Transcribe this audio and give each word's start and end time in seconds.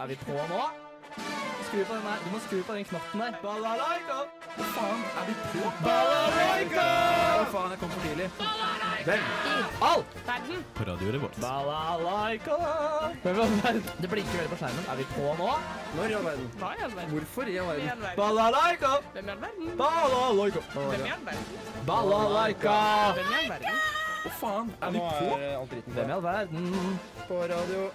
Er 0.00 0.06
vi 0.06 0.14
på 0.16 0.32
nå? 0.32 0.60
Skru 1.66 1.84
på 1.84 1.94
den 1.94 2.04
der. 2.08 2.20
Du 2.24 2.30
må 2.32 2.38
skru 2.40 2.62
på 2.68 2.72
den 2.76 2.84
knotten 2.88 3.20
der. 3.20 3.34
Balalaika! 3.42 4.14
Hva 4.54 4.68
faen? 4.76 5.02
Er 5.20 5.26
vi 5.28 5.34
på? 5.42 5.72
Balalaika! 5.84 6.84
Hva 7.34 7.44
faen, 7.52 7.74
jeg 7.74 7.80
kom 7.82 7.92
for 7.96 8.06
tidlig. 8.06 8.30
Hvem? 9.04 9.28
I 9.50 9.58
All! 9.90 10.06
Verden. 10.30 10.64
På 10.78 10.88
vårt. 11.26 11.36
Balalaika! 11.44 12.58
Hvem 13.26 13.36
i 13.36 13.44
all 13.44 13.54
verden? 13.60 13.84
Det 14.00 14.12
blinker 14.14 14.40
veldig 14.40 14.54
på 14.54 14.60
skjermen. 14.64 14.88
Er 14.88 15.00
vi 15.02 15.08
på 15.12 15.36
nå? 15.42 15.52
Når 16.00 16.08
i 16.08 16.18
all 16.22 16.26
verden? 16.30 16.50
Hva 16.64 16.72
i 16.72 16.82
all 16.88 16.96
verden? 16.96 17.14
Hvorfor 17.18 17.52
i 17.52 17.54
i 17.54 17.60
all 17.60 17.72
verden? 17.74 18.04
Balalaika! 18.24 18.96
Hvem 19.12 19.28
i 19.28 19.36
all 19.36 19.46
verden? 19.46 19.72
Balalaika! 19.84 20.66
Hvem 20.74 21.08
i 21.08 21.16
all 21.20 21.24
verden? 21.30 21.64
Balalaika! 21.92 22.76
Hvem 23.20 23.34
i 23.36 23.42
all 23.44 23.50
verden? 23.58 23.98
Hva 24.20 24.30
faen? 24.36 24.66
Er 24.84 24.90
vi 24.92 25.00
på? 25.00 25.36
Hvem 25.94 26.10
i 26.10 26.12
all 26.12 26.22
verden? 26.24 26.64
på 27.24 27.38
radio 27.48 27.86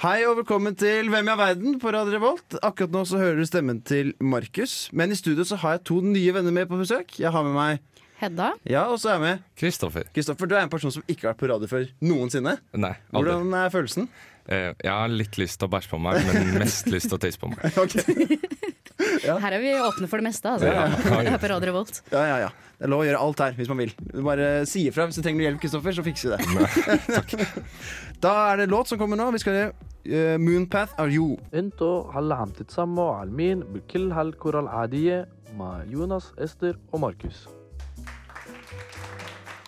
Hei 0.00 0.16
og 0.26 0.40
velkommen 0.40 0.74
til 0.74 1.10
Hvem 1.12 1.28
i 1.28 1.30
all 1.30 1.38
verden 1.38 1.76
på 1.78 1.92
Radio 1.94 2.16
Revolt. 2.16 2.56
Akkurat 2.58 2.90
nå 2.90 3.04
så 3.06 3.20
hører 3.20 3.38
du 3.38 3.46
stemmen 3.46 3.78
til 3.86 4.10
Markus. 4.18 4.88
Men 4.90 5.14
i 5.14 5.18
studio 5.20 5.46
så 5.46 5.60
har 5.62 5.76
jeg 5.76 5.84
to 5.92 6.00
nye 6.02 6.34
venner 6.34 6.56
med 6.56 6.66
på 6.70 6.80
besøk. 6.80 7.14
Jeg 7.22 7.30
har 7.30 7.46
med 7.46 7.54
meg 7.54 7.84
Hedda. 8.18 8.50
Ja, 8.66 8.88
og 8.90 8.98
så 8.98 9.12
er 9.12 9.18
jeg 9.18 9.24
med 9.24 9.46
Kristoffer. 9.62 10.10
Kristoffer. 10.14 10.50
Du 10.50 10.56
er 10.58 10.66
en 10.66 10.74
person 10.74 10.94
som 10.94 11.06
ikke 11.06 11.28
har 11.28 11.36
vært 11.36 11.44
på 11.44 11.52
radio 11.52 11.70
før 11.70 11.86
noensinne. 12.02 12.56
Nei, 12.74 12.94
aldri. 13.12 13.30
Hvordan 13.30 13.56
er 13.60 13.72
følelsen? 13.74 14.10
Eh, 14.44 14.72
jeg 14.74 14.90
har 14.90 15.14
litt 15.22 15.38
lyst 15.38 15.60
til 15.62 15.70
å 15.70 15.74
bæsje 15.74 15.94
på 15.94 16.02
meg, 16.02 16.18
men 16.26 16.50
mest 16.64 16.90
lyst 16.90 17.12
til 17.12 17.18
å 17.18 17.22
tisse 17.22 17.38
på 17.38 17.54
meg. 17.54 17.62
Her 19.44 19.54
er 19.54 19.60
vi 19.62 19.74
åpne 19.78 20.10
for 20.10 20.20
det 20.20 20.26
meste, 20.28 20.50
altså. 20.50 20.68
Ja, 20.70 20.86
ja, 20.90 21.22
ja. 21.24 21.34
Her 21.34 21.42
på 21.42 21.50
Radio 21.54 21.70
Revolt. 21.70 22.02
Ja, 22.12 22.26
ja, 22.28 22.38
ja. 22.46 22.52
Det 22.79 22.87
er 22.87 22.91
lov 22.93 23.03
å 23.03 23.07
gjøre 23.07 23.21
alt 23.25 23.41
her 23.43 23.55
hvis 23.57 23.69
man 23.71 23.81
vil. 23.83 23.93
Du 24.13 24.21
bare 24.23 24.49
si 24.69 24.85
ifra 24.87 25.07
hvis 25.07 25.19
du 25.19 25.23
trenger 25.25 25.47
hjelp, 25.47 25.59
Kristoffer, 25.63 25.95
så 25.97 26.05
fikser 26.05 26.35
vi 26.35 26.37
det. 26.39 27.47
da 28.23 28.33
er 28.51 28.61
det 28.61 28.69
låt 28.71 28.91
som 28.91 28.99
kommer 29.01 29.19
nå. 29.19 29.29
Vi 29.35 29.41
skal 29.43 29.57
gjøre 29.57 29.71
uh, 29.73 30.37
Moonpath 30.39 30.95
Are 31.01 31.11
You. 31.11 31.37
انتوا 31.53 32.11
هلا 32.11 32.35
عم 32.35 32.49
تتسمعوا 32.49 33.15
على 33.15 33.29
المين 33.29 33.59
بكل 33.59 34.11
هالكرة 34.11 34.59
العادية 34.59 35.27
مع 35.57 35.83
يونس 35.83 36.33
استر 36.39 36.77
وماركوس 36.93 37.49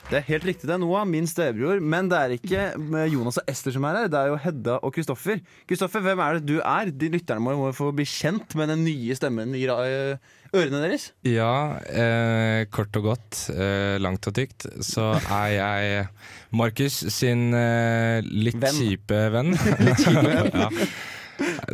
Det 0.07 0.21
er 0.21 0.27
helt 0.29 0.45
riktig, 0.47 0.69
det 0.69 0.75
er 0.77 0.79
Noah, 0.79 1.03
min 1.09 1.27
stebror. 1.27 1.81
Men 1.83 2.07
det 2.11 2.19
er 2.19 2.35
ikke 2.37 2.67
Jonas 3.11 3.41
og 3.41 3.49
Ester 3.51 3.75
som 3.75 3.87
er 3.89 4.05
her, 4.05 4.11
det 4.12 4.21
er 4.21 4.31
jo 4.31 4.39
Hedda 4.39 4.77
og 4.87 4.95
Kristoffer. 4.95 5.41
Kristoffer, 5.67 6.05
hvem 6.05 6.23
er 6.23 6.39
det 6.39 6.47
du 6.47 6.61
er? 6.61 6.93
De 6.95 7.11
lytterne 7.11 7.43
må 7.43 7.57
jo 7.59 7.73
få 7.75 7.91
bli 7.97 8.07
kjent 8.07 8.55
med 8.59 8.71
den 8.71 8.84
nye 8.87 9.17
stemmen 9.19 9.57
i 9.59 9.65
ørene 9.67 10.84
deres. 10.84 11.09
Ja, 11.27 11.51
eh, 11.91 12.69
kort 12.71 12.95
og 13.01 13.11
godt, 13.11 13.43
eh, 13.51 13.97
langt 13.99 14.31
og 14.31 14.39
tykt, 14.39 14.69
så 14.87 15.11
er 15.19 15.51
jeg 15.57 16.07
Markus 16.55 17.03
sin 17.11 17.51
eh, 17.51 18.23
litt 18.23 18.62
Venn. 18.62 18.79
kjipe 18.79 19.21
venn. 19.34 19.53
Litt 19.89 20.07
kjipe 20.07 20.23
venn. 20.23 20.55
ja. 20.62 20.71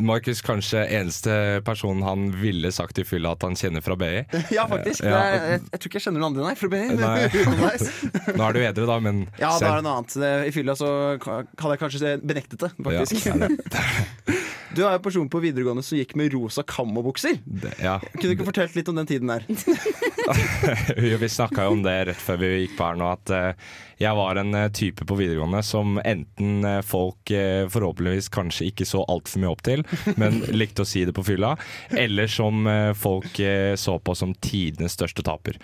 Markus 0.02 0.40
kanskje 0.42 0.82
eneste 0.98 1.34
personen 1.66 2.02
han 2.06 2.28
ville 2.40 2.70
sagt 2.74 2.98
i 2.98 3.04
fylla 3.06 3.34
at 3.36 3.44
han 3.46 3.54
kjenner 3.58 3.84
fra 3.84 3.96
BI. 3.98 4.24
Ja, 4.56 4.66
faktisk. 4.70 5.04
Ja. 5.06 5.20
Jeg, 5.22 5.40
jeg, 5.52 5.60
jeg 5.72 5.80
tror 5.82 5.90
ikke 5.90 6.00
jeg 6.00 6.06
kjenner 6.06 6.24
noen 6.24 6.30
andre, 6.32 6.46
nei. 6.48 6.54
fra 6.58 6.70
BI. 6.72 6.82
Nei. 6.98 7.20
Nå 8.38 8.46
er 8.48 8.56
du 8.56 8.60
edru, 8.66 8.86
da, 8.90 8.98
men 9.04 9.24
Ja, 9.40 9.52
da 9.58 9.72
er 9.74 9.80
det 9.80 9.86
noe 9.86 9.98
annet. 10.00 10.16
I 10.48 10.54
fylla 10.54 10.74
så 10.78 10.88
hadde 11.22 11.74
jeg 11.76 11.82
kanskje 11.84 12.14
benektet 12.22 12.64
det, 12.66 12.72
faktisk. 12.78 13.28
Ja, 13.30 13.50
det- 13.52 14.40
Du 14.72 14.78
er 14.86 14.94
jo 14.96 15.02
person 15.04 15.26
på 15.28 15.40
videregående 15.44 15.82
som 15.84 15.98
gikk 15.98 16.14
med 16.16 16.32
rosa 16.32 16.62
kammobukser. 16.64 17.34
det- 17.44 17.74
ja. 17.84 17.98
Kunne 18.16 18.30
du 18.30 18.36
ikke 18.38 18.46
fortalt 18.48 18.74
litt 18.78 18.88
om 18.88 18.96
den 18.96 19.06
tiden 19.10 19.28
der? 19.28 19.44
Vi 21.22 21.28
snakka 21.28 21.66
jo 21.66 21.76
om 21.76 21.82
det 21.84 21.94
rett 22.08 22.22
før 22.22 22.40
vi 22.42 22.50
gikk 22.62 22.76
på 22.78 22.86
her 22.86 22.98
nå, 22.98 23.08
at 23.14 23.32
eh, 23.34 23.70
jeg 24.02 24.18
var 24.18 24.40
en 24.40 24.54
eh, 24.58 24.68
type 24.74 25.06
på 25.06 25.16
videregående 25.18 25.62
som 25.66 25.98
enten 26.02 26.66
eh, 26.68 26.80
folk 26.86 27.32
forhåpentligvis 27.72 28.30
kanskje 28.34 28.70
ikke 28.70 28.86
så 28.88 29.04
altfor 29.12 29.42
mye 29.42 29.52
opp 29.52 29.64
til, 29.66 29.84
men 30.20 30.42
likte 30.62 30.84
å 30.84 30.88
si 30.88 31.04
det 31.08 31.14
på 31.16 31.24
fylla, 31.26 31.54
eller 31.96 32.30
som 32.30 32.66
folk 32.98 33.40
så 33.78 33.98
på 34.02 34.14
som 34.18 34.34
tidenes 34.44 34.96
største 34.98 35.24
taper. 35.26 35.58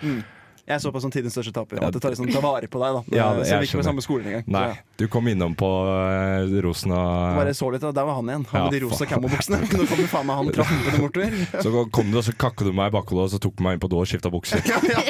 Jeg 0.69 0.81
så 0.83 0.91
på 0.93 1.01
som 1.01 1.09
tidens 1.09 1.33
største 1.33 1.51
taper. 1.55 1.79
Måtte 1.81 1.97
ta, 2.01 2.11
liksom, 2.13 2.27
ta 2.29 2.41
vare 2.43 2.67
på 2.69 2.77
deg, 2.83 2.97
da. 2.99 3.17
Ja, 3.17 3.27
så 3.41 3.57
vi 3.63 3.69
ikke 3.69 3.79
på 3.81 3.85
samme 3.87 4.03
skolen 4.05 4.27
engang. 4.29 4.43
Nei, 4.53 4.67
du 5.01 5.07
kom 5.09 5.25
innom 5.31 5.55
på 5.57 5.65
uh, 5.65 6.45
rosen 6.61 6.93
og 6.93 7.39
Bare 7.39 7.55
så 7.57 7.71
litt, 7.73 7.81
da. 7.81 7.89
der 7.95 8.05
var 8.05 8.19
han 8.19 8.29
igjen. 8.29 8.45
Han 8.51 8.59
Ja, 8.59 8.65
med 8.67 8.77
de 8.77 8.83
rosa 8.85 9.01
faen. 9.01 9.09
camobuksene. 9.15 9.61
Nå 9.79 9.87
du 9.89 10.05
faen 10.11 10.29
meg 10.29 10.41
han 10.43 10.51
trampende 10.53 11.01
bortover. 11.01 11.37
Så 11.65 11.85
kom 11.95 12.13
du 12.13 12.19
og 12.21 12.25
så 12.27 12.35
kakket 12.37 12.69
du 12.69 12.75
meg 12.77 12.91
i 12.91 12.95
bakhodet, 12.99 13.25
og 13.25 13.33
så 13.33 13.39
tok 13.41 13.57
du 13.57 13.65
meg 13.65 13.77
inn 13.77 13.81
på 13.81 13.89
do 13.91 13.97
og 14.03 14.09
skifta 14.09 14.29
bukser. 14.33 14.61
Ja, 14.69 14.77
ja. 14.85 15.01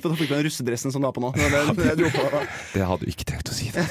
For 0.00 0.12
da 0.12 0.16
fikk 0.16 0.30
du 0.30 0.34
den 0.36 0.44
russedressen 0.46 0.94
som 0.94 1.02
du 1.02 1.08
har 1.08 1.12
på 1.16 1.20
nå. 1.24 1.32
Det 1.36 1.48
det, 1.76 1.96
det. 1.98 2.44
Det 2.72 2.84
hadde 2.86 3.04
du 3.04 3.10
ikke 3.10 3.26
tenkt 3.28 3.50
å 3.50 3.56
si. 3.56 3.68
Det. 3.74 3.84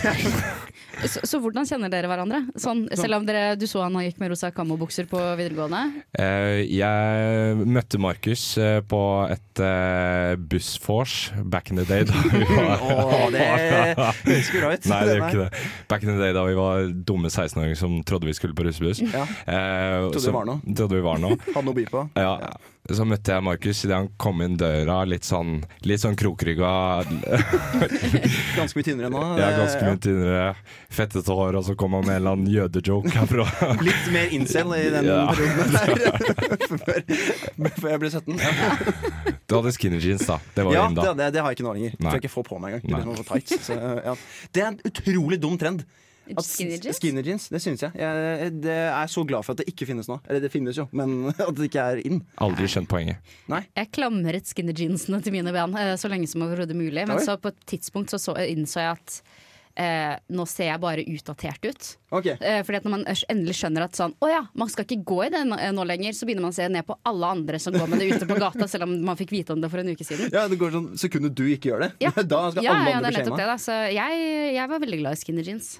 Så, 1.07 1.23
så 1.27 1.39
hvordan 1.41 1.67
kjenner 1.67 1.91
dere 1.91 2.09
hverandre? 2.11 2.41
Sånn, 2.59 2.85
selv 2.97 3.19
om 3.19 3.27
dere, 3.27 3.53
du 3.59 3.65
så 3.69 3.83
han 3.85 3.95
gikk 4.03 4.19
med 4.21 4.33
rosa 4.33 4.49
kammobukser 4.55 5.07
på 5.09 5.19
videregående. 5.39 6.03
Uh, 6.17 6.59
jeg 6.65 7.67
møtte 7.69 8.01
Markus 8.01 8.43
uh, 8.59 8.79
på 8.89 9.01
et 9.31 9.63
uh, 9.63 10.33
bussvors 10.51 11.29
back 11.43 11.71
in 11.71 11.79
the 11.79 11.87
day. 11.87 12.07
Da 12.09 12.23
vi 12.33 12.43
var, 12.49 12.83
Åh, 12.83 13.27
det 13.33 13.45
høres 13.45 14.49
ikke 14.49 14.63
bra 14.63 14.73
ut. 14.73 14.89
Nei, 14.91 15.01
det 15.05 15.15
gjør 15.15 15.27
ikke 15.29 15.45
det. 15.45 15.63
Back 15.91 16.05
in 16.05 16.13
the 16.13 16.19
day 16.21 16.35
da 16.35 16.45
vi 16.47 16.57
var 16.59 16.89
dumme 16.89 17.31
16-åringer 17.31 17.79
som 17.79 17.99
trodde 18.07 18.29
vi 18.29 18.35
skulle 18.37 18.57
på 18.57 18.65
russebuss. 18.67 19.03
Ja. 19.07 19.25
Uh, 19.45 20.09
Trodde 20.11 20.25
vi 20.27 20.35
var 20.35 20.51
noe. 20.51 20.75
Trodde 20.75 20.99
vi 20.99 21.05
var 21.05 21.23
noe. 21.23 21.39
Hadde 21.53 21.65
noe 21.67 21.75
å 21.75 21.79
by 21.79 21.87
på. 21.89 22.05
Ja. 22.19 22.35
Ja. 22.43 22.53
Så 22.95 23.05
møtte 23.05 23.35
jeg 23.35 23.43
Markus 23.45 23.83
idet 23.85 23.97
han 23.97 24.07
kom 24.21 24.41
inn 24.41 24.55
døra, 24.59 25.01
litt 25.09 25.27
sånn, 25.27 25.59
litt 25.85 26.01
sånn 26.01 26.15
krokrygga. 26.19 26.71
Ganske 28.57 28.79
mye 28.79 28.87
tynnere 28.87 29.11
nå. 29.13 29.21
Ja, 29.39 29.49
ganske 29.59 29.83
mye 29.85 29.99
tynnere, 30.01 30.47
fettete 30.93 31.35
hår, 31.37 31.59
og 31.59 31.67
så 31.67 31.75
kom 31.79 31.95
han 31.97 32.07
med 32.07 32.15
en 32.17 32.21
eller 32.21 32.37
annen 32.37 32.51
jødejoke 32.53 33.13
herfra. 33.13 33.45
Litt 33.87 34.09
mer 34.13 34.33
incel 34.35 34.73
i 34.77 34.89
den 34.95 35.09
Ja. 35.09 35.21
perioden 35.29 35.77
der. 35.77 35.93
før, 36.85 37.71
før 37.77 37.89
jeg 37.93 38.03
ble 38.03 38.11
17. 38.11 38.43
Ja, 38.43 39.35
Du 39.45 39.57
hadde 39.59 39.73
skinny 39.75 40.01
jeans, 40.03 40.25
da. 40.29 40.39
Det 40.55 40.65
var 40.67 40.77
ja 40.77 40.87
det, 40.89 41.07
det, 41.21 41.31
det 41.37 41.43
har 41.45 41.53
jeg 41.53 41.59
ikke 41.59 41.69
nå 41.69 41.77
lenger. 41.77 41.95
Nei. 41.95 42.03
tror 42.03 42.17
jeg 42.17 42.23
ikke 42.23 42.31
jeg 42.31 42.35
får 42.35 42.49
på 42.49 42.59
meg 42.63 42.77
engang. 42.79 42.85
Det, 42.89 43.23
liksom 43.39 43.59
å 43.59 43.65
så, 43.69 43.79
ja. 44.09 44.17
det 44.55 44.63
er 44.65 44.71
en 44.73 44.79
utrolig 44.89 45.41
dum 45.41 45.57
trend. 45.61 45.85
At 46.37 46.45
Skinny 46.45 46.77
jeans? 46.77 46.99
Skinny 46.99 47.23
jeans, 47.25 47.47
det 47.49 47.61
syns 47.63 47.83
jeg. 47.85 47.95
jeg. 47.97 48.53
Det 48.61 48.77
er 48.85 49.11
så 49.11 49.23
glad 49.27 49.45
for 49.47 49.55
at 49.55 49.63
det 49.63 49.69
ikke 49.71 49.87
finnes 49.89 50.09
nå. 50.11 50.19
Eller 50.27 50.43
det 50.43 50.51
finnes 50.53 50.77
jo, 50.77 50.85
men 50.95 51.29
at 51.47 51.53
det 51.57 51.69
ikke 51.69 51.85
er 51.95 52.01
in. 52.05 52.21
Aldri 52.45 52.69
skjønt 52.69 52.89
poenget. 52.91 53.35
Jeg 53.49 53.91
klamret 53.95 54.49
skinny 54.49 54.75
jeansene 54.75 55.21
til 55.25 55.35
mine 55.35 55.53
ben 55.55 55.77
eh, 55.79 55.95
så 55.99 56.11
lenge 56.11 56.29
som 56.29 56.45
overhodet 56.45 56.77
mulig. 56.77 57.05
Men 57.09 57.21
så 57.25 57.39
på 57.41 57.53
et 57.53 57.61
tidspunkt 57.69 58.13
så, 58.13 58.21
så 58.21 58.37
innså 58.45 58.83
jeg 58.83 58.97
at 58.99 59.21
eh, 59.79 60.15
nå 60.35 60.45
ser 60.49 60.69
jeg 60.73 60.81
bare 60.83 61.05
utdatert 61.07 61.63
ut. 61.69 61.89
Okay. 62.19 62.35
Eh, 62.41 62.59
fordi 62.67 62.79
at 62.81 62.85
når 62.87 62.93
man 62.97 63.05
endelig 63.31 63.55
skjønner 63.59 63.85
at 63.85 63.95
sånn, 63.97 64.15
å 64.19 64.29
ja, 64.31 64.41
man 64.57 64.69
skal 64.71 64.85
ikke 64.87 65.03
gå 65.07 65.19
i 65.27 65.29
det 65.33 65.43
nå 65.47 65.57
nå 65.77 65.85
lenger, 65.87 66.15
så 66.17 66.27
begynner 66.27 66.47
man 66.47 66.53
å 66.55 66.57
se 66.57 66.67
ned 66.71 66.85
på 66.87 66.97
alle 67.09 67.29
andre 67.37 67.59
som 67.61 67.75
går 67.77 67.87
med 67.91 68.01
det 68.03 68.09
ute 68.15 68.27
på 68.29 68.37
gata, 68.43 68.67
selv 68.71 68.87
om 68.89 68.95
man 69.05 69.19
fikk 69.19 69.31
vite 69.35 69.53
om 69.55 69.61
det 69.63 69.69
for 69.71 69.81
en 69.83 69.91
uke 69.93 70.07
siden. 70.07 70.31
ja, 70.33 70.47
Det 70.51 70.57
går 70.59 70.73
sånn 70.75 70.87
sekundet 70.99 71.35
du 71.37 71.45
ikke 71.53 71.71
gjør 71.73 71.85
det. 71.87 71.91
Ja. 72.03 72.11
Da 72.29 72.43
skal 72.51 72.65
Ja, 72.65 72.73
alle 72.75 72.89
ja, 72.89 72.89
det 72.89 72.95
andre 72.99 73.09
er 73.13 73.17
nettopp 73.19 73.37
beskjema. 73.37 73.37
det. 73.37 73.49
Da. 73.49 73.57
Så 73.63 73.77
jeg, 73.95 74.53
jeg 74.59 74.69
var 74.73 74.83
veldig 74.85 74.99
glad 75.03 75.17
i 75.17 75.21
skinner 75.23 75.47
jeans. 75.53 75.71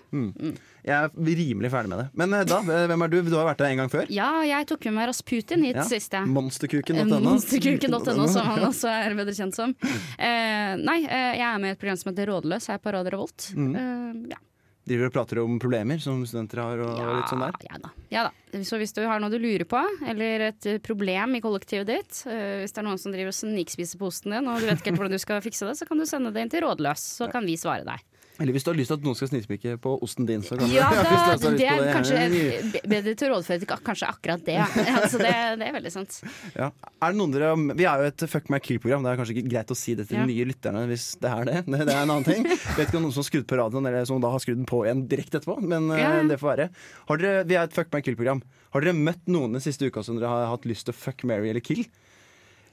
Jeg 0.86 0.96
er 0.96 1.12
rimelig 1.40 1.72
ferdig 1.74 1.92
med 1.92 2.02
det. 2.04 2.08
Men 2.22 2.36
eh, 2.38 2.46
da, 2.48 2.60
hvem 2.64 3.06
er 3.06 3.14
du? 3.14 3.18
Du 3.30 3.38
har 3.38 3.48
vært 3.50 3.62
der 3.62 3.74
en 3.74 3.84
gang 3.84 3.92
før. 3.94 4.10
Ja, 4.14 4.30
jeg 4.48 4.70
tok 4.72 4.90
med 4.90 4.98
meg 5.00 5.10
Rasputin 5.12 5.66
hit 5.68 5.80
Ja. 5.80 5.86
sist, 5.88 6.14
jeg. 6.16 6.28
Monsterkuken.no. 6.36 7.22
Monsterkuken.no, 7.28 8.28
som 8.32 8.52
han 8.54 8.66
også 8.72 8.92
er 8.92 9.18
bedre 9.20 9.36
kjent 9.38 9.58
som. 9.58 9.76
Uh, 9.84 10.74
nei, 10.80 11.00
uh, 11.06 11.34
jeg 11.36 11.48
er 11.48 11.64
med 11.64 11.74
i 11.74 11.78
et 11.78 11.82
program 11.82 12.00
som 12.00 12.14
heter 12.14 12.32
Rådløs 12.32 12.70
her 12.72 12.80
på 12.84 12.96
Radio 12.96 13.18
Revolt. 13.18 13.52
Mm. 13.58 13.74
Uh, 13.76 14.30
ja. 14.36 14.40
Driver 14.90 15.10
og 15.12 15.14
prater 15.14 15.40
om 15.44 15.60
problemer 15.62 16.00
som 16.02 16.22
studenter 16.26 16.64
har, 16.64 16.80
og 16.82 17.00
litt 17.20 17.30
sånn 17.30 17.44
der. 17.44 17.58
Ja 17.68 17.78
da. 17.84 17.90
ja 18.10 18.24
da. 18.26 18.62
Så 18.66 18.80
hvis 18.82 18.96
du 18.96 19.04
har 19.06 19.22
noe 19.22 19.30
du 19.30 19.38
lurer 19.38 19.68
på, 19.70 19.82
eller 20.10 20.48
et 20.48 20.66
eh, 20.66 20.80
problem 20.82 21.36
i 21.38 21.42
kollektivet 21.44 21.86
ditt, 21.92 22.22
eh, 22.26 22.64
hvis 22.64 22.74
det 22.74 22.82
er 22.82 22.88
noen 22.88 22.98
som 22.98 23.14
driver 23.14 23.30
og 23.30 23.38
snikspiser 23.38 24.02
posten 24.02 24.34
din, 24.34 24.50
og 24.50 24.58
du 24.58 24.66
vet 24.66 24.80
ikke 24.82 24.90
helt 24.90 25.04
hvordan 25.04 25.14
du 25.14 25.22
skal 25.22 25.44
fikse 25.46 25.68
det, 25.70 25.76
så 25.78 25.86
kan 25.86 26.02
du 26.02 26.08
sende 26.10 26.32
det 26.34 26.42
inn 26.42 26.50
til 26.50 26.66
Rådløs, 26.66 27.04
så 27.20 27.30
kan 27.30 27.46
vi 27.46 27.60
svare 27.62 27.86
deg. 27.86 28.02
Eller 28.40 28.56
hvis 28.56 28.64
du 28.64 28.70
har 28.72 28.78
lyst 28.80 28.88
til 28.94 28.98
at 29.00 29.04
noen 29.04 29.18
skal 29.20 29.30
snispikke 29.34 29.74
på 29.84 29.92
osten 30.06 30.26
din, 30.30 30.42
så 30.46 30.56
kan 30.58 30.70
Ja, 30.72 30.88
du 30.96 31.00
da, 31.04 31.34
det, 31.38 31.52
det 31.60 31.68
er 31.68 31.90
kanskje 31.92 32.20
bedre 32.94 33.14
til 33.20 33.28
å 33.28 33.34
rådføre 33.36 33.60
til 33.66 33.72
kanskje 33.90 34.08
akkurat 34.10 34.46
det. 34.48 34.56
Altså 34.96 35.20
det, 35.26 35.34
det 35.60 35.68
er 35.68 35.76
veldig 35.76 35.92
sant. 35.92 36.20
Ja. 36.56 36.70
Er 37.04 37.12
det 37.14 37.20
noen 37.20 37.34
dere, 37.36 37.50
vi 37.76 37.88
er 37.90 38.06
jo 38.06 38.12
et 38.14 38.26
Fuck 38.32 38.48
my 38.54 38.62
kill-program. 38.64 39.04
Det 39.04 39.12
er 39.12 39.20
kanskje 39.20 39.36
ikke 39.38 39.52
greit 39.52 39.74
å 39.76 39.78
si 39.78 39.96
det 40.00 40.08
til 40.10 40.20
Ja. 40.20 40.24
de 40.26 40.32
nye 40.34 40.48
lytterne 40.50 40.86
hvis 40.90 41.10
det 41.20 41.34
er 41.36 41.50
det. 41.52 41.58
Det, 41.68 41.82
det 41.84 41.94
er 41.96 42.02
en 42.06 42.14
annen 42.16 42.28
ting. 42.28 42.48
Vet 42.48 42.86
ikke 42.88 43.00
om 43.02 43.06
noen 43.10 43.16
som 43.18 43.24
har 43.26 43.30
skrudd 43.30 43.48
på 43.52 43.60
radioen, 43.60 43.92
eller 43.92 44.08
som 44.10 44.24
da 44.24 44.32
har 44.34 44.44
skrudd 44.44 44.60
den 44.62 44.70
på 44.70 44.82
igjen 44.88 45.04
direkte 45.12 45.42
etterpå. 45.42 45.60
Men 45.66 45.92
eh, 45.96 46.00
Ja. 46.06 46.16
det 46.32 46.40
får 46.42 46.54
være. 46.54 46.70
Har 47.12 47.22
dere, 47.24 47.44
vi 47.50 47.60
er 47.60 47.68
et 47.68 47.76
Fuck 47.76 47.92
my 47.96 48.02
kill-program. 48.06 48.44
Har 48.76 48.86
dere 48.86 48.96
møtt 48.96 49.28
noen 49.28 49.56
den 49.58 49.64
siste 49.66 49.88
uka 49.92 50.04
som 50.06 50.16
dere 50.20 50.32
har 50.32 50.52
hatt 50.56 50.68
lyst 50.70 50.88
til 50.88 50.96
å 50.96 51.00
fuck, 51.04 51.24
marry 51.28 51.52
eller 51.52 51.64
kill? 51.66 51.84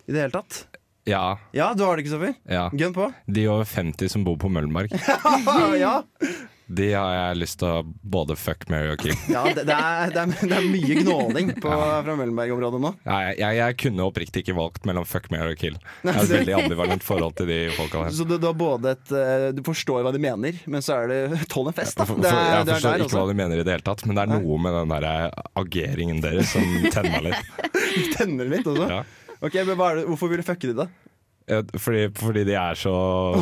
I 0.06 0.14
det 0.14 0.20
hele 0.28 0.36
tatt? 0.38 0.62
Ja, 1.06 1.38
Ja, 1.54 1.70
du 1.78 1.84
har 1.86 1.96
det, 1.96 2.02
Kristoffer? 2.06 2.34
ja. 2.50 2.68
Gun 2.74 2.92
på. 2.96 3.12
De 3.26 3.46
over 3.48 3.64
50 3.64 4.08
som 4.10 4.24
bor 4.26 4.36
på 4.42 4.48
Møllenberg, 4.50 4.90
ja, 5.78 6.02
de 6.66 6.86
har 6.98 7.12
jeg 7.14 7.36
lyst 7.38 7.60
til 7.60 7.68
å 7.70 7.82
både 8.02 8.34
fuck, 8.34 8.64
marry 8.72 8.88
og 8.90 8.98
kill. 8.98 9.12
ja 9.30 9.44
det, 9.54 9.62
det, 9.68 9.74
er, 9.76 10.10
det, 10.10 10.22
er, 10.24 10.48
det 10.50 10.56
er 10.56 10.64
mye 10.66 10.96
gnåling 10.98 11.52
på, 11.62 11.70
fra 11.70 12.16
Møllenberg-området 12.18 12.80
nå. 12.82 12.90
Ja, 13.06 13.18
jeg, 13.28 13.36
jeg, 13.38 13.58
jeg 13.60 13.76
kunne 13.84 14.06
oppriktig 14.08 14.42
ikke 14.42 14.56
valgt 14.58 14.88
mellom 14.90 15.06
fuck, 15.06 15.28
marry 15.30 15.52
og 15.54 15.60
kill. 15.60 15.76
Jeg 16.02 16.10
har 16.16 16.24
et 16.24 16.32
veldig 16.32 16.56
ambivalent 16.58 17.06
forhold 17.06 17.36
til 17.38 17.46
de 17.52 17.58
folka 17.76 18.02
der. 18.08 18.16
Så 18.18 18.26
du, 18.26 18.34
du 18.42 18.48
har 18.50 18.56
både 18.58 18.96
et 18.96 19.12
eh, 19.14 19.44
Du 19.54 19.62
forstår 19.68 20.02
hva 20.02 20.10
de 20.16 20.22
mener, 20.26 20.58
men 20.66 20.82
så 20.82 20.96
er 21.04 21.12
det 21.12 21.20
tål 21.54 21.70
en 21.70 21.76
fest, 21.78 22.00
da. 22.00 22.08
For, 22.10 22.18
Det 22.18 22.32
for, 22.34 22.40
jeg 22.50 22.58
er 22.58 22.72
forstår 22.72 22.96
ikke 22.98 23.06
ikke 23.12 23.20
hva 23.22 23.28
de 23.30 23.38
mener 23.44 23.62
i 23.62 23.66
det 23.68 23.76
hele 23.76 23.86
tatt, 23.86 24.02
men 24.10 24.18
det 24.18 24.24
er 24.26 24.34
noe 24.34 24.58
med 24.66 24.74
den 24.80 24.96
der 24.96 25.06
ageringen 25.62 26.18
deres 26.24 26.50
som 26.56 26.66
tenner 26.90 27.28
litt. 27.30 27.54
Tenner 28.18 28.50
litt 28.56 28.66
også. 28.66 28.90
Ja. 28.90 29.04
Ok, 29.46 29.56
men 29.68 29.76
hva 29.78 29.92
er 29.92 30.00
det, 30.00 30.06
Hvorfor 30.10 30.30
vil 30.32 30.42
du 30.42 30.46
fucke 30.46 30.70
de, 30.72 30.74
da? 30.84 30.88
Fordi, 31.78 32.08
fordi 32.18 32.42
de 32.48 32.56
er 32.58 32.74
så 32.78 32.92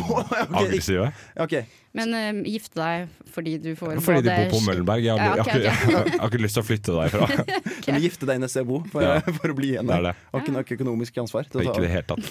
aggressive. 0.61 1.07
Ok, 1.41 1.55
Men 1.95 2.11
uh, 2.15 2.41
gifte 2.43 2.75
deg 2.79 3.07
fordi 3.35 3.53
du 3.59 3.69
får 3.75 3.99
Fordi 4.03 4.21
de 4.25 4.33
bor 4.35 4.53
på 4.55 4.59
Møllenberg. 4.65 5.03
Jeg, 5.05 5.19
har- 5.19 5.39
jeg, 5.39 5.45
ikke- 5.45 5.63
jeg, 5.63 6.05
jeg 6.11 6.19
har 6.21 6.29
ikke 6.31 6.41
lyst 6.43 6.55
til 6.59 6.63
å 6.63 6.67
flytte 6.67 6.95
derfra. 6.95 7.27
okay. 7.79 7.91
Men 7.95 8.01
gifte 8.03 8.27
deg 8.29 8.43
i 8.43 8.49
jeg 8.55 8.67
bo 8.67 8.79
for, 8.91 9.03
Ja. 9.05 9.19
for 9.39 9.51
å 9.51 9.55
bli 9.57 9.73
igjen 9.73 9.91
er 9.91 10.05
der. 10.09 10.19
Har 10.33 10.43
ikke 10.43 10.53
nok 10.55 10.71
økonomisk 10.77 11.17
ansvar. 11.23 11.47
Til 11.51 11.61
å 11.61 11.65
Ikke 11.65 11.83
det 11.83 11.91
helt 11.93 12.07
tatt. 12.11 12.29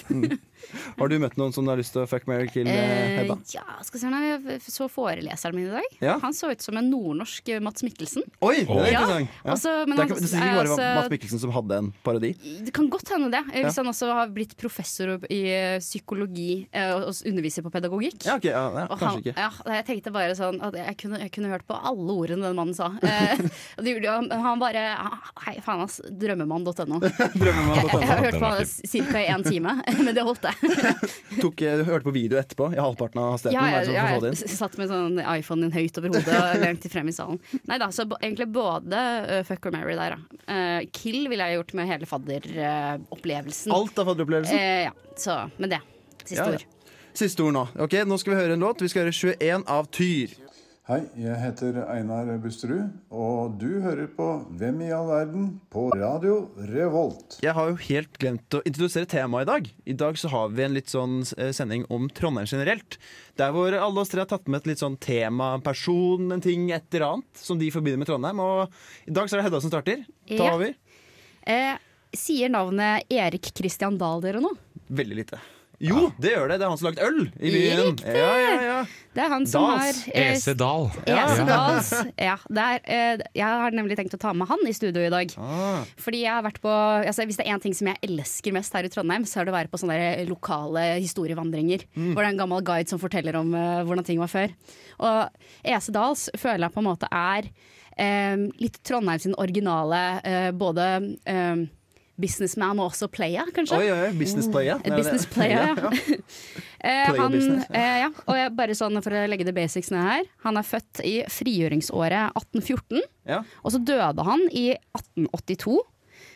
Har 0.99 1.11
du 1.11 1.17
møtt 1.21 1.37
noen 1.37 1.53
som 1.53 1.65
du 1.65 1.71
har 1.73 1.77
lyst 1.81 1.93
til 1.93 2.03
å 2.03 2.07
fuck, 2.09 2.25
marry, 2.29 2.47
kill, 2.51 2.67
Eh, 2.69 3.19
Hedda? 3.21 3.35
ja, 3.53 3.63
skal 3.85 4.01
se 4.01 4.09
her, 4.11 4.25
jeg 4.49 4.61
så 4.65 4.87
foreleseren 4.91 5.55
min 5.55 5.67
i 5.69 5.73
dag. 5.75 5.89
Ja. 6.01 6.15
Han 6.23 6.33
så 6.35 6.49
ut 6.51 6.61
som 6.65 6.77
en 6.79 6.87
nordnorsk 6.89 7.51
Mats 7.63 7.85
Mikkelsen. 7.85 8.25
Oi, 8.41 8.55
det 8.63 8.65
er 8.65 8.95
interessant. 8.95 9.35
Ja. 9.45 9.53
Også, 9.53 9.73
men 9.87 9.93
det, 9.97 10.05
er, 10.05 10.09
det 10.15 10.25
er 10.25 10.31
sikkert 10.31 10.57
bare 10.57 10.65
altså- 10.73 10.89
Mats 10.99 11.11
Mikkelsen 11.13 11.41
som 11.43 11.53
hadde 11.55 11.79
en 11.83 11.91
parodi. 12.05 12.31
Det 12.65 12.73
kan 12.75 12.89
godt 12.93 13.11
hende 13.13 13.29
det. 13.33 13.43
Hvis 13.53 13.77
Ja. 13.77 13.83
han 13.83 13.91
også 13.93 14.11
har 14.17 14.33
blitt 14.35 14.55
professor 14.59 15.15
i 15.29 15.41
psykologi 15.83 16.49
og 16.73 17.13
underviser 17.29 17.65
på 17.65 17.71
pedagogikk. 17.73 18.25
Ja, 18.25 18.35
okay, 18.39 18.51
ja, 18.51 18.65
ja, 18.73 18.85
Og 18.89 18.97
kanskje 18.99 19.11
han, 19.11 19.23
ikke. 19.23 19.35
ja, 19.37 19.49
jeg 19.65 19.85
tenkte 19.87 20.11
bare 20.13 20.35
sånn 20.37 20.57
at 20.65 20.75
jeg 20.77 20.95
kunne, 21.01 21.19
jeg 21.23 21.31
kunne 21.35 21.51
hørt 21.51 21.65
på 21.67 21.77
alle 21.77 22.15
ordene 22.15 22.47
den 22.47 22.57
mannen 22.57 22.75
sa. 22.77 22.91
Eh, 23.05 23.41
han 24.45 24.61
bare 24.61 24.83
Hei, 25.45 25.55
faen 25.63 25.83
ass. 25.85 25.99
Drømmemann.no. 26.09 26.99
Jeg, 27.03 27.29
Drømmemann. 27.35 27.79
jeg, 27.81 27.89
jeg 27.93 28.09
har 28.09 28.23
hørt 28.25 28.39
på 28.41 28.51
ca. 29.11 29.23
én 29.35 29.45
time, 29.45 29.75
men 30.05 30.11
det 30.15 30.25
holdt, 30.27 30.45
det. 30.45 30.53
Tok, 31.43 31.63
eh, 31.65 31.79
du 31.81 31.85
hørte 31.87 32.07
på 32.09 32.15
video 32.15 32.39
etterpå 32.41 32.69
i 32.75 32.81
halvparten 32.81 33.21
av 33.21 33.35
hastigheten? 33.35 33.59
Ja, 33.59 33.81
jeg, 33.81 33.95
jeg, 33.95 34.21
det 34.25 34.33
jeg 34.43 34.53
satt 34.57 34.77
med 34.81 34.91
sånn 34.91 35.19
iPhone 35.23 35.65
din 35.65 35.75
høyt 35.75 35.99
over 36.01 36.13
hodet 36.13 36.35
og 36.35 36.63
langt 36.65 36.87
frem 36.91 37.11
i 37.11 37.15
salen. 37.15 37.41
Nei 37.69 37.79
da, 37.81 37.89
så 37.95 38.07
egentlig 38.19 38.49
både 38.55 39.01
uh, 39.29 39.41
fuck 39.47 39.69
or 39.69 39.75
marry 39.75 39.97
der, 39.97 40.17
da. 40.17 40.39
Uh, 40.45 40.79
kill 40.95 41.25
ville 41.31 41.49
jeg 41.49 41.59
gjort 41.59 41.75
med 41.79 41.91
hele 41.91 42.09
fadderopplevelsen. 42.09 43.73
Alt 43.75 43.99
av 44.01 44.11
fadderopplevelsen? 44.11 44.63
Ja, 44.89 44.95
så 45.19 45.43
med 45.57 45.75
det. 45.77 45.81
Siste 46.25 46.41
Ja, 46.41 46.49
ja. 46.49 46.55
ord. 46.59 46.74
Siste 47.15 47.43
ord 47.45 47.55
nå. 47.55 47.67
Ok, 47.79 47.93
Nå 48.07 48.17
skal 48.19 48.33
vi 48.35 48.41
høre 48.41 48.55
en 48.57 48.63
låt. 48.65 48.81
Vi 48.83 48.89
skal 48.91 49.05
høre 49.05 49.15
21 49.15 49.63
av 49.71 49.87
Tyr. 49.95 50.33
Hei, 50.85 50.99
jeg 51.17 51.33
heter 51.41 51.77
Einar 51.89 52.27
Busterud, 52.43 52.91
og 53.09 53.55
du 53.57 53.79
hører 53.81 54.05
på 54.13 54.25
Hvem 54.59 54.83
i 54.85 54.89
all 54.93 55.07
verden 55.09 55.47
på 55.73 55.87
Radio 55.97 56.51
Revolt. 56.69 57.39
Jeg 57.41 57.55
har 57.57 57.71
jo 57.71 57.79
helt 57.87 58.19
glemt 58.21 58.53
å 58.53 58.59
introdusere 58.69 59.09
temaet 59.09 59.47
i 59.47 59.49
dag. 59.49 59.71
I 59.89 59.95
dag 59.97 60.19
så 60.21 60.29
har 60.29 60.51
vi 60.53 60.61
en 60.67 60.75
litt 60.77 60.93
sånn 60.93 61.23
eh, 61.41 61.49
sending 61.57 61.87
om 61.89 62.05
Trondheim 62.13 62.45
generelt. 62.51 62.99
Der 63.41 63.55
hvor 63.55 63.73
alle 63.73 64.03
oss 64.03 64.13
tre 64.13 64.21
har 64.21 64.29
tatt 64.29 64.45
med 64.45 64.61
et 64.61 64.69
litt 64.75 64.83
sånn 64.83 64.99
tema, 65.01 65.55
person, 65.65 66.29
en 66.35 66.45
ting, 66.45 66.67
et 66.75 66.85
eller 66.93 67.07
annet 67.15 67.41
som 67.47 67.57
de 67.57 67.71
forbinder 67.73 68.03
med 68.03 68.11
Trondheim. 68.11 68.43
Og 68.45 69.09
i 69.09 69.15
dag 69.17 69.25
så 69.31 69.39
er 69.39 69.41
det 69.41 69.47
Hedda 69.49 69.63
som 69.65 69.73
starter. 69.73 70.05
Ta 70.35 70.37
Ja. 70.37 70.53
over. 70.53 70.77
Eh, 71.49 71.81
sier 72.13 72.53
navnet 72.53 73.09
Erik 73.09 73.49
Kristian 73.57 73.97
Dahl 73.97 74.21
dere 74.21 74.37
noe? 74.45 74.53
Veldig 74.93 75.17
lite. 75.23 75.41
Jo, 75.85 76.07
det 76.21 76.31
gjør 76.33 76.49
det. 76.51 76.57
Det 76.61 76.65
er 76.65 76.71
han 76.71 76.79
som 76.81 76.87
har 76.87 76.93
lagd 76.95 77.03
øl 77.05 77.19
i 77.39 77.51
byen. 77.53 77.81
Riktig! 77.91 78.13
Ja, 78.17 78.31
ja, 78.41 78.53
ja. 78.65 78.77
Det 79.15 79.23
er 79.23 79.29
han 79.31 79.45
som 79.47 79.63
Dals. 79.63 79.99
har 80.03 80.15
eh, 80.19 80.31
EC 80.33 80.45
Dahl. 80.59 80.87
EC 81.07 81.41
Dals. 81.47 81.91
Ja, 82.19 82.33
det 82.57 82.63
er, 82.65 82.81
eh, 82.97 83.21
jeg 83.39 83.59
har 83.61 83.75
nemlig 83.77 83.95
tenkt 83.99 84.15
å 84.17 84.19
ta 84.19 84.33
med 84.35 84.49
han 84.49 84.65
i 84.67 84.73
studio 84.75 85.05
i 85.05 85.11
dag. 85.13 85.31
Ah, 85.39 85.85
Fordi 86.03 86.23
jeg 86.25 86.33
har 86.33 86.43
vært 86.43 86.59
på 86.63 86.71
altså 86.73 87.23
Hvis 87.29 87.39
det 87.39 87.45
er 87.45 87.53
én 87.55 87.63
ting 87.63 87.75
som 87.77 87.87
jeg 87.91 88.01
elsker 88.09 88.55
mest 88.57 88.75
her 88.75 88.87
i 88.87 88.91
Trondheim, 88.91 89.23
så 89.29 89.39
er 89.39 89.47
det 89.47 89.53
å 89.53 89.57
være 89.59 89.71
på 89.71 89.79
sånne 89.79 89.99
lokale 90.27 90.83
historievandringer. 90.99 91.85
Hvor 91.95 92.19
det 92.19 92.25
er 92.27 92.33
en 92.33 92.41
gammel 92.43 92.65
guide 92.67 92.91
som 92.91 92.99
forteller 92.99 93.39
om 93.39 93.53
eh, 93.55 93.83
hvordan 93.87 94.07
ting 94.09 94.19
var 94.19 94.31
før. 94.33 94.51
Og 94.99 95.47
EC 95.63 95.89
Dahls 95.95 96.27
føler 96.35 96.65
jeg 96.67 96.75
på 96.75 96.83
en 96.83 96.89
måte 96.89 97.07
er 97.11 97.47
eh, 97.95 98.35
litt 98.59 98.81
Trondheim 98.83 99.23
sin 99.23 99.37
originale 99.39 100.03
eh, 100.27 100.51
både 100.55 100.89
eh, 101.23 101.65
businessman 102.21 102.79
og 102.79 102.91
også 102.93 103.09
player, 103.11 103.49
kanskje. 103.55 103.77
oi, 103.81 103.87
oi, 103.91 103.97
oi. 104.07 104.11
Business 104.19 104.47
player. 104.51 104.79
Et 104.85 104.93
business 104.95 105.25
player, 105.27 105.73
ja. 105.75 105.91
Eh, 106.85 107.07
Player 107.09 107.17
han, 107.17 107.31
business, 107.33 107.65
eh, 107.73 107.95
ja. 108.03 108.09
Og 108.29 108.35
jeg, 108.37 108.51
bare 108.53 108.73
sånn 108.77 108.99
for 109.01 109.09
å 109.17 109.23
legge 109.25 109.45
det 109.47 109.55
basics 109.57 109.89
ned 109.89 110.03
her. 110.05 110.27
Han 110.43 110.59
er 110.59 110.67
født 110.67 110.99
i 111.01 111.15
frigjøringsåret 111.33 112.35
1814, 112.37 113.01
Ja. 113.25 113.39
og 113.65 113.73
så 113.73 113.79
døde 113.81 114.21
han 114.27 114.43
i 114.53 114.67
1882. 114.93 115.79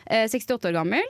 Eh, 0.09 0.25
68 0.31 0.65
år 0.71 0.73
gammel. 0.79 1.05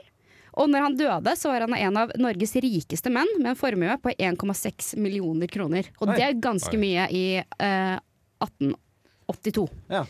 Og 0.60 0.68
når 0.68 0.84
han 0.84 0.96
døde, 0.98 1.32
så 1.40 1.48
var 1.54 1.64
han 1.64 1.72
en 1.78 1.96
av 1.96 2.12
Norges 2.20 2.52
rikeste 2.60 3.08
menn 3.14 3.30
med 3.38 3.54
en 3.54 3.56
formue 3.56 3.96
på 4.02 4.12
1,6 4.18 4.92
millioner 5.00 5.48
kroner. 5.48 5.88
Og 6.02 6.10
Oi. 6.10 6.16
det 6.18 6.26
er 6.26 6.36
ganske 6.42 6.76
mye 6.76 7.06
i 7.08 7.24
eh, 7.40 7.96
1882. 8.44 9.66
Ja. 9.88 10.04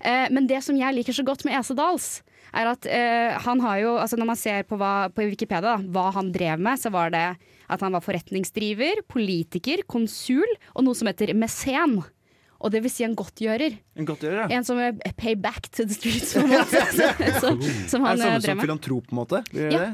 Eh, 0.00 0.26
men 0.32 0.48
det 0.50 0.62
som 0.64 0.78
jeg 0.78 0.96
liker 0.96 1.16
så 1.16 1.24
godt 1.26 1.44
med 1.46 1.58
Ese 1.58 1.76
Dahls, 1.78 2.10
er 2.56 2.70
at 2.72 2.86
eh, 2.90 3.36
han 3.44 3.60
har 3.62 3.76
jo 3.78 3.90
altså 4.00 4.16
Når 4.18 4.26
man 4.26 4.38
ser 4.38 4.64
på, 4.66 4.74
hva, 4.80 5.06
på 5.14 5.22
Wikipedia 5.28 5.76
da, 5.76 5.90
hva 5.94 6.08
han 6.16 6.32
drev 6.34 6.58
med, 6.58 6.80
så 6.82 6.90
var 6.90 7.12
det 7.14 7.26
at 7.70 7.84
han 7.84 7.94
var 7.94 8.02
forretningsdriver, 8.02 9.04
politiker, 9.06 9.84
konsul 9.86 10.48
og 10.74 10.82
noe 10.82 10.98
som 10.98 11.06
heter 11.10 11.30
mesen. 11.38 12.00
Og 12.60 12.68
det 12.74 12.82
vil 12.84 12.92
si 12.92 13.04
en 13.06 13.14
godtgjører. 13.16 13.76
En 13.96 14.08
godtgjører, 14.08 14.42
ja. 14.42 14.58
En 14.58 14.66
som 14.66 14.76
er 14.82 14.98
pay 15.16 15.32
back 15.38 15.70
to 15.72 15.86
the 15.88 15.96
streets, 15.96 16.34
på 16.36 16.42
en 16.44 16.50
måte. 16.52 16.82
som, 17.40 17.60
som 17.88 18.04
Er 18.04 18.18
det 18.18 18.26
eh, 18.26 18.34
samme 18.34 18.42
som 18.44 18.60
filantrop, 18.60 19.06
på 19.08 19.14
en 19.14 19.20
måte? 19.22 19.40
Ja. 19.56 19.86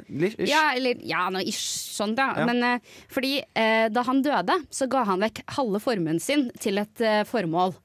Ja, 0.43 0.63
eller 0.73 0.99
ja, 1.07 1.29
noe 1.31 1.45
ish 1.47 1.63
sånt, 1.95 2.19
ja. 2.19 2.33
Ja. 2.41 2.47
Men 2.49 2.65
eh, 2.67 2.97
fordi 3.13 3.37
eh, 3.39 3.87
da 3.95 4.03
han 4.09 4.25
døde, 4.27 4.59
så 4.75 4.91
ga 4.91 5.05
han 5.07 5.23
vekk 5.23 5.45
halve 5.61 5.83
formuen 5.85 6.19
sin 6.23 6.49
til 6.63 6.83
et 6.83 7.05
eh, 7.07 7.23
formål. 7.29 7.77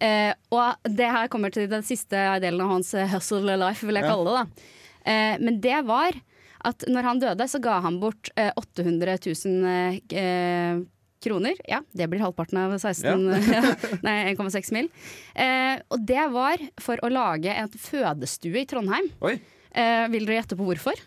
Eh, 0.00 0.32
og 0.50 0.74
det 0.88 1.10
her 1.10 1.28
kommer 1.32 1.52
til 1.54 1.68
den 1.70 1.82
siste 1.86 2.16
delen 2.42 2.60
av 2.64 2.72
hans 2.76 2.94
eh, 2.94 3.06
hustle 3.12 3.56
life, 3.60 3.84
vil 3.86 3.94
jeg 4.00 4.04
Ja. 4.04 4.10
kalle 4.14 4.24
det. 4.24 4.40
da. 4.40 4.72
Eh, 5.12 5.36
men 5.44 5.60
det 5.60 5.84
var 5.86 6.12
at 6.64 6.84
når 6.88 7.02
han 7.04 7.20
døde, 7.20 7.44
så 7.48 7.60
ga 7.60 7.80
han 7.84 8.00
bort 8.00 8.30
eh, 8.40 8.50
800 8.56 9.18
000 9.20 9.64
eh, 9.68 9.98
eh, 10.18 10.78
kroner. 11.24 11.54
Ja, 11.68 11.80
det 11.92 12.08
blir 12.10 12.20
halvparten 12.24 12.58
av 12.60 12.72
16 12.78 13.28
Nei, 14.06 14.34
1,6 14.34 14.72
mil. 14.72 14.88
Eh, 15.34 15.78
og 15.92 16.04
det 16.08 16.24
var 16.32 16.58
for 16.80 16.96
å 17.04 17.10
lage 17.12 17.52
en 17.52 17.68
fødestue 17.68 18.62
i 18.62 18.66
Trondheim. 18.68 19.10
Eh, 19.24 20.06
vil 20.12 20.24
dere 20.26 20.40
gjette 20.42 20.56
på 20.56 20.66
hvorfor? 20.68 20.98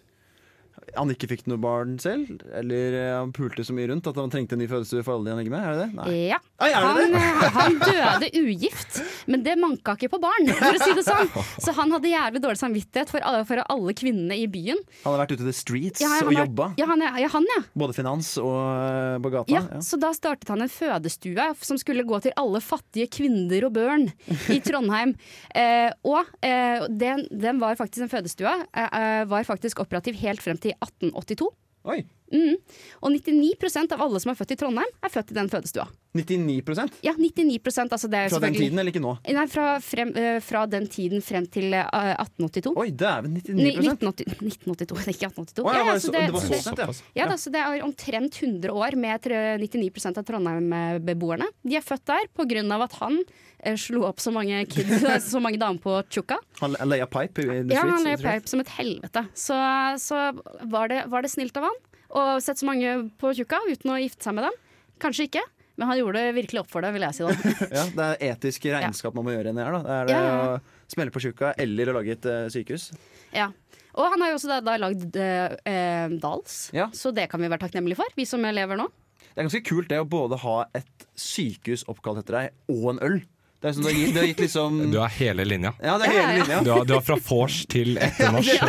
Han 0.96 1.10
ikke 1.12 1.28
fikk 1.28 1.48
noe 1.52 1.60
barn 1.60 1.98
selv? 2.00 2.38
Eller 2.56 2.96
han 3.18 3.34
pulte 3.36 3.66
så 3.66 3.74
mye 3.76 3.90
rundt 3.92 4.08
at 4.08 4.16
han 4.22 4.32
trengte 4.32 4.56
en 4.56 4.62
ny 4.64 4.68
fødestue 4.72 5.04
for 5.04 5.18
alle 5.18 5.28
de 5.28 5.34
han 5.36 5.42
ligger 5.42 5.54
med? 5.58 5.66
Er 5.68 5.74
det 5.74 5.82
det? 5.84 5.90
Nei. 5.98 6.16
Ja. 6.32 6.40
Er 6.58 6.74
Han, 6.82 7.14
eh, 7.14 7.44
han 7.54 7.76
døde 7.78 8.30
ugift, 8.34 8.96
men 9.30 9.44
det 9.46 9.54
manka 9.62 9.94
ikke 9.94 10.10
på 10.16 10.20
barn, 10.24 10.48
for 10.58 10.74
å 10.74 10.80
si 10.82 10.94
det 10.98 11.04
sånn. 11.06 11.30
Så 11.62 11.74
han 11.78 11.92
hadde 11.94 12.10
jævlig 12.10 12.42
dårlig 12.42 12.58
samvittighet 12.58 13.12
for 13.14 13.22
alle, 13.22 13.44
for 13.46 13.62
alle 13.70 13.94
kvinnene 13.94 14.34
i 14.42 14.48
byen. 14.50 14.80
Han 15.04 15.12
hadde 15.14 15.22
vært 15.22 15.36
ute 15.36 15.46
i 15.46 15.50
the 15.52 15.54
streets 15.54 16.02
Ja, 16.02 16.10
og 16.26 16.34
jobba. 16.34 16.72
Ja, 16.82 16.88
han, 16.90 17.04
ja, 17.06 17.12
ja, 17.22 17.30
han, 17.36 17.46
ja. 17.54 17.60
Både 17.78 17.94
finans 17.94 18.32
og 18.42 18.58
eh, 18.58 19.20
på 19.22 19.34
gata. 19.36 19.54
Ja, 19.54 19.62
Ja. 19.68 19.84
Så 19.86 20.00
da 20.02 20.10
startet 20.18 20.50
han 20.50 20.66
en 20.66 20.72
fødestue 20.72 21.48
som 21.62 21.78
skulle 21.78 22.06
gå 22.08 22.18
til 22.26 22.34
alle 22.40 22.62
fattige 22.64 23.10
kvinner 23.20 23.68
og 23.70 23.76
børn 23.78 24.08
i 24.50 24.58
Trondheim. 24.66 25.14
Eh, 25.54 25.92
og 26.10 26.26
eh, 26.42 26.88
den, 26.90 27.28
den 27.30 27.62
var 27.62 27.78
faktisk 27.78 28.08
en 28.08 28.14
fødestue. 28.18 28.50
Eh, 28.74 28.90
eh, 28.98 29.24
var 29.30 29.46
faktisk 29.46 29.84
operativ 29.86 30.18
helt 30.24 30.42
frem 30.42 30.58
til 30.58 30.74
1882. 30.82 31.52
Oi! 31.94 32.02
Mm. 32.34 32.58
Og 33.02 33.12
99% 33.14 33.94
av 33.96 34.02
alle 34.04 34.20
som 34.20 34.32
er 34.34 34.38
født 34.40 34.52
i 34.56 34.60
Trondheim, 34.60 34.92
er 35.04 35.14
født 35.14 35.32
i 35.32 35.38
den 35.38 35.50
fødestua. 35.52 35.88
99% 36.18 36.90
Ja, 37.06 37.14
99% 37.14 37.94
altså 37.94 38.10
det 38.10 38.20
er 38.20 38.32
Fra 38.32 38.40
den 38.42 38.56
tiden, 38.56 38.80
eller 38.80 38.90
ikke 38.92 39.04
nå? 39.04 39.14
Nei, 39.36 39.46
fra, 39.52 39.68
frem, 39.84 40.14
eh, 40.18 40.40
fra 40.42 40.64
den 40.70 40.88
tiden 40.90 41.22
frem 41.22 41.46
til 41.52 41.76
eh, 41.78 41.86
1882. 42.18 42.74
Oi, 42.80 42.90
dæven! 42.92 43.36
Ni- 43.38 43.76
99 43.78 43.92
1980, 43.94 44.38
1982, 44.42 45.12
ikke 45.14 45.30
1882. 45.30 45.64
Å, 45.64 45.74
ja, 45.74 45.78
Ja, 45.78 45.84
var 45.86 45.94
det 45.94 46.02
så 46.02 46.08
så- 46.08 46.16
det, 46.16 46.22
det 46.26 46.34
var 46.34 46.42
så 46.42 46.48
så 46.48 46.54
det, 46.54 46.64
sent, 46.64 47.04
ja. 47.16 47.22
ja 47.22 47.28
da, 47.30 47.38
så 47.38 47.52
det 47.54 47.62
er 47.62 47.84
omtrent 47.86 48.40
100 48.42 48.72
år 48.74 48.98
med 48.98 49.22
99% 49.62 50.18
av 50.18 50.24
Trondheim-beboerne. 50.26 51.48
De 51.64 51.76
er 51.78 51.86
født 51.86 52.06
der 52.06 52.72
av 52.72 52.82
at 52.82 52.94
han 52.94 53.20
eh, 53.60 53.76
slo 53.76 54.04
opp 54.08 54.20
så 54.20 54.34
mange 54.34 54.66
kids, 54.68 55.04
så 55.32 55.40
mange 55.42 55.60
damer 55.60 55.80
på 55.80 56.02
tjukka. 56.10 56.40
Han 56.62 56.76
leia 56.88 57.06
pipe 57.06 57.42
i 57.46 57.62
the 57.64 57.76
Ja, 57.76 57.86
han 57.86 58.04
leia 58.04 58.18
pipe 58.18 58.48
som 58.48 58.60
et 58.60 58.70
helvete. 58.70 59.28
Så, 59.34 59.54
så 60.02 60.32
var, 60.64 60.88
det, 60.88 61.06
var 61.08 61.22
det 61.22 61.32
snilt 61.32 61.56
av 61.58 61.70
han 61.70 61.78
å 62.10 62.24
sette 62.44 62.62
så 62.64 62.68
mange 62.70 62.96
på 63.20 63.34
tjukka 63.38 63.60
uten 63.68 63.94
å 63.94 64.00
gifte 64.02 64.24
seg 64.28 64.36
med 64.38 64.48
dem? 64.48 64.58
Kanskje 65.04 65.28
ikke. 65.30 65.44
Men 65.78 65.92
han 65.92 66.00
gjorde 66.00 66.22
det 66.26 66.34
virkelig 66.40 66.62
opp 66.64 66.72
for 66.74 66.82
det, 66.82 66.90
vil 66.96 67.04
jeg 67.06 67.14
si 67.14 67.26
da. 67.28 67.34
Ja, 67.78 67.84
det 67.94 68.06
er 68.08 68.22
etiske 68.32 68.72
regnskap 68.74 69.14
man 69.18 69.28
må 69.28 69.36
gjøre 69.36 69.52
inni 69.54 69.62
her. 69.62 69.76
Da. 69.78 69.82
Det 69.86 69.98
er 69.98 70.08
det 70.10 70.16
Ja, 70.18 70.32
å 70.58 70.94
smelle 70.96 71.14
på 71.14 71.22
tjukka 71.22 71.52
eller 71.62 71.92
å 71.92 71.98
lage 72.00 72.16
et 72.16 72.26
uh, 72.26 72.48
sykehus. 72.54 72.88
Ja. 73.36 73.52
Og 73.98 74.08
han 74.14 74.24
har 74.24 74.32
jo 74.32 74.40
også 74.40 74.50
da, 74.50 74.58
da 74.66 74.78
lagd 74.82 75.16
uh, 75.18 76.16
Dals, 76.22 76.58
Ja. 76.74 76.90
så 76.98 77.12
det 77.14 77.28
kan 77.30 77.42
vi 77.42 77.50
være 77.50 77.62
takknemlige 77.68 78.00
for, 78.00 78.18
vi 78.18 78.26
som 78.30 78.42
lever 78.42 78.78
nå. 78.80 78.88
Det 79.28 79.44
er 79.44 79.46
ganske 79.52 79.66
kult 79.70 79.90
det 79.92 80.00
å 80.02 80.10
både 80.10 80.40
ha 80.42 80.58
et 80.78 81.06
sykehus 81.18 81.84
oppkalt 81.92 82.24
etter 82.24 82.40
deg, 82.40 82.56
og 82.74 82.88
en 82.96 83.02
øl. 83.06 83.20
Det 83.58 83.70
er 83.72 83.74
sånn, 83.74 83.86
du, 83.86 83.90
har 83.90 83.96
gitt, 83.98 84.12
du 84.14 84.20
har 84.22 84.28
gitt 84.30 84.42
liksom 84.44 84.76
Du 84.94 84.98
har 85.02 85.14
hele 85.18 85.46
linja. 85.48 85.72
Ja, 85.82 85.96
det 85.98 86.08
er 86.08 86.14
hele 86.14 86.34
linja. 86.44 86.60
Du 86.62 86.70
har, 86.76 86.84
du 86.86 86.92
har 86.94 87.02
fra 87.08 87.16
vors 87.26 87.64
til 87.72 87.98
etternorsk. 87.98 88.60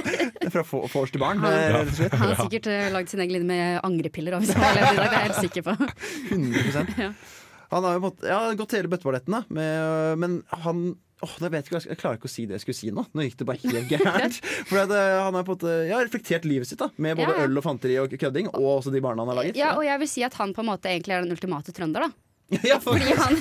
Fra 0.54 0.62
få- 0.64 0.86
vors 0.88 1.10
til 1.12 1.20
barn. 1.20 1.42
rett 1.44 1.90
og 1.90 1.96
slett. 1.98 2.14
Han 2.16 2.30
har 2.32 2.38
sikkert 2.46 2.68
eh, 2.72 2.86
lagd 2.94 3.10
sin 3.12 3.20
egen 3.20 3.34
linje 3.36 3.48
med 3.50 3.80
angrepiller. 3.84 4.38
òg, 4.38 4.46
Hvis 4.46 4.54
han 4.56 4.64
har 4.64 4.78
levd 4.78 4.94
i 4.94 4.96
dag, 4.96 5.02
det 5.02 5.10
er 5.10 5.18
jeg 5.18 5.26
helt 5.26 5.42
sikker 5.44 5.66
på. 5.66 5.74
100 6.32 6.86
Ja. 7.04 7.10
Han 7.68 7.84
har 7.84 7.98
jo 7.98 8.00
måttet, 8.06 8.24
ja, 8.30 8.38
gått 8.56 8.72
hele 8.78 8.88
bøtteballetten, 8.88 9.34
da. 9.36 9.42
Med, 9.52 10.18
men 10.24 10.38
han 10.64 10.88
Åh, 11.18 11.32
jeg, 11.42 11.50
vet 11.50 11.66
ikke, 11.66 11.80
jeg 11.82 11.98
klarer 11.98 12.14
ikke 12.20 12.28
å 12.28 12.30
si 12.30 12.44
det 12.46 12.54
jeg 12.54 12.62
skulle 12.62 12.78
si 12.78 12.90
nå. 12.94 13.02
Nå 13.10 13.24
gikk 13.26 13.40
det 13.40 13.46
bare 13.48 13.58
helt 13.64 13.88
gærent. 13.90 14.36
For 14.70 14.78
at, 14.84 14.92
eh, 14.94 15.16
han 15.18 15.34
har 15.34 15.42
på 15.42 15.56
en 15.56 15.58
måte 15.58 15.72
ja, 15.90 15.98
reflektert 15.98 16.44
livet 16.46 16.70
sitt 16.70 16.78
da 16.78 16.86
med 16.94 17.18
både 17.18 17.32
Ja, 17.34 17.40
ja. 17.42 17.46
øl 17.50 17.58
og 17.58 17.64
fanteri 17.66 17.96
og 17.98 18.14
kødding, 18.14 18.46
og 18.54 18.68
også 18.78 18.92
de 18.94 19.00
barna 19.02 19.24
han 19.26 19.32
har 19.34 19.38
laget. 19.40 19.58
Ja, 19.58 19.72
og 19.74 19.82
jeg 19.84 19.98
vil 20.04 20.10
si 20.14 20.22
at 20.22 20.38
han 20.38 20.54
på 20.54 20.62
en 20.62 20.68
måte 20.70 20.86
egentlig 20.92 21.16
er 21.18 21.26
den 21.26 21.34
ultimate 21.34 21.74
trønder, 21.74 22.06
da. 22.06 22.27
Ja, 22.64 22.78
for- 22.80 22.96
Fordi 22.96 23.12
han, 23.12 23.34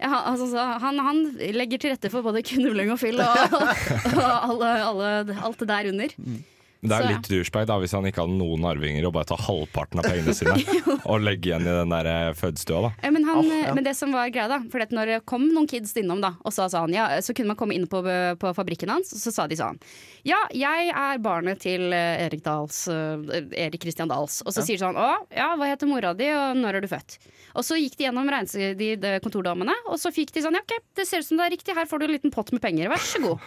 ja, 0.00 0.20
altså, 0.30 0.46
så 0.54 0.62
han, 0.80 0.98
han 1.04 1.18
legger 1.52 1.78
til 1.82 1.92
rette 1.92 2.08
for 2.12 2.24
både 2.24 2.40
knulling 2.48 2.88
og 2.94 2.98
fyll 3.02 3.20
og, 3.20 3.34
og 4.16 4.24
alle, 4.24 4.70
alle, 4.88 5.10
alt 5.44 5.60
det 5.60 5.68
der 5.68 5.90
under. 5.92 6.14
Men 6.16 6.38
det 6.84 6.96
er 6.96 7.08
litt 7.08 7.30
douchebag 7.30 7.68
da, 7.70 7.78
hvis 7.82 7.94
han 7.96 8.08
ikke 8.08 8.24
hadde 8.24 8.36
noen 8.38 8.66
arvinger 8.68 9.08
og 9.08 9.14
bare 9.16 9.28
tar 9.32 9.42
halvparten 9.46 10.02
av 10.02 10.08
pengene 10.08 10.34
sine 10.36 10.56
og 11.10 11.24
legger 11.24 11.54
igjen 11.54 11.68
i 11.68 11.76
den 11.80 11.94
der 11.94 12.10
fødstua. 12.36 12.54
fødestua. 12.54 12.80
da. 12.80 12.90
Eh, 13.02 13.12
Men, 13.12 13.24
han, 13.24 13.38
oh, 13.38 13.54
ja. 13.64 13.74
men 13.74 13.84
det 13.84 13.94
som 13.96 14.12
var 14.12 14.28
greia 14.28 14.48
da 14.48 14.60
For 14.70 14.82
at 14.82 14.92
når 14.94 15.06
det 15.06 15.18
kom 15.28 15.46
noen 15.52 15.68
kids 15.70 15.94
innom 15.96 16.20
da 16.22 16.34
Og 16.44 16.52
så 16.54 16.68
sa 16.70 16.84
han 16.84 16.94
ja, 16.94 17.08
så 17.22 17.34
kunne 17.34 17.52
man 17.52 17.58
komme 17.58 17.74
inn 17.76 17.86
på, 17.90 18.02
på 18.40 18.54
fabrikken 18.56 18.92
hans 18.92 19.12
Og 19.14 19.20
så 19.20 19.32
sa 19.34 19.46
de 19.50 19.58
sånn 19.58 19.78
Ja, 20.26 20.38
jeg 20.54 20.90
er 20.90 21.22
barnet 21.24 21.62
til 21.64 21.92
eh, 21.92 22.24
Erik 22.26 22.44
Dals 22.44 22.86
eh, 22.88 23.40
Erik 23.66 23.82
Kristian 23.82 24.10
Dahls. 24.10 24.40
Og 24.44 24.54
så 24.54 24.64
sier 24.64 24.78
de 24.78 24.84
sånn 24.84 24.98
Å, 24.98 25.10
ja, 25.34 25.52
hva 25.58 25.70
heter 25.70 25.90
mora 25.90 26.14
di 26.16 26.30
Og 26.32 26.60
når 26.60 26.80
er 26.80 26.84
du 26.86 26.90
født? 26.90 27.18
Og 27.54 27.66
så 27.66 27.78
gikk 27.78 27.98
de 27.98 28.08
gjennom 28.08 28.30
de, 28.78 28.94
de 28.98 29.14
kontordamene 29.24 29.74
Og 29.92 29.98
så 30.00 30.12
fikk 30.14 30.34
de 30.34 30.44
sånn 30.44 30.58
Ja, 30.58 30.64
ok, 30.64 30.78
det 30.98 31.08
ser 31.08 31.22
ut 31.22 31.28
som 31.28 31.40
det 31.40 31.48
er 31.48 31.56
riktig 31.56 31.76
Her 31.76 31.90
får 31.90 32.02
du 32.02 32.08
en 32.08 32.16
liten 32.16 32.34
pott 32.34 32.52
med 32.54 32.62
penger 32.64 32.90
Vær 32.92 33.02
så 33.02 33.22
god 33.22 33.44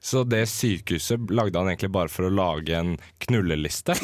Så 0.00 0.24
det 0.28 0.44
sykehuset 0.50 1.30
lagde 1.34 1.58
han 1.58 1.70
egentlig 1.72 1.92
bare 1.94 2.12
for 2.12 2.27
å 2.27 2.27
lage 2.32 2.76
en 2.76 2.94
knulleliste. 3.24 3.94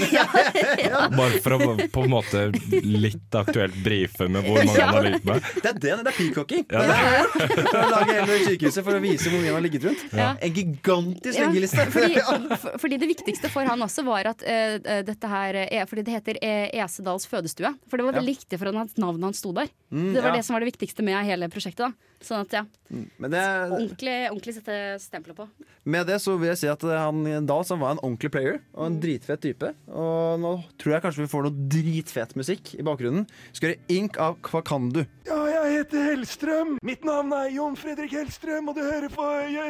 Bare 1.19 1.41
for 1.45 1.57
å 1.57 1.75
på 1.93 2.05
en 2.05 2.13
måte 2.13 2.45
litt 2.85 3.37
aktuelt 3.39 3.77
brife 3.85 4.29
med 4.29 4.47
hvor 4.47 4.61
mange 4.61 4.77
han 4.79 4.95
har 4.95 5.07
ligget 5.07 5.29
med. 5.29 5.49
Det 5.61 5.71
er 5.73 5.79
det, 5.79 5.95
det 6.07 6.13
er 6.13 6.19
peacocking. 6.19 6.65
Ja, 6.71 6.85
det 6.89 7.59
For 7.71 7.81
å 7.81 7.91
lage 7.93 8.17
hele 8.19 8.39
sykehuset 8.45 8.87
for 8.87 8.99
å 8.99 9.03
vise 9.05 9.33
hvor 9.33 9.41
mye 9.43 9.53
han 9.53 9.59
har 9.59 9.67
ligget 9.67 9.89
rundt. 9.89 10.07
Ja. 10.15 10.31
En 10.39 10.55
gigantisk 10.55 11.39
Ja, 11.39 11.51
liggeliste. 11.51 11.87
fordi, 11.95 12.23
for, 12.65 12.81
fordi 12.85 13.01
det 13.03 13.11
viktigste 13.11 13.53
for 13.53 13.69
han 13.69 13.87
også 13.89 14.07
var 14.07 14.33
at 14.35 14.45
uh, 14.47 14.79
dette 15.05 15.31
her 15.31 15.61
eh, 15.65 15.85
Fordi 15.89 16.05
det 16.07 16.17
heter 16.17 16.41
eh, 16.45 16.83
Esedals 16.85 17.29
fødestue. 17.31 17.75
For 17.91 18.01
det 18.01 18.09
var 18.09 18.19
veldig 18.19 18.37
viktig 18.37 18.61
for 18.61 18.71
han 18.71 18.85
at 18.85 18.99
navnet 19.01 19.31
hans 19.31 19.43
sto 19.43 19.53
der. 19.57 19.71
det 19.91 20.21
var 20.21 20.33
ja. 20.33 20.39
det 20.39 20.47
som 20.47 20.57
var 20.57 20.65
det 20.65 20.73
viktigste 20.73 21.07
med 21.07 21.25
hele 21.27 21.51
prosjektet. 21.53 21.89
da 21.89 22.14
Sånn 22.25 22.41
at 22.45 22.55
ja, 22.57 22.63
Men 22.91 23.33
det, 23.35 23.43
ordentlig, 23.69 24.15
ordentlig 24.31 24.55
sette 24.57 24.77
stempelet 25.03 25.37
på. 25.37 25.47
med 25.85 26.07
det 26.09 26.17
så 26.23 26.37
vil 26.41 26.51
jeg 26.53 26.61
si 26.63 26.69
at 26.73 26.83
han 26.89 27.23
da 27.45 27.57
han 27.61 27.81
var 27.83 27.95
en 27.97 28.01
ordentlig 28.03 28.31
player 28.33 28.59
og 28.73 28.87
en 28.87 28.99
dritfet 29.03 29.43
type. 29.45 29.73
Og 29.93 30.41
nå 30.41 30.53
tror 30.81 30.95
jeg 30.97 31.05
kanskje 31.05 31.25
vi 31.25 31.31
får 31.35 31.47
noe 31.49 31.69
dritfet 31.77 32.35
musikk 32.41 32.75
i 32.79 32.87
bakgrunnen. 32.87 33.27
Vi 33.53 33.61
skal 33.61 33.73
gjøre 33.75 33.99
Ink 33.99 34.21
av 34.25 34.39
Kvakandu. 34.47 35.03
Ja, 35.29 35.41
jeg 35.53 35.81
heter 35.81 36.07
Hellstrøm. 36.11 36.77
Mitt 36.85 37.05
navn 37.05 37.33
er 37.37 37.51
Jon 37.53 37.77
Fredrik 37.77 38.15
Hellstrøm, 38.17 38.71
og 38.73 38.79
du 38.79 38.85
hører 38.85 39.11
på 39.13 39.25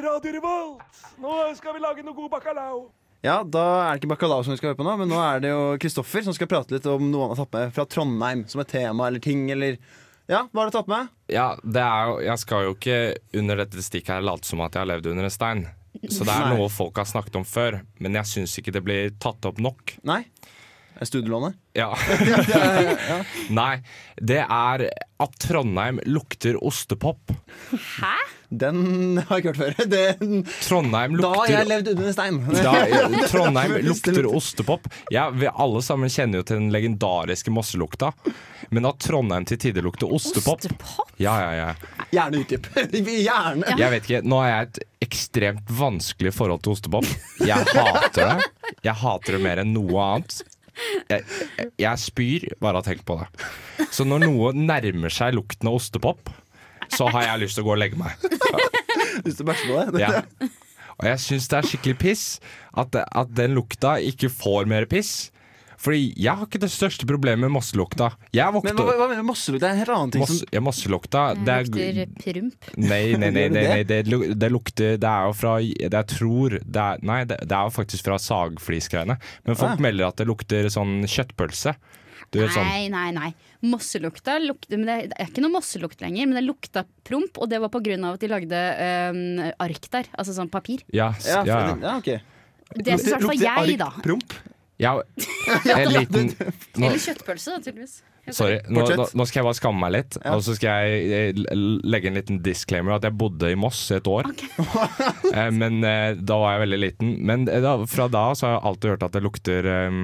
Radio 0.05 0.37
Revolt. 0.39 1.01
Nå 1.23 1.39
skal 1.59 1.75
vi 1.79 1.83
lage 1.83 2.07
noe 2.07 2.15
god 2.17 2.31
bacalao. 2.39 2.85
Ja, 3.25 3.39
da 3.41 3.61
er 3.87 3.95
det 3.97 4.03
ikke 4.03 4.11
Bacalao 4.11 4.43
som 4.45 4.53
vi 4.53 4.59
skal 4.61 4.75
høre 4.75 4.77
på 4.83 4.85
nå, 4.85 4.99
men 5.01 5.09
nå 5.09 5.17
er 5.17 5.39
det 5.41 5.49
jo 5.49 5.61
Kristoffer 5.81 6.27
som 6.27 6.35
skal 6.37 6.51
prate 6.51 6.75
litt 6.77 6.85
om 6.93 7.07
noe 7.09 7.31
han 7.31 7.31
har 7.33 7.39
tatt 7.47 7.55
med 7.57 7.71
fra 7.73 7.87
Trondheim 7.89 8.43
som 8.53 8.61
et 8.61 8.69
tema 8.69 9.07
eller 9.09 9.23
ting, 9.25 9.47
eller 9.55 9.79
Ja, 10.31 10.47
hva 10.51 10.63
har 10.63 10.71
du 10.71 10.77
tatt 10.79 10.89
med? 10.89 11.09
Ja, 11.33 11.51
det 11.61 11.83
er 11.85 12.09
jo, 12.09 12.19
jeg 12.25 12.41
skal 12.41 12.69
jo 12.69 12.75
ikke 12.77 12.99
under 13.37 13.61
dette 13.61 13.83
stikket 13.85 14.15
her 14.17 14.25
late 14.25 14.49
som 14.49 14.63
at 14.65 14.73
jeg 14.77 14.85
har 14.85 14.91
levd 14.95 15.11
under 15.13 15.29
en 15.29 15.35
stein. 15.35 15.65
Så 16.09 16.25
det 16.27 16.33
er 16.35 16.49
Nei. 16.51 16.57
noe 16.59 16.71
folk 16.73 16.97
har 16.99 17.07
snakket 17.09 17.37
om 17.39 17.45
før, 17.47 17.79
men 18.03 18.17
jeg 18.19 18.31
syns 18.31 18.57
ikke 18.61 18.73
det 18.75 18.83
blir 18.85 19.13
tatt 19.23 19.47
opp 19.49 19.61
nok. 19.63 19.95
Nei? 20.09 20.25
Studielånet? 21.03 21.57
Ja. 21.75 21.91
Nei, 23.51 23.83
det 24.23 24.45
er 24.45 24.87
at 25.25 25.37
Trondheim 25.43 26.01
lukter 26.07 26.57
ostepop. 26.65 27.33
Hæ? 27.73 28.15
Den 28.55 29.17
har 29.27 29.41
jeg 29.41 29.45
ikke 29.45 29.53
hørt 29.53 29.59
før. 29.79 29.89
Den, 29.95 30.45
Trondheim 30.63 31.17
da 31.19 31.31
har 31.35 31.51
jeg 31.51 31.69
levd 31.71 31.91
under 31.95 32.11
en 32.11 32.15
stein. 32.15 32.39
da, 32.55 32.75
Trondheim 33.33 33.77
lukter 33.89 34.29
ostepop. 34.31 34.87
Ja, 35.15 35.29
vi 35.35 35.51
alle 35.51 35.83
sammen 35.83 36.13
kjenner 36.13 36.43
jo 36.43 36.47
til 36.47 36.61
den 36.63 36.71
legendariske 36.75 37.51
Mosselukta. 37.55 38.13
Men 38.75 38.87
at 38.89 39.03
Trondheim 39.03 39.47
til 39.49 39.59
tider 39.61 39.85
lukter 39.85 40.11
ostepop 40.11 40.63
Ostepop? 40.63 41.11
Ja, 41.21 41.35
ja, 41.43 41.53
ja. 41.75 42.07
Gjerne 42.15 42.41
utdyp. 42.45 42.71
Gjerne. 42.95 43.75
Jeg 43.79 43.91
vet 43.93 44.09
ikke, 44.09 44.23
Nå 44.27 44.41
har 44.43 44.51
jeg 44.53 44.69
et 44.71 44.83
ekstremt 45.09 45.75
vanskelig 45.79 46.33
forhold 46.35 46.63
til 46.65 46.77
ostepop. 46.77 47.09
Jeg 47.45 47.67
hater 47.75 48.37
det. 48.39 48.51
Jeg 48.87 48.99
hater 49.03 49.37
det 49.37 49.43
mer 49.45 49.61
enn 49.65 49.75
noe 49.77 50.07
annet. 50.15 50.41
Jeg, 51.11 51.25
jeg, 51.79 52.01
spyr 52.03 52.47
bare 52.63 52.81
av 52.81 52.83
å 52.83 52.87
tenke 52.87 53.07
på 53.07 53.19
det. 53.21 53.29
Så 53.95 54.07
når 54.09 54.27
noe 54.27 54.53
nærmer 54.57 55.13
seg 55.13 55.37
lukten 55.37 55.71
av 55.71 55.79
ostepop, 55.79 56.33
så 56.95 57.09
har 57.15 57.29
jeg 57.29 57.45
lyst 57.45 57.59
til 57.59 57.65
å 57.65 57.69
gå 57.69 57.75
og 57.77 57.81
legge 57.83 58.01
meg. 58.01 58.19
Lyst 59.25 59.39
til 59.39 59.45
å 59.45 59.51
bæsje 59.53 59.69
på 59.71 59.83
det. 59.95 60.03
Ja. 60.03 60.51
Og 60.95 61.07
jeg 61.09 61.23
syns 61.23 61.47
det 61.51 61.59
er 61.59 61.69
skikkelig 61.69 61.99
piss 62.03 62.25
at, 62.79 62.95
at 62.95 63.31
den 63.35 63.55
lukta 63.57 63.97
ikke 64.03 64.31
får 64.33 64.69
mer 64.71 64.87
piss. 64.91 65.31
Fordi 65.85 66.15
jeg 66.17 66.33
har 66.41 66.47
ikke 66.49 66.61
det 66.63 66.71
største 66.73 67.05
problemet 67.05 67.45
med 67.45 67.53
mosselukta. 67.53 68.07
Jeg 68.33 68.55
Men 68.65 68.79
hva, 68.79 68.85
hva 68.97 69.09
mener 69.11 69.19
du 69.19 69.23
med 69.23 69.29
mosselukt? 69.29 69.61
Det 69.61 69.69
er 69.69 69.75
en 69.75 69.81
helt 69.83 69.93
annen 69.93 70.13
ting 70.15 70.23
Moss, 70.25 70.39
som 70.41 70.55
ja, 70.57 70.61
Mosselukta 70.65 71.25
det 71.37 71.57
er, 71.59 71.67
Lukter 71.69 72.15
promp. 72.25 72.69
Nei, 72.81 73.01
nei, 73.13 73.19
nei, 73.19 73.31
det 73.35 73.51
nei, 73.53 73.65
nei 73.69 73.83
det? 73.83 73.85
det, 73.91 73.99
lu- 74.09 74.31
det 74.33 74.49
lukter 74.55 74.95
Det 75.03 75.11
er 75.11 75.27
jo 75.29 75.35
fra 75.37 75.59
det 75.61 75.91
Jeg 75.93 76.09
tror 76.15 76.57
det 76.65 76.85
er, 76.87 77.03
Nei, 77.05 77.19
det, 77.29 77.37
det 77.45 77.53
er 77.59 77.69
jo 77.69 77.75
faktisk 77.77 78.09
fra 78.09 78.17
sagflisgreiene. 78.17 79.19
Men 79.45 79.59
folk 79.61 79.77
Ah. 79.77 79.83
melder 79.85 80.09
at 80.09 80.17
det 80.23 80.27
lukter 80.31 80.71
sånn 80.73 81.03
kjøttpølse. 81.05 81.75
Du 82.33 82.41
vet 82.41 82.51
sånn 82.57 82.65
Nei, 82.65 82.89
nei, 82.89 83.11
nei. 83.15 83.29
Mosselukta 83.69 84.39
lukter 84.41 84.81
men 84.81 84.87
det, 84.89 84.97
det 85.13 85.21
er 85.21 85.29
ikke 85.29 85.45
noe 85.45 85.53
mosselukt 85.59 86.01
lenger, 86.01 86.27
men 86.31 86.35
det 86.41 86.45
lukta 86.49 86.83
promp, 87.05 87.37
og 87.45 87.49
det 87.53 87.61
var 87.63 87.69
på 87.73 87.83
grunn 87.85 88.05
av 88.09 88.17
at 88.17 88.25
de 88.25 88.29
lagde 88.33 88.57
øhm, 88.89 89.53
ark 89.61 89.91
der. 89.93 90.09
Altså 90.17 90.33
sånn 90.37 90.49
papir. 90.53 90.81
Ja, 90.93 91.13
s- 91.19 91.29
Ja, 91.29 91.45
ja, 91.45 91.61
ja. 91.69 91.77
ja 91.85 91.95
ok. 92.01 92.11
Det 92.75 92.97
syns 92.97 93.07
i 93.07 93.15
hvert 93.15 93.29
fall 93.29 93.37
Lukter 93.37 93.69
jeg, 93.69 93.79
da. 93.85 93.93
ark 93.93 94.03
Promp? 94.09 94.33
ja 94.83 94.97
En 95.77 95.93
liten 95.93 96.33
nå, 96.35 96.89
Eller 96.89 96.99
kjøttpølse, 96.99 97.55
da, 97.55 97.63
tydeligvis. 97.63 98.01
Sorry, 98.33 98.57
nå, 98.73 98.83
nå, 98.97 99.05
nå 99.13 99.27
skal 99.29 99.43
jeg 99.43 99.47
bare 99.47 99.59
skamme 99.59 99.83
meg 99.83 99.93
litt. 99.99 100.17
Ja. 100.23 100.33
Og 100.33 100.45
så 100.47 100.55
skal 100.57 100.87
jeg 100.89 101.33
eh, 101.37 101.57
legge 101.85 102.09
en 102.09 102.17
liten 102.17 102.39
disclaimer 102.45 102.97
at 102.97 103.05
jeg 103.05 103.17
bodde 103.21 103.51
i 103.53 103.59
Moss 103.59 103.83
i 103.93 103.99
et 103.99 104.09
år. 104.09 104.31
Okay. 104.33 105.51
men 105.61 105.85
eh, 105.85 106.15
da 106.17 106.39
var 106.41 106.57
jeg 106.57 106.65
veldig 106.65 106.81
liten. 106.81 107.17
Men 107.29 107.45
eh, 107.53 107.61
da, 107.65 107.77
fra 107.91 108.09
da 108.09 108.31
så 108.33 108.49
har 108.49 108.57
jeg 108.57 108.65
alltid 108.71 108.95
hørt 108.95 109.05
at 109.11 109.19
det 109.19 109.25
lukter 109.27 109.69
eh, 109.75 110.01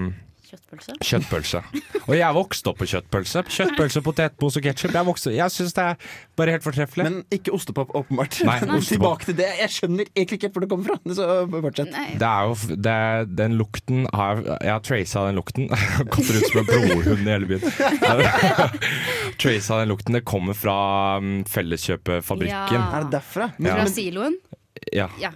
Kjøttpølse. 0.50 0.94
Kjøttpølse. 1.06 1.60
Og 2.08 2.14
jeg 2.18 2.34
vokste 2.34 2.70
opp 2.72 2.78
på 2.80 2.86
kjøttpølse. 2.90 3.42
Kjøttpølse, 3.54 4.00
potetmos 4.02 4.56
og 4.58 4.64
ketsjup. 4.64 4.94
Jeg, 4.96 5.06
vokste- 5.06 5.34
jeg 5.36 5.54
syns 5.54 5.76
det 5.76 5.84
er 5.84 6.08
bare 6.40 6.54
helt 6.56 6.64
fortreffelig. 6.66 7.04
Men 7.06 7.20
ikke 7.36 7.52
ostepop, 7.54 7.92
åpenbart. 7.94 8.40
Nei, 8.48 8.56
ostepop. 8.80 8.88
Tilbake 8.90 9.28
til 9.30 9.36
det. 9.38 9.48
Jeg 9.60 9.70
skjønner 9.76 10.10
egentlig 10.10 10.40
ikke 10.40 10.50
hvor 10.56 10.64
det 10.66 10.70
kommer 10.72 10.90
fra. 10.90 11.14
Så 11.20 11.28
fortsett. 11.54 11.94
Det 12.18 12.30
er 12.30 12.48
jo 12.50 12.76
det 12.88 12.94
er, 12.96 13.28
Den 13.42 13.54
lukten 13.60 14.06
har 14.16 14.42
Jeg 14.42 14.72
har 14.74 14.82
tracet 14.90 15.28
den 15.30 15.38
lukten. 15.38 15.68
Gått 16.16 16.32
ut 16.34 16.48
som 16.50 16.62
en 16.64 16.70
blodhund 16.72 17.22
i 17.22 17.30
hele 17.30 17.50
byen. 17.50 17.64
tracet 19.40 19.76
den 19.84 19.88
lukten. 19.94 20.18
Det 20.18 20.24
kommer 20.26 20.54
fra 20.58 20.76
um, 21.22 21.44
Felleskjøpfabrikken. 21.48 22.74
Ja. 22.74 22.88
Er 22.98 23.06
det 23.06 23.14
derfra? 23.18 23.50
Ja. 23.58 23.76
Fra 23.78 23.86
siloen? 23.90 24.36
Ja. 24.94 25.08
Ja. 25.20 25.30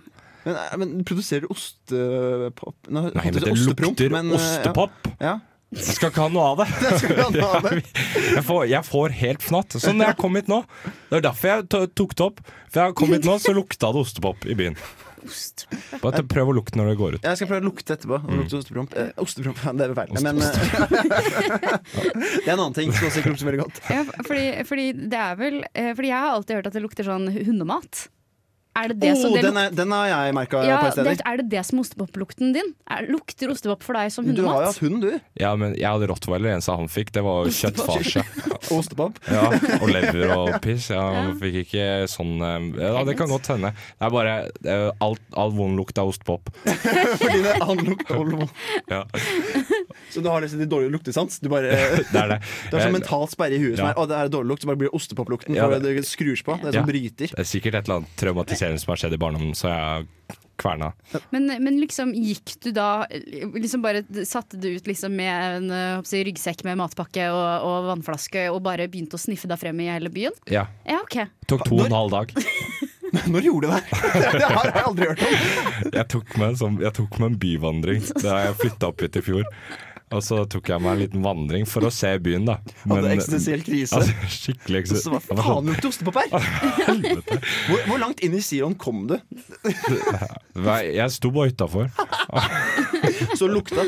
Men, 0.45 0.57
eh, 0.61 0.77
men 0.81 0.95
produserer 1.09 1.47
du 1.47 1.53
ostepop 1.55 2.91
Nå 2.93 3.09
Nei, 3.11 3.27
men 3.31 3.41
det 3.41 3.57
lukter 3.57 4.13
men, 4.13 4.31
eh, 4.31 4.39
ostepop. 4.39 5.13
Ja. 5.19 5.39
Jeg 5.75 5.97
skal 5.97 6.13
ikke 6.13 6.23
ha 6.23 6.31
noe 6.31 6.51
av 6.53 6.61
det. 6.63 6.67
Jeg 8.37 8.45
får, 8.47 8.61
jeg 8.71 8.87
får 8.87 9.15
helt 9.19 9.43
fnatt. 9.43 9.75
Sånn 9.83 9.99
når 9.99 10.13
jeg 10.13 10.19
kom 10.21 10.37
hit 10.39 10.51
nå 10.51 10.61
Det 11.09 11.19
er 11.19 11.25
derfor 11.25 11.51
jeg 11.51 11.89
tok 11.99 12.15
det 12.15 12.27
opp. 12.29 12.45
For 12.71 12.85
jeg 12.85 12.97
kom 13.01 13.15
hit 13.17 13.27
nå, 13.27 13.35
så 13.43 13.55
lukta 13.57 13.91
det 13.95 14.05
ostepop 14.05 14.47
i 14.47 14.55
byen. 14.59 14.79
Ost. 15.25 15.65
Bare 16.03 16.23
prøv 16.29 16.51
å 16.53 16.55
lukte 16.59 16.79
når 16.79 16.91
det 16.91 16.97
går 17.01 17.17
ut. 17.17 17.25
Jeg 17.25 17.41
skal 17.41 17.49
prøve 17.49 17.65
å 17.65 17.69
lukte 17.71 17.95
etterpå. 17.97 18.19
Mm. 18.21 18.35
Lukte 18.43 18.59
ostepromp. 18.61 18.97
Eh, 19.01 19.11
ostepromp, 19.25 19.63
det 19.79 19.87
er 19.87 19.95
feil. 19.97 20.13
Men 20.25 20.43
eh, 20.45 20.51
Det 22.45 22.45
er 22.45 22.53
en 22.53 22.61
annen 22.61 22.77
ting 22.77 22.93
som 22.93 23.09
også 23.09 23.25
lukter 23.25 23.49
veldig 23.49 23.63
godt. 23.63 23.81
Ja, 23.89 24.03
fordi, 24.27 24.45
fordi 24.69 24.87
det 25.15 25.21
er 25.21 25.39
vel 25.41 25.63
Fordi 25.73 26.11
jeg 26.11 26.27
har 26.27 26.35
alltid 26.35 26.59
hørt 26.59 26.69
at 26.71 26.77
det 26.77 26.85
lukter 26.85 27.09
sånn 27.09 27.31
hundemat. 27.33 28.05
Er 28.75 28.91
det 28.91 28.97
det 29.05 29.13
som 29.21 29.31
oh, 29.31 29.37
det 29.37 29.45
den, 29.47 29.59
er, 29.61 29.75
den 29.75 29.93
har 29.95 30.09
jeg 30.11 30.35
merka 30.35 30.63
Ja, 30.67 30.79
det, 30.97 31.13
er 31.23 31.39
det 31.39 31.47
det 31.53 31.61
som 31.67 31.79
er 31.79 31.85
ostepoplukten 31.85 32.55
din? 32.57 32.73
Er, 32.91 33.07
lukter 33.07 33.53
ostepop 33.53 33.85
for 33.87 33.95
deg 33.95 34.11
som 34.11 34.27
Du 34.27 34.43
har 34.49 34.65
jo 34.65 34.71
hatt 34.73 34.81
hund, 34.83 35.05
du. 35.05 35.13
Ja, 35.39 35.53
men 35.59 35.77
jeg 35.79 35.87
hadde 35.87 36.09
rottweiler, 36.11 36.49
det 36.49 36.57
eneste 36.57 36.75
han 36.75 36.91
fikk, 36.91 37.13
det 37.15 37.23
var 37.23 37.47
kjøttfarse. 37.55 38.25
Ostepop. 38.75 39.21
Ja, 39.35 39.47
og 39.81 39.89
lever 39.91 40.31
og 40.35 40.51
piss. 40.63 40.89
Ja, 40.93 41.05
han 41.15 41.33
fikk 41.41 41.61
ikke 41.65 41.87
sånn 42.11 42.37
eh, 42.45 42.67
Ja, 42.83 43.03
det 43.07 43.17
kan 43.19 43.31
godt 43.31 43.49
hende. 43.51 43.73
Det 43.75 44.09
er 44.09 44.13
bare 44.15 44.35
alt, 45.03 45.23
all 45.39 45.55
vond 45.55 45.79
lukt 45.79 45.99
av 46.01 46.11
ostepop. 46.11 46.51
Fordi 47.23 47.41
det 47.47 47.55
er 47.55 47.65
all 47.65 47.83
lukt 47.83 48.11
av 48.15 48.47
Ja, 48.91 49.03
Så 50.11 50.23
du 50.25 50.29
har 50.29 50.41
liksom 50.45 50.61
litt 50.63 50.71
dårlig 50.73 50.91
luktesans? 50.95 51.41
Du 51.41 51.49
bare 51.53 51.71
det 52.13 52.21
er 52.25 52.29
det. 52.37 52.41
Du 52.71 52.77
har 52.77 52.85
sånn 52.85 52.95
Eh, 52.95 52.99
mental 53.01 53.27
sperre 53.33 53.57
i 53.57 53.63
huet 53.63 53.79
som 53.81 53.89
er 53.91 53.95
Å, 53.99 54.07
det 54.09 54.17
er 54.21 54.29
dårlig 54.33 54.53
lukt, 54.55 54.63
så 54.65 54.71
bare 54.73 54.81
blir 54.85 54.95
ostepoplukten. 54.95 55.55
Ja, 55.57 55.69
det- 55.73 55.83
det 55.85 56.05
skrur 56.09 56.37
på. 56.45 56.57
Det 56.63 56.71
er 56.73 56.79
Ja. 56.79 56.83
sånn 56.83 56.91
bryter. 56.93 57.29
Det 57.35 57.39
er 57.45 57.49
sikkert 57.49 57.75
et 57.75 57.89
eller 57.89 58.01
annet 58.03 58.17
traumatiserende 58.21 58.81
som 58.81 58.93
har 58.95 58.97
skjedd 59.03 59.15
i 59.15 59.21
barndommen, 59.21 59.55
så 59.59 59.69
jeg 59.73 60.07
kverna. 60.57 60.93
Men, 61.35 61.49
men 61.65 61.81
liksom 61.83 62.13
gikk 62.15 62.53
du 62.63 62.71
da 62.71 63.05
liksom 63.11 63.83
bare 63.83 64.05
Satte 64.25 64.55
du 64.61 64.69
ut 64.77 64.87
liksom 64.87 65.11
med 65.19 65.57
en 65.57 65.71
eh, 65.75 66.23
ryggsekk 66.29 66.63
med 66.65 66.79
matpakke 66.79 67.27
og, 67.35 67.67
og 67.67 67.89
vannflaske 67.91 68.47
og 68.53 68.63
bare 68.63 68.87
begynte 68.89 69.19
å 69.19 69.21
sniffe 69.21 69.51
deg 69.51 69.59
frem 69.59 69.81
i 69.83 69.89
hele 69.91 70.13
byen? 70.15 70.33
Ja. 70.47 70.69
Ja, 70.87 71.01
OK. 71.03 71.27
Tok 71.51 71.67
to 71.67 71.81
og 71.81 71.87
en 71.89 71.97
halv 71.99 72.15
dag. 72.15 72.35
Når 73.33 73.49
gjorde 73.49 73.71
du 73.71 73.73
det? 73.75 73.83
Det 74.41 74.51
har 74.51 74.69
jeg 74.71 74.85
aldri 74.85 75.09
hørt 75.13 75.25
om. 75.25 75.35
Jeg 75.95 76.07
tok 76.17 76.37
meg 76.41 76.47
en, 76.53 76.61
sånn, 76.61 76.79
jeg 76.85 76.97
tok 77.01 77.19
meg 77.21 77.33
en 77.33 77.41
byvandring 77.47 78.07
da 78.21 78.39
jeg 78.49 78.61
flytta 78.63 78.93
opp 78.93 79.05
hit 79.07 79.19
i 79.21 79.25
fjor. 79.27 79.51
Og 80.15 80.21
så 80.23 80.37
tok 80.47 80.69
jeg 80.71 80.83
meg 80.85 80.93
en 80.93 81.01
liten 81.01 81.23
vandring 81.25 81.65
for 81.67 81.87
å 81.89 81.91
se 81.91 82.11
byen, 82.23 82.45
da. 82.47 82.59
Hadde 82.87 83.15
eksistensiell 83.17 83.65
krise. 83.67 83.95
altså, 83.99 84.29
skikkelig 84.31 84.83
Så 84.93 85.11
hva 85.11 85.21
faen 85.25 85.71
lukter 85.73 85.89
ostepop 85.91 86.19
her? 86.21 86.29
Hvor, 87.67 87.81
hvor 87.89 87.99
langt 88.03 88.21
inn 88.23 88.37
i 88.39 88.43
siloen 88.45 88.77
kom 88.79 89.07
du? 89.11 89.17
Jeg 90.55 91.09
sto 91.17 91.33
bare 91.35 91.51
utafor. 91.55 91.91
Så 93.35 93.49
lukta 93.51 93.83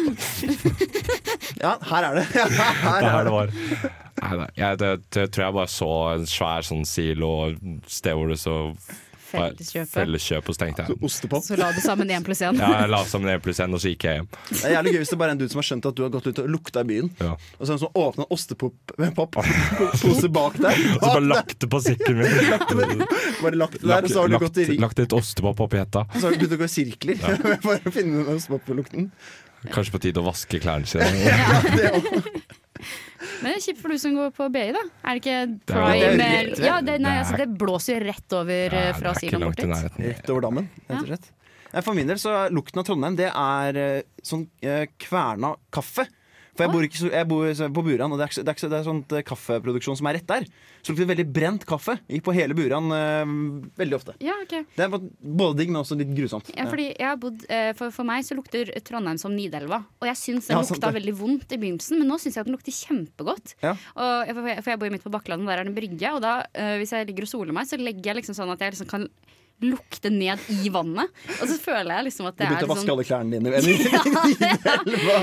Ja, 1.61 1.77
her 1.93 2.09
er 2.11 2.19
det. 2.19 2.27
Det 2.33 2.49
Her 2.51 3.07
er 3.07 3.07
det 3.07 3.23
det. 3.29 3.37
var. 3.37 3.55
Nei, 4.17 4.35
nei, 4.41 4.49
jeg, 4.57 4.79
det, 4.81 4.91
det 5.13 5.25
tror 5.35 5.45
jeg 5.47 5.55
bare 5.61 5.71
så 5.71 5.91
en 6.15 6.27
svær 6.31 6.65
sånn 6.67 6.87
silo, 6.89 7.31
sted 7.87 8.17
hvor 8.17 8.33
det 8.33 8.39
så 8.41 8.55
Felleskjøpet. 9.27 9.91
felleskjøp, 9.93 10.45
så 10.53 10.59
tenkte 10.63 10.85
jeg 10.87 10.99
Ostepop. 11.03 11.43
Så 11.45 11.57
la 11.59 11.73
du 11.75 11.81
sammen 11.83 12.09
én 12.15 12.23
pluss 12.27 12.41
én. 12.47 12.59
ja, 12.61 12.69
jeg 12.81 12.91
la 12.93 13.01
sammen 13.11 13.29
én 13.33 13.41
pluss 13.43 13.59
én, 13.61 13.73
og 13.75 13.81
så 13.83 13.91
gikk 13.91 14.05
jeg 14.07 14.21
hjem. 14.21 14.29
Det 14.51 14.65
er 14.65 14.75
jævlig 14.77 14.93
gøy 14.95 15.01
hvis 15.03 15.13
det 15.15 15.19
bare 15.19 15.29
er 15.33 15.37
en 15.37 15.41
dude 15.43 15.51
som 15.53 15.61
har 15.63 15.67
skjønt 15.71 15.89
at 15.91 15.97
du 15.99 16.03
har 16.07 16.13
gått 16.15 16.27
ut 16.31 16.39
og 16.45 16.49
lukta 16.55 16.81
i 16.85 16.89
byen. 16.93 17.11
Ja. 17.21 17.33
Og 17.59 17.63
så 17.67 17.73
er 17.73 17.77
det 17.77 17.83
sånn 17.87 18.21
en 18.23 18.29
ostepop-pose 18.37 20.31
bak 20.37 20.59
der. 20.63 20.77
Og 20.97 21.03
så 21.03 21.11
bare 21.17 21.25
lagt 21.27 21.59
det 21.61 21.69
på 21.73 21.81
sikken 21.83 22.19
min. 22.21 22.27
Bare 23.43 23.57
lagt 23.59 23.81
det 23.81 23.89
der, 23.89 24.05
og 24.07 24.11
så 24.11 24.23
har 24.23 24.29
du 24.33 24.39
gått 24.41 24.59
i 24.63 24.65
ring. 24.71 24.81
lagt 24.81 24.99
et 25.03 25.13
ostepop 25.13 25.61
oppi 25.67 25.79
hetta. 25.81 26.07
Og 26.09 26.17
så 26.21 26.27
har 26.29 26.37
du 26.37 26.39
begynt 26.41 26.55
å 26.57 26.61
gå 26.63 26.69
i 26.69 26.73
sirkler 26.73 27.19
for 27.21 27.75
å 27.91 27.93
finne 27.95 28.23
den 28.25 28.37
ostepop-lukten. 28.39 29.11
Kanskje 29.73 29.93
på 29.97 30.01
tide 30.07 30.23
å 30.23 30.27
vaske 30.29 30.61
klærne 30.63 30.87
sine. 30.87 31.11
Det 31.75 31.91
er 31.91 31.99
jo- 31.99 32.23
Men 33.43 33.53
det 33.53 33.57
er 33.59 33.65
kjipt 33.67 33.81
for 33.83 33.95
du 33.95 34.01
som 34.01 34.17
går 34.17 34.35
på 34.37 34.49
BI, 34.55 34.67
da. 34.77 34.83
Er 35.03 35.17
det 35.17 35.23
ikke 35.23 35.39
prime 35.71 36.13
det 36.19 36.27
er 36.27 36.53
Ja, 36.65 36.77
det, 36.85 36.99
nei, 37.05 37.17
altså, 37.23 37.39
det 37.41 37.49
blåser 37.61 37.99
jo 37.99 38.07
rett 38.09 38.37
over 38.39 38.77
ja, 38.79 38.85
fra 38.97 39.13
er 39.13 39.19
ikke 39.19 39.25
siloen 39.25 39.49
bort 39.49 39.63
dit. 39.63 40.05
Rett 40.07 40.31
over 40.35 40.47
dammen, 40.49 40.69
rett 40.87 41.01
og 41.01 41.11
slett. 41.11 41.33
For 41.85 41.97
min 41.99 42.09
del 42.09 42.21
så 42.21 42.33
er 42.33 42.55
lukten 42.57 42.81
av 42.81 42.87
Trondheim 42.89 43.17
Det 43.19 43.27
er 43.29 43.79
eh, 43.81 44.05
sånn 44.25 44.47
eh, 44.65 44.87
kverna 45.03 45.51
kaffe. 45.75 46.07
For 46.57 46.65
jeg 46.65 46.73
bor, 46.73 46.83
ikke 46.87 46.97
så, 47.03 47.11
jeg 47.13 47.29
bor 47.29 47.45
på 47.77 47.83
Buran, 47.85 48.13
og 48.13 48.19
det 48.19 48.25
er, 48.25 48.29
ikke 48.31 48.39
så- 48.39 48.45
det 48.45 48.49
er, 48.49 48.55
ikke 48.57 48.65
så- 48.65 48.71
det 48.73 48.79
er 48.81 48.87
sånn 48.91 49.03
eh, 49.13 49.23
kaffeproduksjon 49.23 49.97
som 49.97 50.07
er 50.09 50.15
rett 50.15 50.27
der. 50.27 50.45
Så 50.83 50.93
lukter 50.95 51.07
det 51.07 51.17
veldig 51.17 51.33
brent 51.33 51.67
kaffe 51.67 51.99
i- 52.09 52.21
på 52.21 52.33
hele 52.35 52.55
Buran 52.55 52.91
eh, 52.91 53.25
veldig 53.77 53.95
ofte. 53.95 54.15
Ja, 54.21 54.33
ok. 54.43 54.65
Det 54.75 54.81
er 54.87 54.89
både 54.91 55.57
digg, 55.57 55.69
men 55.71 55.83
også 55.83 55.97
litt 55.99 56.15
grusomt. 56.17 56.51
Ja, 56.57 56.65
fordi 56.65 56.97
jeg 56.99 57.07
har 57.07 57.17
bodd, 57.17 57.45
eh, 57.51 57.73
for, 57.75 57.91
for 57.91 58.05
meg 58.05 58.25
så 58.25 58.35
lukter 58.35 58.73
Trondheim 58.83 59.19
som 59.19 59.33
Nidelva. 59.37 59.85
Og 60.01 60.07
jeg 60.09 60.17
syns 60.17 60.47
det 60.49 60.57
Ja, 60.57 60.63
sant 60.63 60.81
lukta 60.81 60.93
det. 60.93 61.03
veldig 61.03 61.15
vondt 61.19 61.53
i 61.53 61.57
begynnelsen, 61.59 61.99
men 61.99 62.09
nå 62.09 62.17
syns 62.19 62.35
jeg 62.35 62.41
at 62.41 62.47
den 62.47 62.57
lukter 62.57 62.73
kjempegodt. 62.73 63.55
Ja. 63.63 63.77
Og, 63.97 64.27
jeg- 64.27 64.35
for, 64.35 64.47
jeg, 64.49 64.65
for 64.65 64.71
jeg 64.71 64.79
bor 64.79 64.87
jo 64.89 64.93
midt 64.97 65.05
på 65.05 65.11
Bakklandet, 65.13 65.45
og 65.45 65.51
der 65.53 65.59
er 65.61 65.65
det 65.65 65.73
en 65.75 65.81
brygge. 65.81 66.15
Og 66.15 66.21
da, 66.23 66.43
eh, 66.55 66.79
hvis 66.79 66.91
jeg 66.97 67.07
ligger 67.07 67.23
og 67.23 67.29
soler 67.29 67.53
meg, 67.53 67.67
så 67.67 67.77
legger 67.79 68.03
jeg 68.15 68.17
liksom 68.23 68.35
sånn 68.35 68.53
at 68.53 68.59
jeg 68.61 68.73
liksom 68.73 68.89
kan 68.89 69.09
lukte 69.65 70.11
ned 70.13 70.39
i 70.53 70.69
vannet. 70.73 71.09
Og 71.41 71.47
så 71.49 71.57
føler 71.63 71.95
jeg 71.97 72.05
liksom 72.11 72.27
at 72.29 72.37
det 72.37 72.45
Du 72.45 72.55
det 72.55 72.57
begynte 72.57 72.65
er 72.65 72.69
å 72.69 72.75
vaske 72.75 72.85
liksom 72.85 72.97
alle 72.97 73.05
klærne 73.09 73.31
dine. 73.37 73.49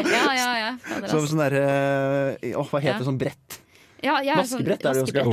Ja, 0.09 0.23
ja, 0.33 0.51
ja. 0.63 0.71
Som 1.11 1.27
sånn 1.29 1.43
derre 1.43 1.65
Åh, 2.53 2.67
hva 2.71 2.81
heter 2.81 2.97
det? 2.97 3.03
Ja. 3.03 3.09
Sånn 3.11 3.19
brett? 3.21 3.59
ja, 4.03 4.17
ja 4.25 4.35
sånn- 4.43 4.65
Vaskebrett 4.65 4.83
er 4.83 4.93
det 4.93 4.99
jo 4.99 5.07
skal. 5.07 5.31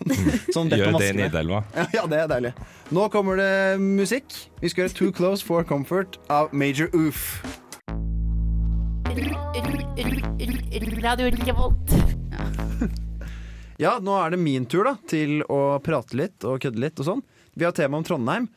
Sånn 0.56 0.70
Gjør 0.72 0.96
det 0.96 1.10
i. 1.10 1.16
Nidelva. 1.18 1.58
Ja, 1.76 1.84
ja, 1.98 2.06
det 2.08 2.20
er 2.22 2.30
deilig. 2.32 2.52
Nå 2.96 3.08
kommer 3.12 3.36
det 3.36 3.50
musikk. 3.82 4.24
Vi 4.62 4.70
skal 4.72 4.86
gjøre 4.86 4.96
Too 4.96 5.12
Close 5.12 5.44
for 5.44 5.66
Comfort 5.68 6.16
av 6.32 6.48
Major 6.56 6.88
Oof. 6.96 7.42
Ja, 13.82 13.98
nå 14.00 14.14
er 14.24 14.32
det 14.32 14.40
min 14.40 14.64
tur 14.70 14.86
da 14.88 14.94
til 15.10 15.42
å 15.52 15.78
prate 15.84 16.16
litt 16.16 16.44
og 16.48 16.60
kødde 16.64 16.80
litt 16.80 17.00
og 17.02 17.08
sånn. 17.10 17.24
Vi 17.56 17.64
har 17.66 17.74
tema 17.76 17.98
om 18.00 18.04
Trondheim, 18.06 18.48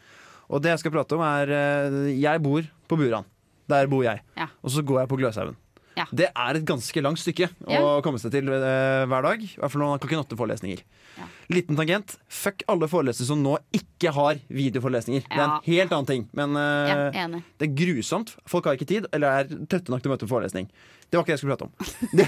og 0.50 0.62
det 0.64 0.72
jeg 0.74 0.80
skal 0.86 0.94
prate 0.96 1.16
om 1.18 1.24
er 1.24 1.52
eh, 1.56 1.98
Jeg 2.20 2.42
bor 2.44 2.64
på 2.90 2.98
Buran. 3.00 3.28
Der 3.70 3.86
bor 3.92 4.02
jeg. 4.06 4.24
Ja. 4.40 4.48
Og 4.66 4.72
så 4.74 4.82
går 4.82 5.04
jeg 5.04 5.12
på 5.12 5.20
Gløshaugen. 5.20 5.58
Ja. 6.00 6.06
Det 6.16 6.30
er 6.32 6.56
et 6.56 6.64
ganske 6.66 7.02
langt 7.04 7.20
stykke 7.20 7.50
å 7.68 7.74
Ja. 7.76 7.80
komme 8.06 8.18
seg 8.22 8.32
til 8.32 8.48
eh, 8.56 9.04
hver 9.12 9.26
dag. 9.26 9.42
I 9.44 9.50
hvert 9.60 9.72
fall 9.74 9.82
når 9.82 9.90
man 9.90 9.96
har 9.98 10.02
klokken 10.06 10.22
åtte-forelesninger. 10.24 10.84
Ja. 11.20 11.28
Liten 11.52 11.76
tangent. 11.76 12.16
Fuck 12.32 12.64
alle 12.72 12.88
forelesere 12.88 13.28
som 13.28 13.42
nå 13.44 13.58
ikke 13.76 14.14
har 14.16 14.40
videoforelesninger. 14.48 15.26
Det 15.28 15.36
er 15.36 15.44
Ja. 15.44 15.58
en 15.60 15.66
helt 15.68 15.92
annen 15.92 16.08
ting. 16.08 16.24
Men 16.34 16.56
eh, 16.56 16.88
Ja, 16.94 17.26
enig. 17.26 17.44
det 17.60 17.68
er 17.68 17.76
grusomt. 17.76 18.32
Folk 18.48 18.66
har 18.66 18.80
ikke 18.80 18.88
tid, 18.88 19.10
eller 19.12 19.28
er 19.44 19.44
trøtte 19.68 19.92
nok 19.92 20.02
til 20.02 20.10
å 20.12 20.16
møte 20.16 20.26
på 20.30 20.34
forelesning. 20.40 20.70
Det 21.12 21.18
var 21.20 21.26
ikke 21.26 21.34
det 21.34 21.38
jeg 21.38 21.44
skulle 21.44 21.58
prate 21.58 21.68
om. 21.68 21.74
Det, 22.18 22.28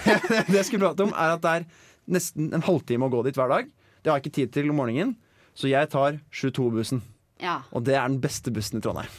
det 0.51 0.58
jeg 0.60 0.65
skulle 0.67 0.86
prate 0.89 1.04
om, 1.08 1.13
er 1.15 1.36
at 1.38 1.41
det 1.41 1.56
er 1.56 1.65
nesten 2.09 2.51
en 2.55 2.65
halvtime 2.65 3.07
å 3.07 3.13
gå 3.13 3.23
dit 3.27 3.37
hver 3.37 3.51
dag. 3.51 3.71
Det 4.01 4.09
har 4.09 4.19
jeg 4.19 4.25
ikke 4.25 4.37
tid 4.39 4.53
til 4.55 4.71
om 4.73 4.79
morgenen, 4.81 5.15
så 5.57 5.69
jeg 5.69 5.89
tar 5.91 6.19
22-bussen. 6.33 7.03
Ja. 7.41 7.61
Og 7.73 7.85
det 7.85 7.95
er 7.97 8.05
den 8.05 8.19
beste 8.21 8.53
bussen 8.53 8.77
i 8.77 8.83
Trondheim. 8.85 9.09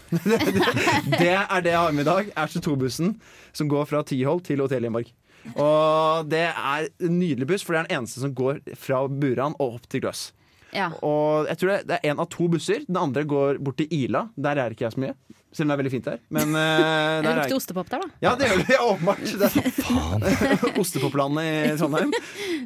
Det, 1.18 1.32
er 1.34 1.64
det 1.64 1.72
jeg 1.72 1.80
har 1.80 1.94
med 1.94 2.04
i 2.04 2.10
dag. 2.10 2.28
Er 2.38 2.52
22-bussen 2.52 3.16
som 3.52 3.70
går 3.70 3.88
fra 3.90 4.04
Tyholt 4.06 4.46
til 4.46 4.62
Hotell 4.62 4.86
Gjenborg. 4.86 5.10
Og 5.58 6.28
det 6.30 6.44
er 6.52 6.86
en 7.02 7.16
nydelig 7.18 7.48
buss, 7.50 7.64
for 7.66 7.74
det 7.74 7.80
er 7.80 7.88
den 7.88 7.98
eneste 7.98 8.22
som 8.22 8.34
går 8.38 8.60
fra 8.78 9.02
Buran 9.10 9.56
og 9.58 9.80
opp 9.80 9.88
til 9.90 10.04
Gløs. 10.04 10.28
Ja. 10.72 10.88
Og 11.04 11.46
jeg 11.50 11.58
tror 11.60 11.72
det, 11.86 11.98
er 12.00 12.10
en 12.12 12.20
av 12.24 12.28
to 12.32 12.48
busser. 12.52 12.84
Den 12.88 12.96
andre 13.00 13.22
går 13.28 13.58
bort 13.62 13.76
til 13.82 13.88
Ila. 13.92 14.26
Der 14.40 14.60
er 14.62 14.72
ikke 14.74 14.86
jeg 14.88 14.94
så 14.96 15.02
mye. 15.04 15.14
Selv 15.52 15.66
om 15.66 15.68
det 15.68 15.74
er 15.74 15.80
veldig 15.82 15.92
fint 15.92 16.06
der. 16.10 16.20
Men 16.32 16.54
uh, 16.56 16.62
Det 16.62 17.26
der 17.26 17.30
er 17.32 17.40
lukter 17.42 17.58
ostepop 17.58 17.90
der, 17.92 18.04
da. 18.06 18.08
ja, 18.24 18.32
det 18.40 18.48
gjør 18.48 18.62
det. 18.62 18.72
Ja, 18.72 18.80
åpenbart. 18.92 19.20
Det 19.42 19.50
er 19.52 20.78
Ostepoplandet 20.82 21.44
i 21.44 21.76
Trondheim. 21.80 22.14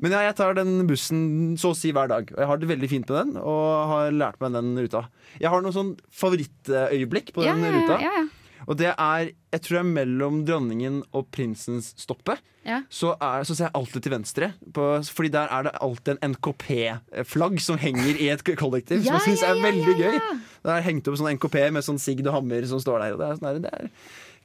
Men 0.05 0.15
ja, 0.15 0.21
jeg 0.29 0.37
tar 0.39 0.55
den 0.59 0.77
bussen 0.87 1.21
så 1.59 1.73
å 1.75 1.79
si 1.79 1.91
hver 1.97 2.11
dag. 2.13 2.31
Og 2.37 2.39
jeg 2.45 2.51
har 2.53 2.63
det 2.63 2.71
veldig 2.71 2.91
fint 2.95 3.11
med 3.11 3.19
den, 3.25 3.37
og 3.43 3.91
har 3.91 4.15
lært 4.15 4.39
meg 4.45 4.55
den 4.55 4.73
ruta. 4.79 5.07
Jeg 5.43 5.51
har 5.53 5.65
noen 5.67 5.75
sånn 5.75 5.93
favorittøyeblikk 6.15 7.35
på 7.37 7.45
Ja, 7.47 7.57
den 7.59 7.67
ja, 7.67 7.75
ruta. 7.81 7.99
ja, 8.07 8.13
ja. 8.23 8.27
Og 8.67 8.79
det 8.81 8.93
er 8.93 9.33
jeg 9.57 9.63
tror 9.65 9.77
det 9.77 9.81
er 9.81 9.95
mellom 9.95 10.41
dronningen 10.45 11.01
og 11.17 11.31
prinsens 11.33 11.93
stoppet. 11.97 12.43
Ja. 12.67 12.83
Så, 12.93 13.15
er, 13.23 13.45
så 13.47 13.55
ser 13.55 13.69
jeg 13.69 13.77
alltid 13.79 14.05
til 14.05 14.13
venstre, 14.13 14.49
på, 14.75 14.89
fordi 15.17 15.31
der 15.33 15.53
er 15.55 15.69
det 15.69 15.73
alltid 15.87 16.17
en 16.17 16.35
NKP-flagg 16.35 17.61
som 17.63 17.79
henger 17.81 18.19
i 18.21 18.29
et 18.35 18.43
kollektiv. 18.59 19.05
Ja, 19.07 19.15
som 19.15 19.17
jeg 19.17 19.39
syns 19.39 19.45
ja, 19.47 19.55
er 19.55 19.63
veldig 19.63 19.95
gøy. 19.97 20.19
Det 20.67 20.75
er 20.75 20.87
hengt 20.89 21.09
opp 21.09 21.17
sånn 21.21 21.39
NKP 21.39 21.61
med 21.73 21.87
sånn 21.87 22.03
sigd 22.03 22.27
og 22.27 22.35
hammer 22.41 22.67
som 22.69 22.83
står 22.83 23.05
der. 23.05 23.15
Og 23.15 23.23
det, 23.23 23.29
er 23.31 23.39
sånn 23.39 23.49
der, 23.49 23.63
det 23.65 23.73
er 23.79 23.91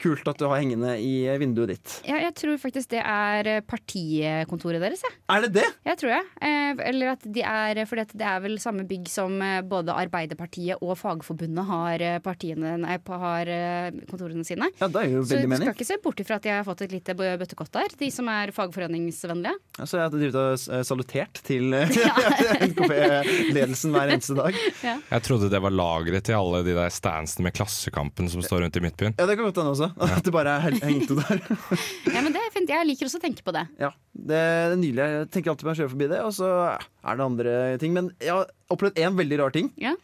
kult 0.01 0.27
at 0.31 0.39
du 0.41 0.47
har 0.49 0.59
hengende 0.59 0.95
i 1.01 1.13
vinduet 1.41 1.75
ditt. 1.75 1.95
Ja, 2.09 2.17
jeg 2.25 2.33
tror 2.39 2.57
faktisk 2.61 2.91
det 2.93 3.01
er 3.03 3.49
eh, 3.57 3.61
partikontoret 3.65 4.81
deres. 4.83 5.03
Jeg, 5.05 5.17
Er 5.29 5.45
det 5.45 5.51
det? 5.59 5.67
jeg 5.87 5.99
tror 6.01 6.13
jeg. 6.15 6.27
Eh, 6.41 6.83
eller 6.91 7.13
at 7.15 7.25
de 7.25 7.43
er 7.45 7.81
For 7.89 8.01
det 8.01 8.25
er 8.25 8.41
vel 8.43 8.57
samme 8.61 8.85
bygg 8.89 9.09
som 9.11 9.37
eh, 9.43 9.61
både 9.65 9.93
Arbeiderpartiet 9.95 10.81
og 10.81 10.95
Fagforbundet 10.99 11.67
har, 11.69 12.01
eh, 12.05 12.19
partiene, 12.23 12.75
nei, 12.81 12.97
har 13.21 13.51
eh, 13.51 14.01
kontorene 14.09 14.45
sine. 14.47 14.69
Ja, 14.81 14.87
det 14.91 15.03
er 15.05 15.13
jo 15.15 15.23
veldig 15.25 15.51
mening. 15.51 15.67
Så 15.67 15.71
du 15.71 15.71
skal 15.71 15.79
ikke 15.79 15.89
se 15.91 15.99
bort 16.03 16.23
ifra 16.23 16.39
at 16.39 16.45
de 16.47 16.53
har 16.55 16.67
fått 16.67 16.85
et 16.85 16.95
lite 16.95 17.15
bøttekott 17.17 17.71
der, 17.75 17.95
de 17.99 18.11
som 18.13 18.29
er 18.31 18.53
fagforeningsvennlige. 18.55 19.55
Så 19.81 19.97
jeg 19.99 20.05
har 20.07 20.13
drevet 20.13 20.39
og 20.41 20.75
eh, 20.77 20.83
salutert 20.87 21.41
til 21.47 21.75
eh, 21.77 21.91
NKP-ledelsen 22.67 23.91
hver 23.95 24.13
eneste 24.15 24.37
dag. 24.37 24.57
Jeg 24.81 25.25
trodde 25.27 25.51
det 25.51 25.61
var 25.63 25.73
lageret 25.75 26.25
til 26.27 26.37
alle 26.37 26.63
de 26.65 26.75
der 26.77 26.91
standsene 26.93 27.47
med 27.47 27.55
Klassekampen 27.57 28.29
som 28.31 28.43
står 28.45 28.65
rundt 28.65 28.79
i 28.79 28.83
Midtbyen. 28.83 29.15
Ja, 29.19 29.27
det 29.29 29.37
kan 29.37 29.47
godt 29.47 29.61
hende 29.61 29.75
også. 29.75 29.90
At 30.17 30.23
det 30.25 30.33
bare 30.33 30.55
er 30.57 30.65
hel- 30.67 30.79
der. 31.07 31.41
Ja, 32.15 32.21
men 32.21 32.31
det 32.35 32.41
er 32.43 32.51
fint. 32.53 32.69
Jeg 32.71 32.87
liker 32.89 33.07
også 33.09 33.19
å 33.19 33.23
tenke 33.23 33.43
på 33.45 33.53
det. 33.55 33.65
Ja, 33.81 33.89
det 34.13 34.37
er 34.39 34.75
nydelig. 34.79 35.07
Jeg 35.15 35.29
tenker 35.35 35.53
alltid 35.53 35.67
på 35.67 35.73
å 35.73 35.77
kjøre 35.81 35.93
forbi 35.95 36.07
det, 36.11 36.21
og 36.25 36.33
så 36.37 36.49
er 36.77 37.19
det 37.19 37.25
andre 37.27 37.55
ting. 37.81 37.93
Men 37.97 38.11
jeg 38.21 38.33
har 38.35 38.49
opplevd 38.73 38.99
én 39.03 39.17
veldig 39.19 39.39
rar 39.43 39.53
ting. 39.55 39.71
Ja. 39.81 39.95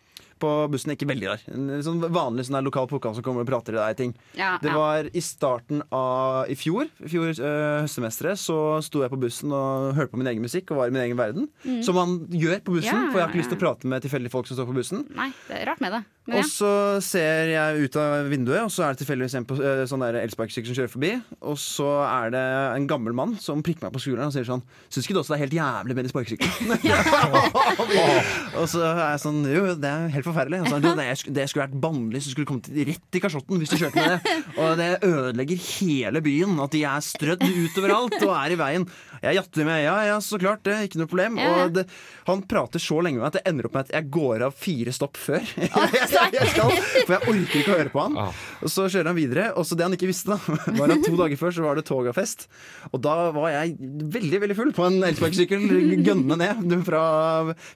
På 0.42 0.52
bussen. 0.72 0.94
Ikke 0.96 1.08
veldig 1.10 1.30
rar. 1.30 1.44
Sånn 1.86 2.02
vanlig 2.14 2.48
sånn 2.48 2.60
lokal 2.66 2.88
pokal 2.90 3.16
som 3.18 3.26
kommer 3.26 3.44
og 3.46 3.50
prater 3.50 3.74
til 3.76 3.82
deg 3.82 3.98
ting. 4.00 4.16
Ja, 4.38 4.56
Det 4.62 4.72
ja. 4.72 4.78
var 4.78 5.10
i 5.12 5.24
starten 5.24 5.84
av 5.94 6.50
i 6.52 6.56
fjor, 6.58 6.88
i 7.04 7.12
fjor 7.12 7.32
øh, 7.34 7.82
høstsemesteret, 7.86 8.40
så 8.42 8.58
sto 8.86 9.04
jeg 9.04 9.12
på 9.14 9.20
bussen 9.22 9.52
og 9.56 9.94
hørte 9.98 10.14
på 10.14 10.22
min 10.22 10.32
egen 10.34 10.44
musikk 10.46 10.72
og 10.72 10.82
var 10.84 10.92
i 10.92 10.96
min 10.96 11.04
egen 11.08 11.18
verden. 11.20 11.50
Som 11.86 11.98
man 12.00 12.20
gjør 12.32 12.62
på 12.64 12.78
bussen, 12.78 12.86
Mm. 12.88 13.08
Ja, 13.08 13.12
for 13.12 13.18
jeg 13.20 13.26
har 13.26 13.32
ikke 13.34 13.42
lyst 13.42 13.50
til 13.52 13.58
å 13.58 13.62
prate 13.62 13.90
med 13.92 14.02
tilfeldige 14.06 14.32
folk 14.32 14.48
som 14.48 14.56
står 14.58 14.68
på 14.70 14.76
bussen. 14.78 15.02
Nei, 15.18 15.28
det 15.50 15.58
er 15.60 15.66
rart 15.68 15.82
med 15.84 15.92
det. 15.92 16.00
Men 16.28 16.38
Og 16.42 16.48
så 16.52 16.70
ser 17.04 17.48
jeg 17.54 17.84
ut 17.88 17.96
av 18.00 18.28
vinduet, 18.32 18.62
og 18.66 18.72
så 18.74 18.84
er 18.84 18.94
det 18.96 19.00
tilfeldigvis 19.02 19.36
en 19.40 19.46
på 19.48 19.56
øh, 19.60 19.84
sånn 19.88 20.04
elsparkesykkel 20.08 20.68
som 20.72 20.76
kjører 20.78 20.92
forbi. 20.92 21.12
Og 21.48 21.56
så 21.62 21.88
er 22.04 22.34
det 22.36 22.42
en 22.76 22.88
gammel 22.90 23.16
mann 23.16 23.36
som 23.40 23.64
prikker 23.64 23.88
meg 23.88 23.94
på 23.96 24.02
skulderen 24.04 24.28
og 24.32 24.36
sier 24.36 24.48
sånn 24.48 24.64
Syns 24.92 25.08
ikke 25.08 25.16
du 25.16 25.22
også 25.22 25.36
det 25.36 25.38
er 25.38 25.44
helt 25.46 25.56
jævlig 25.56 25.96
med 25.96 26.08
de 26.08 26.12
sparkesyklene? 26.12 26.80
og 28.60 28.66
så 28.72 28.84
er 28.90 29.02
jeg 29.14 29.22
sånn 29.24 29.40
Jo, 29.52 29.64
det 29.80 29.92
er 29.94 30.12
helt 30.18 30.27
forferdelig. 30.30 30.60
Er 30.62 30.74
han, 30.76 30.84
«Du, 30.84 30.90
det, 30.98 31.08
sk- 31.22 31.34
det 31.36 31.48
skulle 31.50 31.66
vært 31.68 31.80
bannlyst, 31.84 32.30
du 32.30 32.36
skulle 32.36 32.50
kommet 32.50 32.70
rett 32.92 33.18
i 33.20 33.24
kasjotten 33.24 33.62
hvis 33.62 33.74
du 33.74 33.78
kjørte 33.80 33.98
med 34.04 34.16
det. 34.16 34.36
Og 34.64 34.74
det 34.80 34.90
ødelegger 35.08 35.62
hele 35.80 36.22
byen, 36.26 36.58
at 36.64 36.74
de 36.76 36.84
er 36.88 37.04
strødd 37.06 37.44
utover 37.48 37.94
alt 37.98 38.18
og 38.24 38.34
er 38.38 38.56
i 38.56 38.60
veien. 38.60 38.88
Jeg 39.24 39.40
jatter 39.40 39.66
med 39.66 39.80
ja, 39.82 39.96
ja, 40.12 40.18
så 40.22 40.38
klart, 40.42 40.62
det 40.68 40.74
er 40.76 40.86
ikke 40.88 41.00
noe 41.02 41.10
problem. 41.10 41.38
Ja, 41.42 41.48
ja. 41.50 41.66
Og 41.68 41.74
det, 41.78 41.86
han 42.28 42.44
prater 42.50 42.82
så 42.82 43.00
lenge 43.02 43.18
med 43.18 43.26
meg 43.26 43.32
at 43.32 43.38
det 43.40 43.46
ender 43.50 43.68
opp 43.70 43.78
med 43.78 43.88
at 43.88 43.96
jeg 43.98 44.10
går 44.14 44.46
av 44.48 44.56
fire 44.58 44.94
stopp 44.94 45.18
før. 45.18 45.42
jeg, 45.58 46.34
jeg 46.38 46.50
skal, 46.54 46.74
for 47.08 47.16
jeg 47.16 47.34
orker 47.34 47.62
ikke 47.62 47.74
å 47.74 47.78
høre 47.80 47.94
på 47.94 48.04
han. 48.04 48.18
Ah. 48.28 48.44
Og 48.62 48.72
så 48.74 48.86
kjører 48.92 49.12
han 49.12 49.18
videre. 49.18 49.48
Og 49.58 49.66
så 49.68 49.78
det 49.80 49.88
han 49.88 49.96
ikke 49.98 50.10
visste, 50.12 50.36
da 50.38 50.60
var 50.82 50.94
at 50.94 51.06
to 51.08 51.16
dager 51.18 51.40
før 51.42 51.56
så 51.58 51.66
var 51.66 51.80
det 51.80 51.86
togafest. 51.90 52.46
Og 52.92 53.02
da 53.06 53.16
var 53.36 53.52
jeg 53.56 53.76
veldig 54.18 54.42
veldig 54.46 54.58
full 54.58 54.74
på 54.78 54.86
en 54.90 55.00
elsparkesykkel, 55.10 55.66
gønne 56.06 56.38
ned 56.44 56.78
fra 56.88 57.02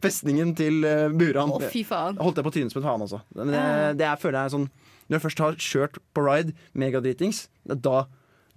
festningen 0.03 0.53
til 0.57 0.81
eh, 0.87 1.07
Buran. 1.15 1.51
Å, 1.55 1.61
fy 1.71 1.83
faen. 1.87 2.19
Holdt 2.21 2.40
jeg 2.41 2.47
på 2.49 2.53
trynet 2.57 2.73
som 2.73 2.81
et 2.81 2.87
faen 2.87 3.05
altså. 3.05 3.21
Men 3.37 3.53
det, 3.53 3.63
det 4.01 4.07
er, 4.07 4.19
føler 4.21 4.39
jeg 4.39 4.49
er 4.49 4.55
sånn 4.55 4.67
Når 5.07 5.17
jeg 5.17 5.23
først 5.27 5.43
har 5.43 5.57
kjørt 5.67 6.01
på 6.15 6.25
ride, 6.25 6.55
megadritings, 6.77 7.45
da, 7.67 8.05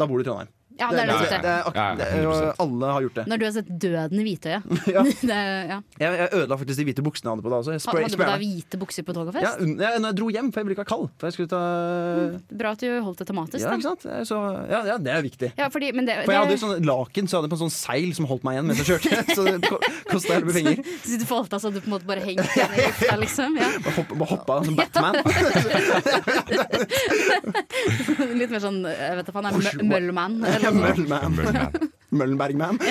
da 0.00 0.06
bor 0.08 0.18
du 0.18 0.24
i 0.24 0.28
Trondheim. 0.28 0.53
Ja, 0.74 0.88
det 0.90 1.04
er 1.04 1.06
det 1.06 1.16
det. 1.30 1.38
Det 1.44 1.50
er, 1.78 1.94
det, 2.00 2.06
100%. 2.24 2.54
alle 2.64 2.88
har 2.90 3.04
gjort 3.04 3.14
det. 3.20 3.24
Når 3.30 3.38
du 3.38 3.44
har 3.46 3.52
sett 3.54 3.68
døden 3.84 4.18
i 4.18 4.24
hvitøyet. 4.26 4.62
Ja. 4.94 5.02
er- 5.34 5.68
ja. 5.70 5.76
Jeg, 6.00 6.16
jeg 6.18 6.28
ødela 6.34 6.56
faktisk 6.58 6.78
de 6.80 6.86
hvite 6.88 7.02
buksene 7.06 7.28
jeg 7.30 7.34
hadde 7.36 7.44
på 7.46 7.52
da 7.52 7.58
også. 7.62 7.72
Jeg 7.76 7.82
spray, 7.84 8.02
Hadde 8.04 8.16
du 8.16 8.20
på 8.20 8.26
da 8.28 8.36
hvite 8.42 8.80
bukser 8.82 9.06
på 9.06 9.14
tog 9.14 9.28
og 9.30 9.34
fest? 9.36 9.60
ja, 9.62 9.92
når 10.02 10.08
jeg 10.10 10.16
dro 10.18 10.28
hjem, 10.34 10.48
for 10.52 10.60
jeg 10.60 10.66
ble 10.68 10.74
ikke 10.76 10.86
kald. 10.90 11.06
Jeg 11.22 11.48
ta 11.52 11.60
Bra 12.64 12.72
at 12.74 12.82
du 12.82 12.88
holdt 13.06 13.22
det 13.22 13.26
tematisk. 13.30 13.62
Ja, 13.64 13.70
ikke 13.78 13.86
sant? 13.86 14.02
Så, 14.28 14.38
ja, 14.70 14.80
ja, 14.90 14.96
det 14.98 15.12
er 15.14 15.22
viktig. 15.24 15.52
Ja, 15.58 15.68
fordi, 15.72 15.92
men 15.96 16.08
det, 16.08 16.18
For 16.26 16.34
jeg 16.34 16.42
hadde 16.42 16.56
jo 16.58 16.62
sånn 16.64 16.84
laken, 16.90 17.30
så 17.30 17.36
jeg 17.36 17.42
hadde 17.44 17.52
på 17.54 17.58
en 17.60 17.62
sånn 17.64 17.74
seil 17.74 18.10
som 18.18 18.26
holdt 18.30 18.44
meg 18.46 18.58
igjen 18.58 18.66
mens 18.72 18.82
jeg 18.82 18.88
kjørte. 18.90 19.22
Så 19.38 19.46
det 19.46 19.56
ko- 19.70 19.80
kosta 20.10 20.34
hele 20.36 20.46
mye 20.50 20.56
penger. 20.58 20.82
Så 21.04 21.08
sitter 21.14 21.26
folta 21.30 21.58
så 21.62 21.70
du 21.74 21.78
på 21.80 21.88
en 21.88 21.94
måte 21.96 22.06
bare 22.10 22.22
henger 22.26 22.44
igjen 22.50 22.74
i 22.74 22.82
lufta, 22.88 23.14
liksom. 23.22 23.56
Ja. 23.62 23.70
Bare 23.84 23.94
hoppa, 23.98 24.14
bare 24.20 24.30
hoppa 24.34 24.54
som 24.66 24.74
Batman. 24.78 25.14
Litt 28.38 28.50
mer 28.52 28.62
sånn 28.62 28.80
jeg 28.88 29.18
vet 29.20 29.28
da 29.28 29.34
faen, 29.34 29.48
er 29.50 29.84
Møllmann. 29.84 30.36
eller 30.44 30.63
Møllenman. 30.72 31.36
Møllenbergman. 32.14 32.78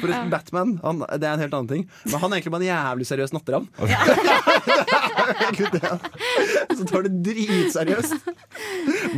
For 0.00 0.10
Batman 0.32 0.74
han, 0.82 1.02
det 1.20 1.28
er 1.28 1.32
en 1.36 1.42
helt 1.44 1.54
annen 1.56 1.70
ting. 1.70 1.84
Men 2.10 2.20
han 2.20 2.32
er 2.32 2.36
egentlig 2.38 2.52
bare 2.54 2.64
en 2.64 2.70
jævlig 2.72 3.06
seriøs 3.08 3.32
natteravn. 3.36 3.66
Ja. 3.88 4.00
Så 6.78 6.86
tar 6.88 7.06
det 7.06 7.12
dritseriøst. 7.24 8.14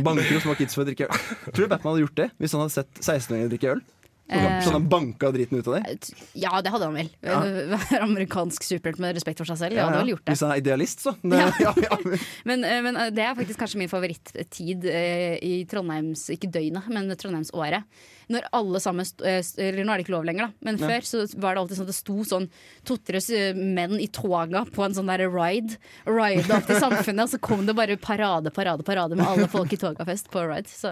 Banker 0.05 0.35
og 0.37 0.43
små 0.45 0.53
kids 0.59 0.75
for 0.77 0.83
å 0.83 0.87
drikke 0.87 1.07
øl. 1.09 1.21
Tror 1.49 1.63
du 1.65 1.71
Batman 1.71 1.91
hadde 1.93 2.05
gjort 2.05 2.19
det 2.21 2.29
hvis 2.41 2.53
han 2.55 2.63
hadde 2.63 2.75
sett 2.77 2.91
16-åringer 3.03 3.53
drikke 3.55 3.73
øl? 3.75 3.81
Eh, 4.27 4.57
Sånn 4.59 4.75
han 4.75 4.87
banka 4.91 5.29
driten 5.31 5.61
ut 5.61 5.67
av 5.71 5.77
deg? 5.77 6.09
Ja, 6.35 6.57
det 6.63 6.71
hadde 6.73 6.89
han 6.89 6.97
vel. 6.97 7.09
Være 7.73 8.01
amerikansk 8.03 8.65
superhelt 8.67 8.99
med 8.99 9.15
respekt 9.15 9.39
for 9.39 9.47
seg 9.47 9.59
selv. 9.61 9.77
Ja, 9.77 9.85
hadde 9.87 10.01
vel 10.03 10.11
gjort 10.15 10.25
det. 10.25 10.35
Hvis 10.35 10.43
han 10.43 10.51
er 10.51 10.61
idealist, 10.63 11.05
så. 11.05 11.13
Det, 11.23 11.39
ja. 11.63 11.71
Ja, 11.85 11.99
Men, 12.49 12.65
eh, 12.67 12.81
men 12.83 12.99
eh, 12.99 13.13
det 13.15 13.23
er 13.23 13.37
faktisk 13.39 13.61
kanskje 13.63 13.79
min 13.79 13.91
favorittid 13.91 14.87
eh, 14.91 15.37
i 15.43 15.53
Trondheims 15.69 16.27
Ikke 16.35 16.51
døgnet, 16.51 16.89
men 16.91 17.07
Trondheimsåret. 17.15 17.87
Når 18.27 18.43
alle 18.51 18.79
sammen 18.83 19.05
eh, 19.23 19.39
Eller 19.63 19.85
nå 19.87 19.93
er 19.93 20.01
det 20.01 20.05
ikke 20.05 20.15
lov 20.17 20.25
lenger, 20.27 20.49
da. 20.49 20.65
Men 20.67 20.77
Ja. 20.81 20.87
før 20.89 21.05
så 21.07 21.21
var 21.39 21.55
det 21.55 21.61
alltid 21.61 21.77
sånn 21.77 21.87
at 21.87 21.93
det 21.93 21.95
sto 21.95 22.17
sånn 22.27 22.49
to-tres 22.83 23.29
eh, 23.31 23.53
menn 23.55 23.95
i 24.03 24.07
toga 24.11 24.65
på 24.67 24.83
en 24.83 24.93
sånn 24.97 25.07
der 25.07 25.23
ride. 25.31 25.77
Ride 26.05 26.51
opp 26.51 26.67
til 26.67 26.81
samfunnet, 26.83 27.23
og 27.23 27.31
så 27.31 27.39
kom 27.39 27.65
det 27.65 27.75
bare 27.77 27.95
parade, 27.97 28.51
parade, 28.51 28.83
parade 28.83 29.15
med 29.15 29.25
alle 29.25 29.47
folk 29.47 29.71
i 29.71 29.79
togafest 29.79 30.27
på 30.33 30.43
ride. 30.43 30.67
Så, 30.67 30.91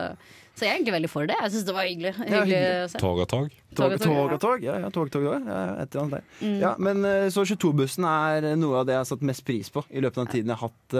så 0.55 0.63
jeg 0.63 0.69
er 0.71 0.77
egentlig 0.77 0.95
veldig 0.95 1.11
for 1.11 1.27
det. 1.27 1.35
Jeg 1.41 1.51
syns 1.57 1.67
det 1.67 1.75
var 1.75 1.89
hyggelig. 1.89 2.13
hyggelig. 2.21 2.61
Tog 3.03 3.19
og 3.19 3.27
tog. 3.27 3.51
Tog 3.75 3.91
og 3.91 3.99
tog, 3.99 4.07
tog 4.07 4.31
ja. 4.31 4.37
tog. 4.45 4.63
Ja, 4.63 4.77
ja, 4.85 4.89
tog, 4.95 5.11
tog, 5.11 5.27
tog. 5.27 5.49
Ja, 5.51 5.65
et 5.83 5.91
eller 5.91 6.05
annet 6.05 6.15
der. 6.15 6.23
Mm. 6.39 6.59
Ja, 6.63 6.71
men 6.79 7.03
eh, 7.03 7.27
så 7.35 7.43
22-bussen 7.43 8.07
er 8.07 8.55
noe 8.55 8.79
av 8.79 8.87
det 8.87 8.95
jeg 8.95 9.03
har 9.03 9.11
satt 9.11 9.27
mest 9.27 9.43
pris 9.43 9.67
på 9.75 9.83
i 9.91 9.99
løpet 9.99 10.21
av 10.21 10.25
den 10.29 10.33
tiden 10.37 10.55
jeg 10.55 10.61
har 10.61 10.69
hatt 10.71 10.99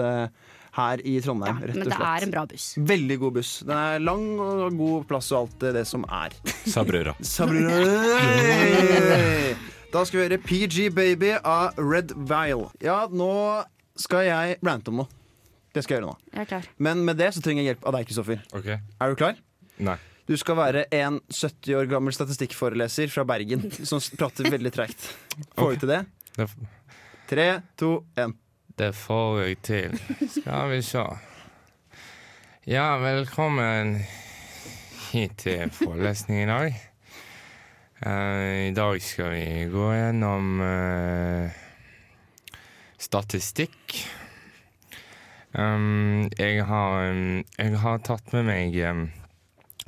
her 0.76 1.00
i 1.02 1.14
Ja, 1.16 1.22
Trondheim. 1.24 1.58
rett 1.64 1.76
men 1.80 1.88
det 1.90 1.98
er 2.08 2.26
en 2.26 2.32
bra 2.34 2.44
buss. 2.50 2.66
Veldig 2.78 3.16
god 3.22 3.36
buss. 3.38 3.52
Den 3.66 3.76
er 3.76 3.98
lang 4.04 4.26
og 4.40 4.76
god 4.78 5.06
plass 5.10 5.30
og 5.32 5.38
alt 5.46 5.66
det, 5.76 5.84
som 5.88 6.04
er. 6.08 6.36
Sa. 6.66 6.84
Sabrina. 6.84 7.76
Da 9.92 10.02
skal 10.04 10.18
vi 10.18 10.24
høre 10.26 10.38
PG 10.42 10.88
Baby 10.96 11.30
av 11.38 11.76
Red 11.80 12.12
Vile. 12.28 12.68
Ja, 12.84 13.04
nå 13.08 13.30
skal 13.96 14.26
jeg 14.28 14.58
rante 14.66 14.92
om 14.92 15.02
noe. 15.04 15.08
Det 15.72 15.84
skal 15.84 15.96
jeg 15.98 16.02
gjøre 16.02 16.10
nå. 16.12 16.18
Jeg 16.32 16.42
er 16.42 16.50
klar. 16.50 16.68
Men 16.82 17.02
med 17.06 17.18
det 17.20 17.30
så 17.36 17.42
trenger 17.44 17.62
jeg 17.62 17.74
hjelp 17.74 17.86
av 17.88 17.96
deg, 17.96 18.06
Kristoffer. 18.08 18.42
Ok. 18.56 18.68
Er 18.76 19.12
du 19.12 19.16
klar? 19.20 19.38
Nei. 19.84 19.96
Du 20.26 20.32
skal 20.40 20.56
være 20.58 20.86
en 20.96 21.20
70 21.30 21.76
år 21.78 21.86
gammel 21.90 22.14
statistikkforeleser 22.16 23.12
fra 23.12 23.22
Bergen 23.28 23.68
som 23.86 24.00
prater 24.18 24.48
veldig 24.50 24.72
treigt. 24.74 25.04
Får 25.54 25.76
du 25.76 25.84
til 25.84 25.92
det? 25.92 26.00
Det, 26.36 26.48
Tre, 27.30 27.46
to, 27.78 27.92
én. 28.18 28.34
Det 28.78 28.92
får 28.92 29.40
jeg 29.40 29.56
til. 29.64 29.94
Skal 30.28 30.70
vi 30.70 30.82
se. 30.84 31.04
Ja, 32.66 32.96
velkommen 33.00 34.02
hit 35.12 35.38
til 35.38 35.70
forelesning 35.72 36.42
i 36.42 36.50
dag. 36.50 36.74
Uh, 38.06 38.68
I 38.68 38.74
dag 38.76 39.00
skal 39.02 39.32
vi 39.32 39.46
gå 39.72 39.86
gjennom 39.94 40.60
uh, 40.60 41.48
statistikk. 43.00 43.96
Um, 45.56 46.28
jeg, 46.36 46.66
har, 46.68 47.10
um, 47.10 47.44
jeg 47.56 47.80
har 47.80 48.04
tatt 48.04 48.36
med 48.36 48.44
meg 48.50 48.76
um, 48.90 49.06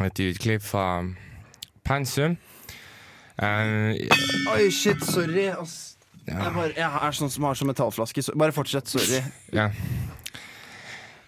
et 0.00 0.24
utklipp 0.30 0.64
fra 0.64 1.04
pensum. 1.84 2.38
Oi, 3.38 4.70
shit, 4.72 5.04
sorry. 5.04 5.50
ass. 5.52 5.97
Ja. 6.28 6.42
Jeg, 6.44 6.54
bare, 6.54 6.72
jeg 6.76 7.02
er 7.08 7.16
sånn 7.16 7.32
som 7.32 7.48
har 7.48 7.58
sånn 7.58 7.70
metallflaske. 7.72 8.24
Så 8.24 8.36
bare 8.38 8.54
fortsett. 8.56 8.90
Sorry. 8.90 9.22
Ja. 9.56 9.70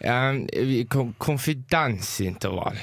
Um, 0.00 0.46
konfidensintervall. 1.20 2.78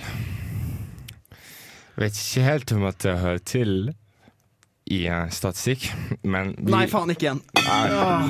Vet 1.98 2.20
ikke 2.22 2.44
helt 2.46 2.76
om 2.76 2.86
at 2.90 3.00
det 3.02 3.16
hører 3.24 3.42
til 3.42 3.72
i 4.88 5.00
uh, 5.10 5.26
statistikk, 5.34 5.90
men 6.24 6.54
vi 6.60 6.72
Nei, 6.72 6.86
faen, 6.92 7.12
ikke 7.12 7.32
igjen. 7.32 7.42
Uh, 7.58 8.30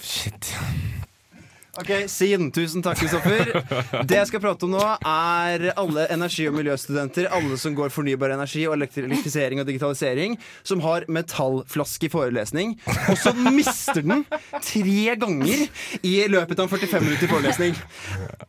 Shit. 0.00 0.54
Ok, 1.78 1.90
Sin. 2.10 2.50
Tusen 2.50 2.82
takk, 2.82 2.98
Kristoffer. 2.98 3.52
Det 4.08 4.16
jeg 4.16 4.26
skal 4.26 4.42
prate 4.42 4.66
om 4.66 4.72
nå, 4.74 4.80
er 5.06 5.68
alle 5.78 6.06
energi- 6.10 6.48
og 6.50 6.56
miljøstudenter, 6.58 7.28
alle 7.30 7.58
som 7.62 7.76
går 7.78 7.92
fornybar 7.94 8.34
energi 8.34 8.64
og 8.66 8.74
elektrifisering 8.74 9.62
og 9.62 9.68
digitalisering, 9.68 10.34
som 10.66 10.82
har 10.82 11.06
metallflaske 11.06 12.08
i 12.08 12.12
forelesning, 12.12 12.74
og 13.06 13.16
så 13.22 13.32
mister 13.54 14.02
den 14.02 14.24
tre 14.58 15.14
ganger 15.22 15.66
i 16.02 16.16
løpet 16.32 16.58
av 16.58 16.66
en 16.66 16.74
45 16.74 17.06
minutter 17.06 17.30
forelesning. 17.30 17.78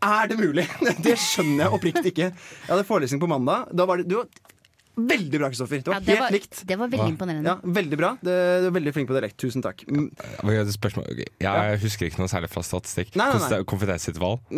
Er 0.01 0.31
det 0.31 0.39
mulig? 0.41 0.65
Det 1.05 1.13
skjønner 1.21 1.67
jeg 1.67 1.75
oppriktig 1.77 2.15
ikke. 2.15 2.31
Jeg 2.33 2.71
hadde 2.73 2.87
forelesning 2.89 3.21
på 3.21 3.29
mandag. 3.29 3.69
Da 3.77 3.85
var 3.89 4.01
det, 4.01 4.09
du 4.09 4.23
veldig 4.95 5.39
bra, 5.39 5.49
Kristoffer. 5.51 5.81
Det 5.81 5.87
Ja, 5.87 5.93
var 5.93 6.01
det, 6.01 6.11
helt 6.11 6.21
var, 6.21 6.31
likt. 6.35 6.61
det 6.67 6.77
var 6.79 6.87
veldig 6.91 6.99
Hva? 7.05 7.11
imponerende. 7.13 7.47
Ja, 7.47 7.71
Veldig 7.79 7.97
bra. 7.97 8.09
Det, 8.21 8.35
du 8.61 8.67
er 8.67 8.75
veldig 8.75 8.93
flink 8.95 9.07
på 9.09 9.15
dialekt. 9.17 9.37
Tusen 9.41 9.61
takk. 9.63 9.83
Ja, 9.87 10.65
spørsmål? 10.75 11.05
Jeg 11.41 11.79
husker 11.83 12.05
ikke 12.09 12.19
noe 12.21 12.31
særlig 12.31 12.49
fra 12.51 12.63
statistikk. 12.65 13.15
Nei, 13.15 13.27
nei, 13.31 13.39
nei. 13.39 13.61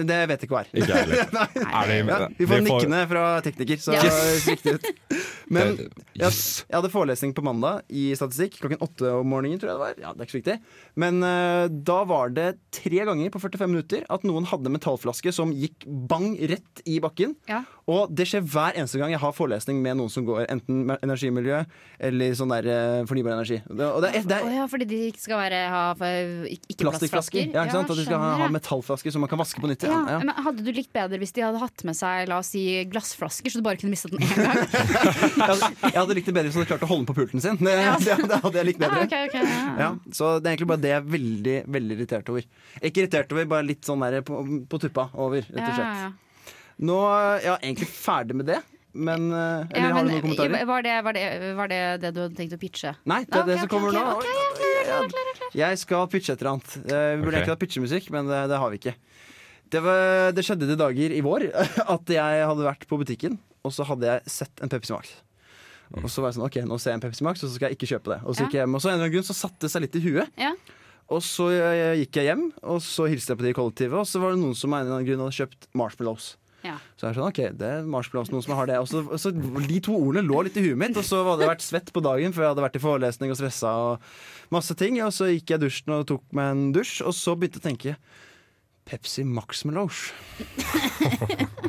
Det 0.04 0.19
vet 0.30 0.41
jeg 0.41 0.50
ikke 0.50 0.56
hva 0.56 0.63
er. 0.63 0.72
Ikke 0.74 0.89
jeg 0.89 1.04
heller. 1.04 1.17
Er 1.74 1.88
det, 1.89 1.98
Ja, 2.08 2.28
vi 2.38 2.46
får 2.50 2.63
nikkene 2.65 3.04
fra 3.10 3.24
tekniker, 3.46 3.78
så 3.84 3.93
Yes. 3.93 4.48
riktig 4.48 4.74
ut. 4.78 4.86
Men 5.51 5.75
jeg, 5.77 6.32
jeg 6.32 6.75
hadde 6.75 6.91
forelesning 6.93 7.34
på 7.36 7.43
mandag 7.45 7.84
i 7.91 8.12
statistikk 8.17 8.60
klokken 8.62 8.82
åtte 8.84 9.12
om 9.19 9.29
morgenen, 9.29 9.60
tror 9.62 9.73
jeg 9.73 9.77
det 9.77 9.84
var. 9.84 9.99
Ja, 9.99 10.13
det 10.13 10.23
er 10.23 10.29
ikke 10.29 10.36
så 10.36 10.41
viktig. 10.41 10.58
Men 11.03 11.19
uh, 11.25 11.65
da 11.67 11.99
var 12.10 12.34
det 12.36 12.47
tre 12.73 13.03
ganger 13.10 13.34
på 13.34 13.41
45 13.43 13.71
minutter 13.71 14.06
at 14.13 14.25
noen 14.27 14.47
hadde 14.49 14.71
metallflaske 14.73 15.34
som 15.36 15.53
gikk 15.56 15.88
bang 15.88 16.34
rett 16.53 16.84
i 16.89 16.99
bakken. 17.03 17.36
Ja. 17.49 17.63
Og 17.91 18.13
det 18.15 18.29
skjer 18.29 18.45
hver 18.47 18.77
eneste 18.79 19.01
gang 19.01 19.12
jeg 19.12 19.19
har 19.19 19.36
forelesning 19.36 19.82
med 19.84 19.99
noen 19.99 20.12
som 20.12 20.23
går 20.27 20.45
enten 20.47 20.86
med 20.88 21.03
energimiljø 21.03 21.63
eller 22.08 22.38
sånn 22.39 22.53
der 22.53 22.69
uh, 22.69 23.01
fornybar 23.10 23.36
energi. 23.36 23.60
Det, 23.67 23.89
og 23.89 23.99
det 24.06 24.13
er, 24.13 24.27
det 24.29 24.39
er 24.39 24.58
ja, 24.62 24.69
fordi 24.71 24.88
de 24.88 25.01
ikke 25.10 25.23
skal 25.25 25.41
være, 25.41 25.62
ha 25.73 25.84
ikke 26.53 26.79
plastflasker. 26.86 27.51
Ja, 27.51 27.65
ikke 27.65 27.77
sant? 27.79 27.91
At 27.91 27.99
de 27.99 28.08
skal 28.08 28.23
ha, 28.23 28.32
ha 28.45 28.49
metallflasker 28.53 29.13
som 29.13 29.23
man 29.25 29.32
kan 29.32 29.41
vaske 29.41 29.63
på 29.63 29.69
nytt. 29.71 29.84
Ja, 29.89 30.01
Ja. 30.13 30.19
Men 30.23 30.32
Hadde 30.43 30.63
du 30.65 30.71
likt 30.75 30.91
bedre 30.95 31.19
hvis 31.21 31.34
de 31.36 31.43
hadde 31.45 31.62
hatt 31.62 31.84
med 31.88 31.95
seg 31.97 32.27
la 32.29 32.39
oss 32.41 32.53
si, 32.53 32.63
glassflasker, 32.91 33.51
så 33.51 33.62
du 33.62 33.65
bare 33.65 33.79
kunne 33.82 33.93
mistet 33.93 34.13
den 34.13 34.23
én 34.23 34.34
gang? 34.43 34.58
Jeg, 35.34 35.48
hadde, 35.50 35.69
jeg 35.84 35.98
hadde 35.98 36.15
likt 36.17 36.28
det 36.30 36.36
bedre 36.36 36.50
hvis 36.50 36.58
han 36.58 36.63
hadde 36.63 36.72
klart 36.74 36.84
å 36.86 36.89
holde 36.91 37.04
den 37.04 37.10
på 37.10 37.15
pulten 37.17 37.43
sin. 37.43 37.58
Det, 37.60 37.74
det, 38.06 38.17
det 38.30 38.39
hadde 38.43 38.60
jeg 38.62 38.67
likt 38.69 38.84
Ja, 38.84 38.89
bedre. 38.89 39.06
okay, 39.08 39.30
ok, 39.30 39.38
ja. 39.39 39.72
Ja, 39.84 39.88
så 40.13 40.34
det 40.39 40.50
er 40.50 40.56
egentlig 40.56 40.69
bare 40.74 40.84
det 40.84 40.91
jeg 40.93 41.00
er 41.02 41.08
veldig 41.15 41.56
veldig 41.78 41.98
irritert 41.98 42.30
over. 42.34 42.46
Ikke 42.82 43.04
irritert 43.04 43.34
over, 43.36 43.48
bare 43.56 43.67
litt 43.67 43.88
sånn 43.88 44.06
der 44.06 44.19
på, 44.28 44.41
på 44.69 44.82
tuppa 44.84 45.08
over, 45.13 45.41
rett 45.50 45.65
og 45.65 45.74
slett. 45.80 45.89
ja, 45.89 46.06
ja. 46.10 46.54
Nå 46.84 46.96
er 47.06 47.43
jeg 47.46 47.60
egentlig 47.69 47.88
ferdig 47.93 48.36
med 48.39 48.48
det, 48.50 48.56
men 48.93 49.28
eh, 49.30 49.67
Eller 49.74 49.88
Ja, 49.89 49.93
har 49.96 50.06
du 50.06 50.10
noen 50.10 50.24
kommentarer? 50.26 50.65
Var 50.69 50.86
det, 50.86 50.96
var, 51.06 51.17
det, 51.17 51.52
var 51.58 51.69
det 51.72 51.82
det 52.02 52.12
du 52.15 52.19
hadde 52.24 52.38
tenkt 52.38 52.56
å 52.58 52.60
pitche? 52.62 52.96
Nei, 53.10 53.19
det 53.26 53.38
er 53.38 53.43
okay, 53.43 53.52
det 53.52 53.60
som 53.62 53.69
kommer 53.72 53.93
okay, 53.93 54.02
nå. 54.02 54.17
Okay, 54.17 54.74
jeg 54.74 54.98
jeg 55.54 55.62
jeg 55.63 55.80
skal 55.84 56.08
pitche 56.10 56.34
et 56.34 56.41
eller 56.41 56.56
annet. 56.56 56.76
Eh, 56.82 57.06
Vi 57.15 57.24
burde 57.24 57.38
egentlig 57.39 57.54
ha 57.54 57.60
pitchemusikk, 57.62 58.10
men 58.13 58.30
det, 58.30 58.41
det 58.52 58.60
har 58.62 58.74
vi 58.74 58.80
ikke. 58.82 58.96
Det, 59.74 59.82
var, 59.86 60.34
det 60.38 60.43
skjedde 60.46 60.67
de 60.69 60.76
dager 60.78 61.13
i 61.17 61.22
vår 61.26 61.46
at 61.96 62.13
jeg 62.17 62.43
hadde 62.50 62.65
vært 62.67 62.86
på 62.89 63.00
butikken, 63.02 63.38
og 63.63 63.73
så 63.76 63.86
hadde 63.88 64.10
jeg 64.10 64.34
sett 64.38 64.63
en 64.63 64.71
Pepsi 64.71 64.93
Max. 64.95 65.15
Og 65.93 66.08
så 66.10 66.23
var 66.23 66.32
jeg 66.32 66.39
sånn, 66.39 66.47
ok, 66.47 66.62
nå 66.67 66.78
ser 66.82 66.93
jeg 66.93 66.99
en 66.99 67.04
Pepsi 67.04 67.26
Max, 67.26 67.43
og 67.43 67.52
så 67.52 67.58
skal 67.58 67.69
jeg 67.69 67.78
ikke 67.78 67.91
kjøpe 67.93 68.15
det. 68.15 68.19
Og 68.26 68.36
så 68.36 68.45
gikk 68.45 68.56
jeg 68.58 68.63
hjem, 68.63 68.78
og 68.78 68.82
så 68.82 68.89
en 68.89 68.95
eller 68.95 69.06
annen 69.06 69.15
grunn 69.15 69.28
så 69.28 69.36
satte 69.38 69.65
det 69.65 69.71
seg 69.73 69.84
litt 69.86 69.97
i 69.99 70.04
huet. 70.08 70.32
Ja. 70.41 70.54
Og 71.13 71.19
så 71.26 71.49
eh, 71.54 71.97
gikk 72.02 72.17
jeg 72.17 72.32
hjem, 72.32 72.47
og 72.63 72.80
så 72.82 73.06
hilste 73.12 73.34
jeg 73.34 73.41
på 73.41 73.45
de 73.45 73.52
i 73.52 73.58
kollektivet, 73.58 73.99
og 73.99 74.08
så 74.10 74.21
var 74.23 74.34
det 74.34 74.41
noen 74.41 74.58
som 74.58 74.73
av 74.73 74.82
en 74.82 74.88
eller 74.88 74.97
annen 74.97 75.10
grunn 75.10 75.21
hadde 75.26 75.38
kjøpt 75.38 75.67
marshmallows. 75.78 76.32
Ja. 76.63 76.78
Så 76.95 77.06
jeg 77.06 77.12
er 77.12 77.17
sånn, 77.19 77.28
ok, 77.28 77.41
det 77.60 77.69
er 77.69 77.88
marshmallows, 77.93 78.32
noen 78.34 78.45
som 78.45 78.56
har 78.58 78.71
det. 78.71 78.80
Og 78.80 78.88
så, 78.89 79.04
og 79.04 79.19
så 79.19 79.34
De 79.36 79.80
to 79.84 79.97
ordene 79.99 80.23
lå 80.26 80.45
litt 80.47 80.58
i 80.58 80.63
huet 80.63 80.80
mitt, 80.80 80.97
og 80.97 81.06
så 81.06 81.19
hadde 81.28 81.43
jeg 81.43 81.52
vært 81.52 81.67
svett 81.67 81.93
på 81.93 82.04
dagen 82.06 82.34
for 82.34 82.45
jeg 82.45 82.56
hadde 82.56 82.65
vært 82.65 82.80
i 82.80 82.84
forelesning 82.84 83.36
og 83.36 83.39
stressa 83.39 83.76
og 83.84 84.10
masse 84.56 84.80
ting. 84.80 84.97
Og 85.04 85.12
så 85.13 85.30
gikk 85.30 85.54
jeg 85.54 85.62
i 85.62 85.65
dusjen 85.67 85.97
og 85.99 86.08
tok 86.10 86.26
meg 86.34 86.56
en 86.56 86.65
dusj, 86.73 87.02
og 87.04 87.13
så 87.19 87.36
begynte 87.36 87.60
jeg 87.60 87.65
å 87.65 87.69
tenke 87.69 87.97
Pepsi 88.88 89.28
Maxmallows. 89.28 90.08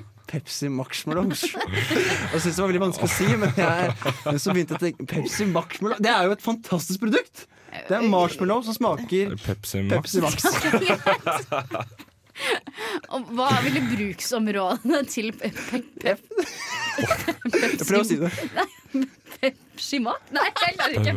Pepsi 0.34 0.68
Maxmallows. 0.72 1.44
Og 1.54 2.34
jeg 2.34 2.42
syntes 2.42 2.58
det 2.58 2.60
var 2.60 2.70
veldig 2.72 2.84
vanskelig 2.88 3.10
å 3.10 3.14
si, 3.14 3.28
men, 3.38 3.50
jeg, 3.56 3.94
men 4.26 4.42
så 4.42 4.54
begynte 4.54 4.74
jeg 4.74 4.80
å 4.80 4.84
tenke 4.88 5.06
Pepsi 5.14 5.46
Maxmallows 5.54 6.02
Det 6.02 6.10
er 6.10 6.28
jo 6.28 6.34
et 6.34 6.44
fantastisk 6.44 7.06
produkt! 7.06 7.46
Det 7.88 7.96
er 7.96 8.02
marshmallow 8.06 8.62
som 8.62 8.74
smaker 8.76 9.34
Pepsi 9.44 9.82
Max. 9.82 10.14
Pepsi 10.14 10.20
Max. 10.22 10.44
Og 13.14 13.20
hva 13.34 13.48
ville 13.62 13.80
bruksområdene 13.92 15.00
til 15.10 15.32
pe 15.38 15.48
pe 15.54 15.78
pe 16.02 16.12
Prøv 17.84 18.00
å 18.00 18.04
si 18.06 18.16
det. 18.18 18.30
Pepsi 19.38 19.98
Max? 20.02 20.18
Nei, 20.34 20.48
jeg 20.50 20.56
klarer 20.78 20.94
ikke. 20.98 21.14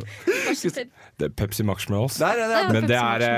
Det 1.17 1.25
er 1.29 1.33
Pepsi 1.37 1.63
Marshmallows. 1.65 2.15
Der 2.21 2.35
er 2.43 2.47
det. 2.53 2.61
Men 2.75 2.83
det 2.89 2.99
er, 2.99 3.19
eh, 3.25 3.31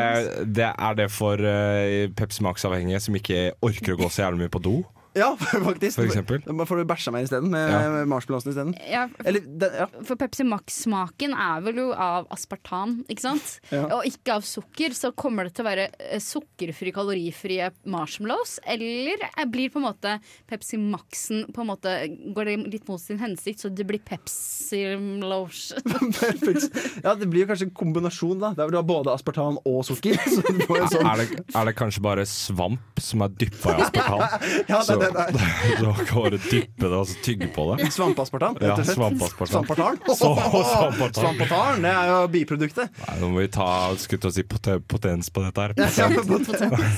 det 0.59 0.69
er 0.71 0.93
det 0.99 1.09
for 1.13 1.35
eh, 1.39 2.11
Pepsi 2.19 2.39
Max-avhengige 2.43 2.99
som 3.03 3.13
ikke 3.19 3.39
orker 3.63 3.91
å 3.95 3.99
gå 4.01 4.07
så 4.11 4.19
jævlig 4.25 4.39
mye 4.47 4.55
på 4.55 4.63
do, 4.65 4.75
Ja, 5.17 5.31
faktisk. 5.69 5.95
for 5.97 6.05
eksempel. 6.05 6.41
Da 6.45 6.65
får 6.69 6.77
du 6.81 6.85
bæsja 6.89 7.11
mer 7.11 7.23
isteden, 7.25 7.49
med 7.49 7.71
Ja. 7.71 7.79
med 7.89 8.07
marshmallowsen 8.11 8.51
isteden. 8.53 8.73
Ja, 8.91 9.07
Eller, 9.25 9.41
ja. 9.79 9.87
for 10.05 10.15
Pepsi 10.19 10.43
Max-smaken 10.45 11.33
er 11.33 11.61
vel 11.65 11.79
jo 11.81 11.87
av 11.93 12.27
aspartam, 12.33 12.99
ikke 13.09 13.25
sant? 13.25 13.55
Ja. 13.73 13.85
Og 13.97 14.05
ikke 14.05 14.35
av 14.37 14.45
sukker. 14.45 14.93
Så 14.97 15.11
kommer 15.17 15.45
det 15.47 15.53
til 15.57 15.65
å 15.65 15.69
være 15.69 15.87
eh, 15.99 16.19
sukkerfri, 16.21 16.91
kalorifrie 16.95 17.69
marshmallows? 17.89 18.57
Eller 18.69 19.17
eh, 19.29 19.45
blir 19.49 19.69
på 19.73 19.79
en 19.81 19.87
måte 19.87 20.15
Pepsi 20.49 20.77
Maxen 20.81 21.45
på 21.53 21.61
en 21.63 21.69
måte 21.71 21.93
Går 22.35 22.45
det 22.49 22.55
litt 22.73 22.87
mot 22.89 23.01
sin 23.01 23.19
hensikt, 23.21 23.61
så 23.63 23.69
det 23.73 23.85
blir 23.89 24.01
Pepsi 24.05 24.81
Lows? 25.23 25.73
ja, 27.03 27.15
det 27.15 27.27
blir 27.29 27.43
jo 27.43 27.49
kanskje 27.51 27.67
en 27.69 27.73
kombinasjon, 27.75 28.39
da. 28.41 28.53
Der 28.57 28.69
du 28.73 28.77
har 28.79 28.85
både 28.87 29.13
aspartam 29.13 29.57
og 29.65 29.81
sukker. 29.87 30.17
Så 30.29 30.41
du 30.45 30.61
får 30.69 30.83
en 30.83 30.91
sånn 30.93 31.09
Er 31.09 31.21
det, 31.23 31.43
er 31.55 31.69
det 31.69 31.75
kanskje 31.79 32.03
bare 32.05 32.25
svamp 32.29 33.01
som 33.03 33.23
er 33.25 33.33
dyppa 33.41 33.75
i 33.77 33.83
aspartam? 33.85 34.23
Ja, 34.69 34.81
Så 34.85 34.99
det, 35.09 35.25
der. 35.33 35.49
Du 35.79 36.05
kan 36.05 36.21
bare 36.23 36.39
dyppe 36.43 36.85
det 36.85 36.97
altså 36.99 37.15
tygge 37.25 37.47
på 37.55 37.65
det? 37.77 37.89
Svampeaspartam, 37.95 38.57
Ja, 38.61 38.71
rett 38.73 38.79
og 38.79 38.85
slett. 38.85 38.97
svampeaspartam. 38.99 39.65
Svampartan. 39.65 39.99
Svampartan. 40.19 41.19
Svampartan, 41.19 41.81
det 41.85 41.91
er 41.93 42.11
jo 42.11 42.17
biproduktet. 42.33 42.99
Nei, 43.07 43.15
nå 43.21 43.29
må 43.33 43.43
vi 43.43 43.47
ta 43.53 43.67
skutt 44.01 44.25
og 44.29 44.35
si 44.35 44.43
potens 44.49 45.29
på 45.33 45.43
dette 45.45 45.65
her. 45.67 45.75
Ja, 45.79 45.89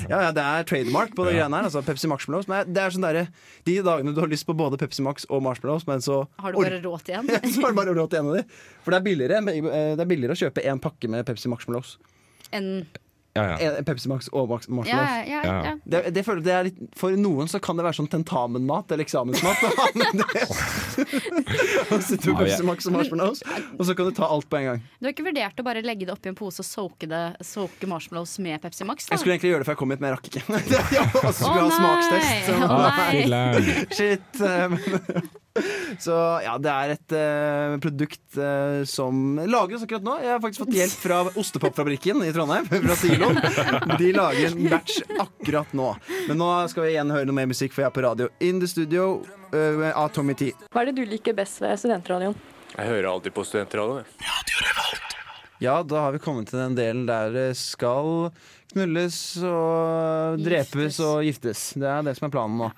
ja, 0.09 0.19
ja, 0.27 0.31
det 0.35 0.43
er 0.45 0.63
trademark 0.67 1.15
på 1.15 1.25
det 1.27 1.35
Ja. 1.35 1.45
greiene 1.45 1.59
her. 1.61 1.67
Altså 1.69 1.81
Pepsi 1.85 2.07
Marshmallows. 2.11 2.47
Men 2.51 2.71
det 2.73 2.81
er 2.83 2.89
sånn 2.95 3.05
derre 3.05 3.27
De 3.65 3.77
dagene 3.85 4.13
du 4.15 4.21
har 4.21 4.27
lyst 4.31 4.45
på 4.47 4.55
både 4.57 4.77
Pepsi 4.81 5.01
Max 5.05 5.25
og 5.29 5.41
marshmallows, 5.43 5.85
men 5.87 5.99
så 6.01 6.27
Har 6.39 6.51
du 6.53 6.57
bare 6.61 6.81
råd 6.81 7.03
til 7.03 7.15
én? 7.15 7.29
så 7.53 7.61
har 7.61 7.71
du 7.71 7.77
bare 7.77 7.93
råd 7.95 8.09
til 8.09 8.19
en 8.19 8.31
av 8.31 8.37
de. 8.39 8.43
For 8.83 8.91
det 8.91 8.99
er 9.01 9.05
billigere, 9.05 9.37
eh, 9.37 9.95
det 9.95 10.01
er 10.01 10.09
billigere 10.09 10.33
å 10.37 10.41
kjøpe 10.41 10.65
en 10.65 10.79
pakke 10.79 11.09
med 11.09 11.25
Pepsi 11.25 11.47
Marshmallows. 11.51 11.97
En 12.51 12.67
Ja, 12.71 12.71
ja. 12.71 12.81
En 12.81 12.85
Pepsi 13.33 14.09
Max 14.11 14.27
og 14.35 14.49
Max 14.51 14.67
Ja, 14.67 14.73
marshmallows. 14.75 15.27
ja, 15.29 15.41
Ja. 15.45 15.63
ja. 15.63 15.75
Det, 15.87 16.01
det 16.17 16.25
føler, 16.27 16.41
det 16.43 16.51
er 16.53 16.63
litt, 16.67 16.75
for 16.99 17.11
noen 17.15 17.47
så 17.47 17.61
kan 17.63 17.77
det 17.79 17.85
være 17.85 17.95
sånn 18.01 18.09
tentamenmat 18.11 18.91
eller 18.91 19.05
eksamensmat. 19.05 19.57
Og 21.91 21.99
så 22.03 22.15
tok 22.19 22.37
Pepsi 22.41 22.63
Max 22.67 22.85
og 22.89 22.93
marshmallows, 22.95 23.39
og 23.77 23.83
så 23.87 23.91
kan 23.97 24.05
du 24.09 24.13
ta 24.17 24.25
alt 24.31 24.47
på 24.51 24.55
en 24.59 24.65
gang. 24.69 24.79
Du 24.99 25.03
har 25.07 25.11
ikke 25.15 25.25
vurdert 25.27 25.59
å 25.59 25.63
bare 25.65 25.81
legge 25.85 26.05
det 26.07 26.13
oppi 26.15 26.27
en 26.31 26.37
pose 26.37 26.59
og 26.63 26.67
soake, 26.67 27.05
det, 27.11 27.21
soake 27.45 27.85
marshmallows 27.89 28.33
med 28.43 28.55
Pepsi 28.63 28.83
Max? 28.87 28.97
Da? 29.07 29.11
Jeg 29.15 29.19
skulle 29.23 29.35
egentlig 29.37 29.51
gjøre 29.53 29.61
det 29.63 29.67
før 29.69 29.75
jeg 29.77 29.81
kom 29.83 29.91
hit, 29.95 30.01
men 30.03 30.09
jeg 30.11 30.15
rakk 30.17 30.27
ikke. 30.31 30.43
og 31.21 31.21
så 31.21 31.27
Å 31.27 31.29
skulle 31.37 31.55
jeg 31.55 31.61
ha 31.61 31.67
nei! 31.67 31.75
smakstest. 31.79 32.31
Så, 32.47 32.53
Å 32.61 32.63
nei! 33.31 33.61
Shit. 33.95 34.29
eh, 34.41 34.65
men- 34.75 34.83
Så 36.05 36.15
ja, 36.43 36.55
det 36.61 36.71
er 36.71 36.93
et 36.95 37.15
uh, 37.15 37.75
produkt 37.83 38.37
uh, 38.39 38.81
som 38.89 39.41
lagres 39.49 39.83
akkurat 39.85 40.05
nå. 40.05 40.17
Jeg 40.23 40.33
har 40.33 40.41
faktisk 40.43 40.63
fått 40.65 40.77
hjelp 40.77 40.95
fra 41.03 41.19
Ostepopfabrikken 41.41 42.23
i 42.25 42.31
Trondheim, 42.35 42.69
fra 42.87 42.97
Siloen. 42.99 43.41
De 43.99 44.11
lager 44.15 44.51
en 44.51 44.71
batch 44.71 45.01
akkurat 45.19 45.75
nå. 45.77 45.91
Men 46.29 46.41
nå 46.41 46.49
skal 46.71 46.87
vi 46.87 46.95
igjen 46.95 47.13
høre 47.13 47.29
noe 47.29 47.39
mer 47.41 47.51
musikk, 47.51 47.75
for 47.75 47.85
jeg 47.85 47.91
er 47.91 47.97
på 47.97 48.05
radio 48.07 48.31
In 48.43 48.61
the 48.63 48.69
Studio 48.71 49.11
uh, 49.53 49.91
av 49.91 50.09
Tommy 50.15 50.37
T. 50.37 50.51
Hva 50.71 50.85
er 50.85 50.91
det 50.91 51.01
du 51.01 51.05
liker 51.09 51.37
best 51.37 51.61
ved 51.63 51.77
studentradioen? 51.81 52.37
Jeg 52.71 52.87
hører 52.87 53.09
alltid 53.11 53.35
på 53.35 53.43
studentradioen. 53.43 54.07
Ja, 55.61 55.83
da 55.85 56.07
har 56.07 56.15
vi 56.15 56.23
kommet 56.23 56.49
til 56.49 56.57
den 56.57 56.73
delen 56.73 57.03
der 57.05 57.29
det 57.35 57.49
skal 57.59 58.31
knulles 58.71 59.17
og 59.45 60.39
drepes 60.41 60.71
Giftes. 60.71 61.01
og 61.05 61.25
giftes. 61.27 61.65
Det 61.77 61.89
er 61.91 62.07
det 62.07 62.15
som 62.17 62.29
er 62.29 62.33
planen 62.33 62.57
nå. 62.63 62.69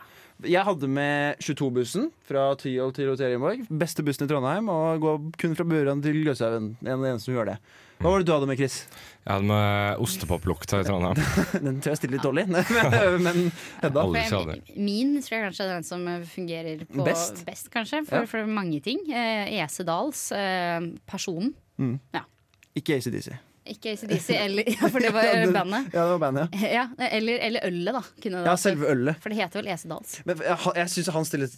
Jeg 0.43 0.63
hadde 0.67 0.88
med 0.91 1.38
22-bussen 1.43 2.10
fra 2.27 2.49
Tyholt 2.60 2.95
til 2.97 3.08
Roterienborg. 3.12 3.63
Beste 3.69 4.03
bussen 4.06 4.25
i 4.25 4.29
Trondheim. 4.32 4.67
Og 4.71 4.99
går 5.03 5.21
kun 5.39 5.56
fra 5.58 5.65
Buran 5.67 6.01
til 6.03 6.19
Gløshaugen. 6.23 6.73
En 6.84 6.95
av 6.97 7.03
de 7.06 7.12
eneste 7.13 7.29
som 7.29 7.38
gjør 7.38 7.51
det. 7.53 7.58
Hva 8.03 8.12
var 8.12 8.19
det 8.19 8.27
du 8.27 8.34
hadde 8.34 8.47
med, 8.49 8.58
Chris? 8.60 8.77
Jeg 9.23 9.32
hadde 9.32 9.47
med 9.47 10.01
ostepoplukta 10.03 10.82
i 10.82 10.88
Trondheim. 10.88 11.21
Den 11.67 11.77
tror 11.79 11.93
jeg 11.93 12.01
stiller 12.01 12.17
litt 12.17 12.25
dårlig. 12.25 12.45
Men 13.27 13.39
Hedda? 13.79 14.03
Min 14.75 15.13
tror 15.23 15.38
jeg 15.38 15.45
kanskje 15.47 15.67
er 15.69 15.71
den 15.77 15.88
som 15.88 16.03
fungerer 16.34 16.84
på 16.89 17.06
Best. 17.08 17.45
best, 17.47 17.71
kanskje, 17.71 18.03
for, 18.10 18.25
Ja. 18.25 18.29
for 18.34 18.49
mange 18.49 18.82
ting. 18.84 18.99
Eh, 19.08 19.56
Esedals, 19.63 20.25
eh, 20.36 20.91
Personen. 21.08 21.53
Ikke 22.75 22.97
ACDC. 22.99 23.32
Ikke 23.65 23.93
ACDC, 23.93 24.30
eller 24.36 24.63
ja, 24.67 24.88
For 24.91 24.99
det 24.99 25.12
var 25.15 25.23
Ja, 25.30 25.36
det- 25.45 25.54
bandet. 25.56 25.86
Ja, 25.93 26.02
det 26.04 26.10
var 26.12 26.19
bandet, 26.19 26.56
ja. 26.62 26.71
Ja, 26.73 27.08
eller, 27.15 27.38
eller 27.47 27.62
ølet, 27.69 27.93
da. 27.95 28.02
Kunne 28.23 28.41
Ja, 28.45 28.56
selve 28.60 28.89
ølet. 28.91 29.15
For 29.23 29.30
det 29.32 29.38
heter 29.39 29.62
vel 29.62 29.69
Esedals. 29.71 30.17
Men 30.26 30.41
jeg, 30.43 30.58
jeg 30.76 30.89
syns 30.91 31.08
han 31.15 31.26
stiller, 31.30 31.54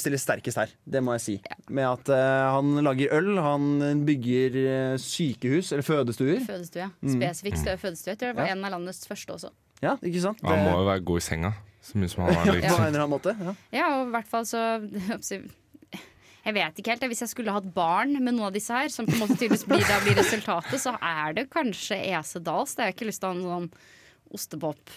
stiller 0.00 0.18
sterkest 0.22 0.56
her. 0.62 0.72
Det 0.84 1.02
må 1.04 1.12
jeg 1.18 1.24
si. 1.26 1.34
Med 1.68 1.84
at 1.90 2.08
uh, 2.08 2.54
han 2.56 2.72
lager 2.84 3.12
øl, 3.18 3.30
han 3.44 4.04
bygger 4.08 4.56
eh, 4.62 4.94
sykehus, 5.00 5.72
eller 5.72 5.84
fødestuer. 5.84 6.40
Fødestue. 6.46 6.88
Mm. 7.02 7.18
Spesifikt 7.18 7.58
stø- 7.60 7.76
fødestue. 7.84 8.14
Det 8.20 8.32
var 8.36 8.48
Ja. 8.48 8.52
en 8.56 8.64
av 8.64 8.72
landets 8.78 9.04
første 9.08 9.32
også. 9.36 9.52
Ja, 9.82 9.96
ikke 10.02 10.20
sant? 10.24 10.40
Han 10.46 10.64
må 10.64 10.78
jo 10.78 10.88
være 10.88 11.04
god 11.04 11.20
i 11.20 11.26
senga. 11.26 11.52
Så 11.82 11.98
mye 11.98 12.08
som 12.08 12.22
han 12.24 12.34
har 12.38 12.46
ja, 12.62 12.68
på 12.70 12.80
en 12.80 12.86
eller 12.94 13.02
annen 13.04 13.10
måte. 13.10 13.32
Ja. 13.42 13.54
Ja, 13.74 13.86
og 14.00 14.06
i 14.06 14.10
hvert 14.14 14.28
fall 14.30 14.44
så 14.46 14.60
Jeg 16.42 16.54
vet 16.56 16.78
ikke 16.82 16.90
helt. 16.94 17.04
Hvis 17.12 17.22
jeg 17.22 17.30
skulle 17.30 17.54
hatt 17.54 17.68
barn 17.74 18.16
med 18.18 18.34
noen 18.34 18.48
av 18.48 18.54
disse 18.56 18.74
her, 18.74 18.88
som 18.90 19.06
på 19.06 19.14
en 19.14 19.22
måte 19.24 19.36
tydeligvis 19.38 19.62
blir, 19.68 19.84
da 19.86 20.00
blir 20.02 20.16
resultatet, 20.18 20.80
så 20.82 20.96
er 20.98 21.36
det 21.38 21.46
kanskje 21.52 22.00
Esedals. 22.16 22.74
Det 22.74 22.82
har 22.82 22.90
jeg 22.90 22.96
ikke 22.98 23.10
lyst 23.12 23.22
til 23.22 23.28
å 23.28 23.32
ha 23.32 23.38
en 23.38 23.44
sånn 23.50 23.68
ostepop. 24.32 24.94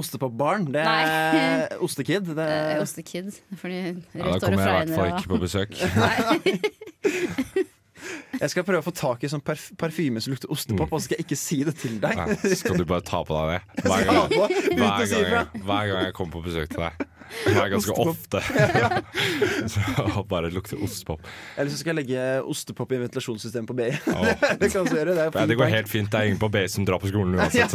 Ostepopbarn. 0.00 0.64
Det 0.74 0.82
er 0.82 1.76
Ostekid. 1.84 2.32
Det 2.34 2.46
Eh, 2.48 2.74
er, 2.74 2.82
Ostekid. 2.82 3.30
Fordi 3.60 3.80
Ja, 4.16 4.38
da 4.38 4.38
kommer 4.48 4.64
jeg 4.64 4.88
i 4.88 4.90
hvert 4.90 4.96
fall 4.96 5.10
ikke 5.12 5.32
på 5.34 5.40
besøk. 5.44 5.70
jeg 8.40 8.50
skal 8.52 8.64
prøve 8.66 8.80
å 8.82 8.86
få 8.86 8.92
tak 8.96 9.24
i 9.24 9.30
sånn 9.30 9.42
parf 9.44 9.68
parfyme 9.80 10.20
som 10.22 10.32
lukter 10.34 10.50
ostepop, 10.52 10.90
og 10.92 11.00
så 11.00 11.08
skal 11.08 11.18
jeg 11.20 11.26
ikke 11.28 11.38
si 11.40 11.60
det 11.66 11.74
til 11.80 11.98
deg. 12.02 12.18
Nei, 12.18 12.54
skal 12.58 12.78
du 12.80 12.84
bare 12.88 13.04
ta 13.06 13.22
på 13.26 13.38
deg 13.38 13.46
det 13.54 13.84
hver 13.88 14.04
gang, 14.08 14.34
hver 14.34 14.48
gang, 14.74 15.14
jeg, 15.14 15.46
hver 15.62 15.92
gang 15.92 16.04
jeg 16.08 16.14
kommer 16.18 16.38
på 16.38 16.44
besøk 16.48 16.74
til 16.74 16.84
deg. 16.86 17.08
Det 17.44 17.54
er 17.56 17.70
ganske 17.72 17.94
ofte. 18.02 18.40
Så 19.72 20.24
bare 20.30 20.50
lukter 20.54 20.80
ostepop. 20.84 21.24
Eller 21.56 21.70
så 21.72 21.78
skal 21.80 21.92
jeg 21.94 21.98
legge 22.02 22.24
ostepop 22.48 22.92
i 22.94 23.00
ventilasjonssystemet 23.04 23.68
på 23.70 23.76
BI. 23.78 23.88
Det 24.62 24.70
kan 24.72 24.88
gjøre. 24.88 25.14
Det, 25.14 25.26
er 25.28 25.34
Nei, 25.36 25.46
det 25.52 25.58
går 25.60 25.72
helt 25.74 25.90
fint. 25.92 26.10
Det 26.12 26.20
er 26.20 26.30
ingen 26.32 26.40
på 26.42 26.50
BI 26.54 26.64
som 26.72 26.86
drar 26.88 27.00
på 27.02 27.10
skolen 27.12 27.36
uansett. 27.38 27.74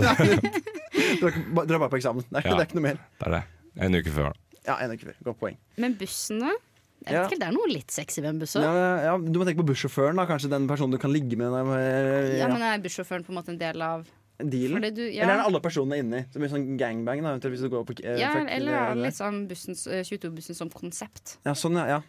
Dra 1.22 1.80
bare 1.80 1.90
på 1.92 2.00
eksamen. 2.00 2.26
Det 2.30 2.42
er, 2.42 2.48
Ja. 2.50 2.56
det 2.58 2.62
er 2.62 2.68
ikke 2.70 2.80
noe 2.80 2.88
mer. 2.90 3.02
Det 3.20 3.28
er 3.30 3.36
det. 3.38 3.44
En 3.88 3.96
uke 4.00 4.14
før. 4.14 4.34
Ja, 4.68 4.78
en 4.84 4.94
uke 4.96 5.10
før. 5.10 5.18
Godt 5.30 5.40
poeng. 5.42 5.58
Men 5.82 5.98
bussene 6.00 6.54
Jeg 7.04 7.18
vet 7.18 7.34
ikke, 7.34 7.40
Det 7.42 7.48
er 7.50 7.56
noe 7.58 7.68
litt 7.68 7.92
sexy 7.92 8.22
ved 8.22 8.30
en 8.30 8.38
buss 8.40 8.54
òg. 8.56 8.64
Ja, 8.64 8.92
Ja, 9.10 9.16
du 9.20 9.40
må 9.40 9.44
tenke 9.48 9.60
på 9.60 9.68
bussjåføren, 9.74 10.16
da. 10.16 10.24
Kanskje 10.30 10.50
den 10.54 10.68
personen 10.70 10.96
du 10.96 10.98
kan 11.02 11.12
ligge 11.12 11.36
med. 11.36 11.52
Ja, 11.52 12.48
men 12.48 12.62
er 12.64 12.80
bussjåføren 12.80 13.26
på 13.26 13.34
en 13.34 13.40
måte 13.42 13.52
en 13.52 13.60
del 13.60 13.82
av 13.84 14.06
Dealen. 14.40 14.80
fordi 14.82 14.92
du, 14.96 15.04
ja. 15.14 15.24
Eller 15.24 15.34
er 15.34 15.38
det 15.44 15.46
alle 15.46 15.60
personene 15.62 16.00
inni? 16.02 16.24
Som 16.34 16.44
i 16.44 16.48
sånn 16.50 16.78
gangbang? 16.78 17.22
Da, 17.22 17.50
hvis 17.50 17.62
du 17.62 17.70
går 17.70 17.86
på 17.86 17.96
eh, 18.04 18.18
ja, 18.20 18.32
fuck, 18.34 18.50
eller 18.50 18.72
er 18.74 18.80
det 18.88 18.92
eller- 18.92 19.06
litt 19.06 19.20
sånn 19.20 19.48
bussens, 19.48 19.86
eh, 19.88 20.02
22-bussen 20.04 20.56
som 20.56 20.70
konsept? 20.74 21.38
Ja, 21.46 21.54
sånn, 21.54 21.78
ja. 21.78 21.86
ja. 21.88 22.02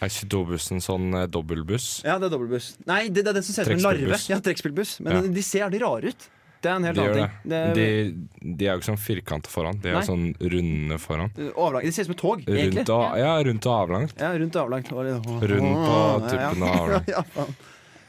Er 0.00 0.08
22-bussen 0.08 0.80
sånn 0.82 1.14
eh, 1.14 1.26
dobbeltbuss? 1.26 2.02
Ja, 2.04 2.18
det 2.18 2.26
er 2.30 2.34
dobbeltbuss. 2.36 2.76
Nei, 2.86 3.08
det, 3.08 3.22
det 3.24 3.28
er 3.28 3.38
den 3.40 3.42
som 3.46 3.54
ser 3.54 3.62
ut 3.70 3.78
som 3.78 3.78
en 3.78 3.86
larve. 3.86 4.10
Trekkspillbuss. 4.10 4.28
Ja, 4.30 4.40
trekkspillbuss. 4.40 5.00
Men 5.00 5.12
Ja. 5.16 5.22
de 5.38 5.42
ser 5.42 5.64
jævlig 5.68 5.80
rare 5.82 6.12
ut. 6.14 6.28
Det 6.60 6.68
er 6.68 6.74
en 6.76 6.84
helt 6.84 6.96
De 6.98 7.00
gjør 7.00 7.14
annen 7.16 7.22
det. 7.22 7.30
ting. 7.40 7.48
Det 7.48 8.40
De, 8.44 8.54
de 8.58 8.66
er 8.66 8.74
jo 8.74 8.78
ikke 8.82 8.90
sånn 8.90 9.00
firkanta 9.00 9.48
foran, 9.48 9.78
de 9.80 9.88
er 9.88 9.94
Nei. 9.96 10.02
sånn 10.04 10.26
runde 10.36 10.98
foran. 11.00 11.30
er 11.38 11.54
overlang. 11.56 11.84
De 11.86 11.92
ser 11.96 12.02
ut 12.04 12.10
som 12.10 12.12
et 12.12 12.20
tog, 12.20 12.42
egentlig. 12.44 12.82
Rundt 12.84 12.90
og, 12.92 13.16
ja, 13.16 13.30
rundt 13.48 13.64
og 13.70 13.88
avlangt. 13.88 14.12
Ja, 14.20 14.32
rundt 14.36 14.56
og 14.56 14.66
avlangt. 14.66 14.92
Og 14.92 15.04
litt- 15.06 15.50
Rund 15.54 15.72
på 15.86 15.96
tuppene 16.28 16.68
og 16.68 16.76
avlangt. 16.84 17.08
Ja, 17.08 17.22
faen. 17.32 17.56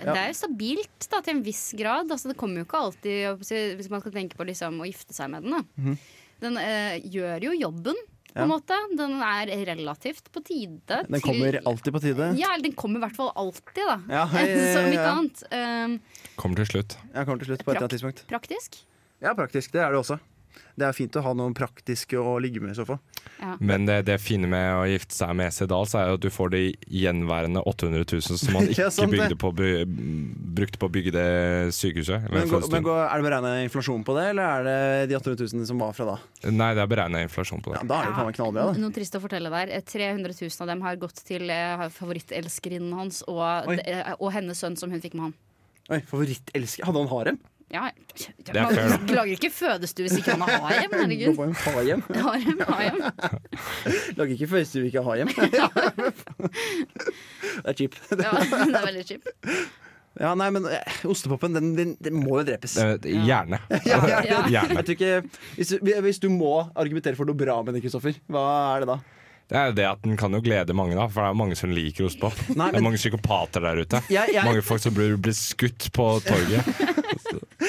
Ja. 0.02 0.14
Det 0.16 0.22
er 0.24 0.32
jo 0.32 0.38
stabilt 0.40 1.08
da, 1.12 1.20
til 1.22 1.36
en 1.38 1.44
viss 1.46 1.66
grad. 1.78 2.10
Altså, 2.12 2.32
det 2.32 2.38
kommer 2.40 2.62
jo 2.62 2.66
ikke 2.68 2.80
alltid 2.82 3.78
Hvis 3.80 3.90
man 3.92 4.02
skal 4.02 4.12
tenke 4.16 4.36
på 4.40 4.48
liksom, 4.48 4.80
å 4.82 4.88
gifte 4.90 5.14
seg 5.14 5.30
med 5.34 5.44
den. 5.46 5.58
Da. 5.60 5.62
Mhm. 5.82 5.98
Den 6.42 6.58
øh, 6.58 6.96
gjør 7.14 7.44
jo 7.46 7.52
jobben, 7.54 7.98
på 8.32 8.40
en 8.42 8.50
måte. 8.50 8.78
Den 8.98 9.18
er 9.22 9.50
relativt 9.68 10.32
på 10.34 10.42
tide. 10.48 10.80
Den 10.88 11.06
til- 11.12 11.22
kommer 11.26 11.58
alltid 11.70 11.94
på 11.94 12.02
tide. 12.02 12.30
Ja, 12.40 12.54
eller 12.56 12.64
den 12.70 12.74
kommer 12.80 12.98
i 12.98 13.04
hvert 13.04 13.18
fall 13.20 13.30
alltid, 13.36 13.84
da. 13.86 13.98
Ja, 14.10 14.24
ja, 14.34 14.46
ja, 14.48 14.72
Som 14.78 14.88
ikke 14.90 15.04
ja. 15.04 15.12
annet. 15.20 15.44
Um, 15.52 15.98
Kommer 16.40 16.62
til 16.64 16.70
slutt. 16.72 16.96
Ja, 17.14 17.26
kommer 17.28 17.44
til 17.44 17.52
slutt 17.52 17.66
på 17.66 17.70
et 17.70 17.76
eller 17.76 17.86
annet 17.86 17.98
tidspunkt. 18.00 18.24
praktisk. 18.32 18.80
Ja, 19.22 19.36
praktisk. 19.38 19.72
Det 19.76 19.84
er 19.84 19.92
det 19.94 20.00
også. 20.02 20.18
Det 20.80 20.86
er 20.88 20.96
fint 20.98 21.16
å 21.20 21.22
ha 21.26 21.32
noen 21.38 21.54
praktiske 21.58 22.18
å 22.18 22.38
ligge 22.42 22.62
med 22.64 22.72
i 22.74 22.78
så 22.80 22.86
fall. 22.88 22.98
Ja. 23.42 23.56
Men 23.60 23.86
det, 23.86 24.00
det 24.08 24.16
fine 24.22 24.48
med 24.50 24.68
å 24.80 24.86
gifte 24.90 25.14
seg 25.14 25.34
med 25.38 25.54
Sedal, 25.54 25.86
så 25.90 26.00
er 26.02 26.10
jo 26.12 26.18
at 26.18 26.24
du 26.24 26.30
får 26.34 26.52
de 26.54 26.62
gjenværende 26.90 27.62
800 27.70 28.06
000 28.08 28.40
som 28.42 28.54
man 28.56 28.68
ikke 28.72 28.88
Ja, 28.88 29.08
bygde 29.12 29.38
på, 29.42 29.52
by- 29.58 29.86
brukte 30.58 30.82
på 30.82 30.90
å 30.90 30.94
bygge 30.94 31.14
det 31.16 31.26
sykehuset. 31.78 32.26
Men, 32.32 32.50
gå, 32.50 32.62
men 32.74 32.86
gå, 32.88 32.96
Er 33.04 33.22
det 33.22 33.28
beregna 33.28 33.54
inflasjon 33.66 34.04
på 34.08 34.16
det, 34.18 34.26
eller 34.34 34.50
er 34.62 34.68
det 34.68 35.10
de 35.12 35.20
800 35.20 35.50
000 35.54 35.68
som 35.70 35.82
var 35.84 35.94
fra 35.98 36.10
da? 36.14 36.18
Nei, 36.50 36.72
det 36.78 36.84
er 36.86 36.92
beregna 36.92 37.22
inflasjon 37.28 37.62
på 37.66 37.74
det. 37.74 37.82
Ja. 37.82 37.88
Da 37.92 38.02
er 38.02 38.10
det 38.12 38.18
faen 38.18 38.30
meg 38.32 38.40
knallbra, 38.40 38.68
da. 38.72 38.82
Noe 38.82 38.96
trist 38.96 39.18
å 39.20 39.24
fortelle 39.24 39.54
der. 39.54 39.76
Eh, 39.78 39.86
300 39.86 40.34
000 40.40 40.66
av 40.66 40.72
dem 40.74 40.84
har 40.88 41.00
gått 41.02 41.22
til 41.28 41.50
eh, 41.54 41.86
favorittelskerinnen 41.98 42.94
hans 42.98 43.22
og, 43.30 43.42
eh, 43.78 44.14
og 44.18 44.30
hennes 44.36 44.60
sønn 44.62 44.78
som 44.80 44.92
hun 44.94 45.02
fikk 45.04 45.16
med 45.20 45.30
han. 45.30 45.38
Oi, 45.92 46.00
Favorittelsker 46.08 46.86
Hadde 46.88 47.02
han 47.04 47.10
harem? 47.12 47.40
Ja, 47.72 47.86
Det 48.46 48.56
er 48.56 48.68
fair, 48.76 48.90
da. 48.92 49.14
lager 49.18 49.32
ikke 49.38 49.50
fødestue 49.56 50.04
hvis 50.08 50.18
ikke 50.20 50.34
man 50.42 50.50
har 50.50 50.74
hjem, 50.82 50.92
Gå 50.98 50.98
Herregud. 51.00 51.44
en 51.46 51.56
harem. 51.56 52.02
Harem, 52.26 52.60
harem. 52.68 52.98
Lager 54.18 54.34
ikke 54.36 54.48
fødestue 54.52 54.86
ikke 54.90 55.04
har 55.06 55.16
hjem. 55.22 55.32
det 56.42 57.70
er 57.72 57.78
cheap. 57.80 57.96
Ja, 58.12 58.18
det 58.18 58.76
er 58.76 58.86
veldig 58.90 59.06
cheap. 59.08 59.32
Ja, 60.20 60.34
nei, 60.36 60.50
men 60.52 60.66
eh, 60.68 60.98
ostepopen, 61.08 61.54
den, 61.56 61.70
den, 61.78 61.94
den 62.04 62.18
må 62.20 62.42
jo 62.42 62.44
drepes. 62.50 62.74
Gjerne. 63.08 63.62
Ja, 63.88 64.02
ja, 64.12 64.20
ja. 64.52 64.66
Jeg 64.68 64.84
tror 64.84 64.96
ikke, 64.98 65.14
hvis, 65.56 65.72
du- 65.72 66.02
hvis 66.04 66.20
du 66.20 66.28
må 66.34 66.58
argumentere 66.76 67.16
for 67.16 67.30
noe 67.30 67.38
bra 67.40 67.62
med 67.64 67.78
det, 67.78 67.86
Kristoffer, 67.86 68.20
hva 68.28 68.44
er 68.76 68.84
det 68.84 68.90
da? 68.92 68.98
Det 69.52 69.58
er 69.60 69.66
jo 69.68 69.74
det 69.76 69.84
at 69.88 70.04
den 70.04 70.16
kan 70.20 70.32
jo 70.36 70.40
glede 70.44 70.72
mange, 70.76 70.96
da. 70.96 71.08
For 71.12 71.24
det 71.24 71.30
er 71.32 71.40
mange 71.40 71.56
som 71.60 71.72
liker 71.76 72.06
ostepop. 72.08 72.38
Nei, 72.56 72.70
Det 72.72 72.80
er 72.80 72.86
mange 72.86 73.00
psykopater 73.00 73.64
der 73.66 73.82
ute. 73.84 74.00
Jeg- 74.12 74.32
jeg- 74.36 74.46
Mange 74.48 74.62
folk 74.64 74.80
som 74.84 74.94
blir, 74.96 75.16
blir 75.20 75.36
skutt 75.36 75.90
på 75.96 76.06
torget. 76.28 76.64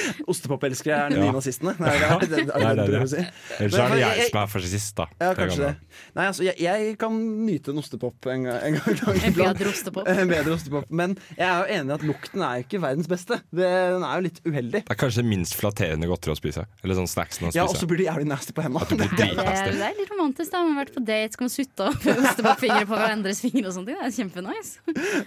Ostepopelskere 0.31 0.97
er 1.05 1.13
de 1.13 1.17
Ja. 1.19 1.23
nye 1.27 1.35
nazistene? 1.35 1.73
Nei, 1.79 1.93
det 1.99 2.07
er, 2.07 2.19
det, 2.23 2.39
er, 2.39 2.45
Det 2.45 2.63
er 2.63 2.75
det, 2.75 2.87
det, 2.93 3.09
si. 3.11 3.23
Ellers 3.59 3.77
er 3.83 3.93
det 3.93 3.99
jeg- 4.03 4.27
som 4.29 4.39
er 4.43 4.47
fascist, 4.53 4.95
da. 4.97 5.05
Ja, 5.21 5.31
kanskje 5.37 5.59
det. 5.67 5.73
Nei, 6.17 6.25
altså, 6.29 6.43
jeg, 6.47 6.55
jeg 6.63 6.97
kan 7.01 7.17
nyte 7.47 7.71
en 7.73 7.81
ostepop 7.83 8.27
en 8.33 8.43
gang, 8.47 8.59
en 8.69 8.77
gang, 8.79 8.87
en 8.89 9.03
gang 9.05 9.23
En 9.23 9.37
bedre 9.37 9.69
ostepop. 9.73 10.07
En 10.09 10.27
bedre 10.31 10.53
ostepop. 10.57 10.85
Men 10.89 11.15
jeg 11.37 11.47
er 11.47 11.57
jo 11.63 11.77
enig 11.79 11.91
i 11.91 11.97
at 11.99 12.05
lukten 12.09 12.41
er 12.45 12.59
jo 12.61 12.65
ikke 12.67 12.81
verdens 12.83 13.09
beste. 13.11 13.39
Det, 13.53 13.69
den 13.93 14.03
er 14.07 14.15
jo 14.19 14.25
litt 14.27 14.41
uheldig. 14.47 14.83
Det 14.87 14.95
er 14.95 14.99
kanskje 15.03 15.21
det 15.23 15.29
minst 15.29 15.55
flatterende 15.59 16.09
godteri 16.09 16.33
å 16.35 16.39
spise. 16.39 16.65
Eller 16.83 16.97
sånn 16.99 17.09
snacksen 17.11 17.49
å 17.49 17.53
Ja, 17.55 17.63
og 17.69 17.77
så 17.79 17.87
blir 17.89 18.01
de 18.01 18.07
jævlig 18.09 18.27
nasty 18.29 18.53
på 18.55 18.63
hendene. 18.65 18.87
Det, 18.89 19.09
Det, 19.23 19.29
det 19.37 19.85
er 19.85 19.97
litt 19.99 20.11
romantisk. 20.11 20.51
da 20.51 20.63
Man 20.63 20.75
har 20.75 20.85
vært 20.85 20.95
på 20.97 21.03
date, 21.05 21.33
skal 21.37 21.45
man 21.47 21.53
sutte 21.53 21.87
opp 21.91 22.07
ostepopfingre 22.13 22.85
på 22.89 22.97
hverandres 22.97 23.41
fingre 23.43 23.67
og 23.69 23.75
sånne 23.77 23.93
ting. 23.93 23.99
Det 24.01 24.07
er 24.09 24.15
kjempenice. 24.17 24.71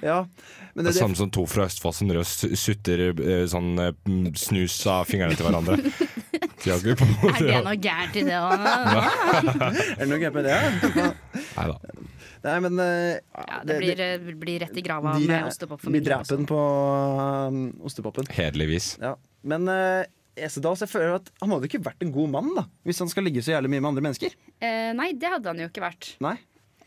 Ja, 0.02 0.18
men 0.74 0.82
Det 0.84 0.90
det, 0.90 0.94
er 0.96 0.98
samme 0.98 1.16
som 1.18 1.30
to 1.32 1.44
fra 1.48 1.66
Østfold 1.70 1.94
som 1.96 2.10
driver 2.10 2.26
sutter 2.26 3.02
eh, 3.14 3.44
sånn 3.50 3.70
eh, 3.80 3.92
snus 4.36 4.65
av 4.90 5.06
fingrene 5.08 5.36
til 5.38 5.46
hverandre. 5.48 5.78
De 6.66 6.72
Er 6.72 6.82
det 6.82 7.60
noe 7.62 7.76
gærent 7.78 8.16
i 8.18 8.24
det? 8.26 8.34
da? 8.34 9.02
er 9.70 10.00
det 10.00 10.08
noe 10.10 10.18
gærent 10.18 10.34
med 10.34 10.48
det? 10.48 10.56
Nei 11.36 11.66
da. 11.70 11.76
Nei, 12.46 12.56
men 12.64 12.80
uh, 12.80 13.12
Ja, 13.18 13.60
det 13.66 13.76
blir, 13.80 13.98
det, 13.98 14.34
blir 14.40 14.60
rett 14.64 14.76
i 14.78 14.84
grava 14.84 15.14
de- 15.18 15.28
med 15.30 15.46
Vi 15.86 16.00
De 16.00 16.02
dreper 16.08 16.36
den 16.36 16.48
på 16.48 16.58
um, 16.58 17.60
ostepopen. 17.86 18.28
Hederligvis. 18.34 18.96
Ja. 19.02 19.14
Men 19.46 19.70
uh, 19.70 20.02
Esedals, 20.36 20.82
jeg 20.84 20.92
føler 20.92 21.16
at 21.16 21.30
han 21.40 21.54
hadde 21.54 21.68
ikke 21.70 21.82
vært 21.86 22.02
en 22.04 22.12
god 22.14 22.32
mann 22.34 22.50
da 22.58 22.66
hvis 22.86 23.00
han 23.02 23.10
skal 23.12 23.24
ligge 23.26 23.42
så 23.44 23.54
jævlig 23.54 23.72
mye 23.72 23.80
med 23.82 23.90
andre 23.94 24.04
mennesker. 24.08 24.34
Eh, 24.60 24.90
nei, 24.96 25.12
det 25.16 25.30
hadde 25.32 25.48
han 25.52 25.62
jo 25.62 25.70
ikke 25.70 25.84
vært. 25.86 26.10
Nei. 26.24 26.34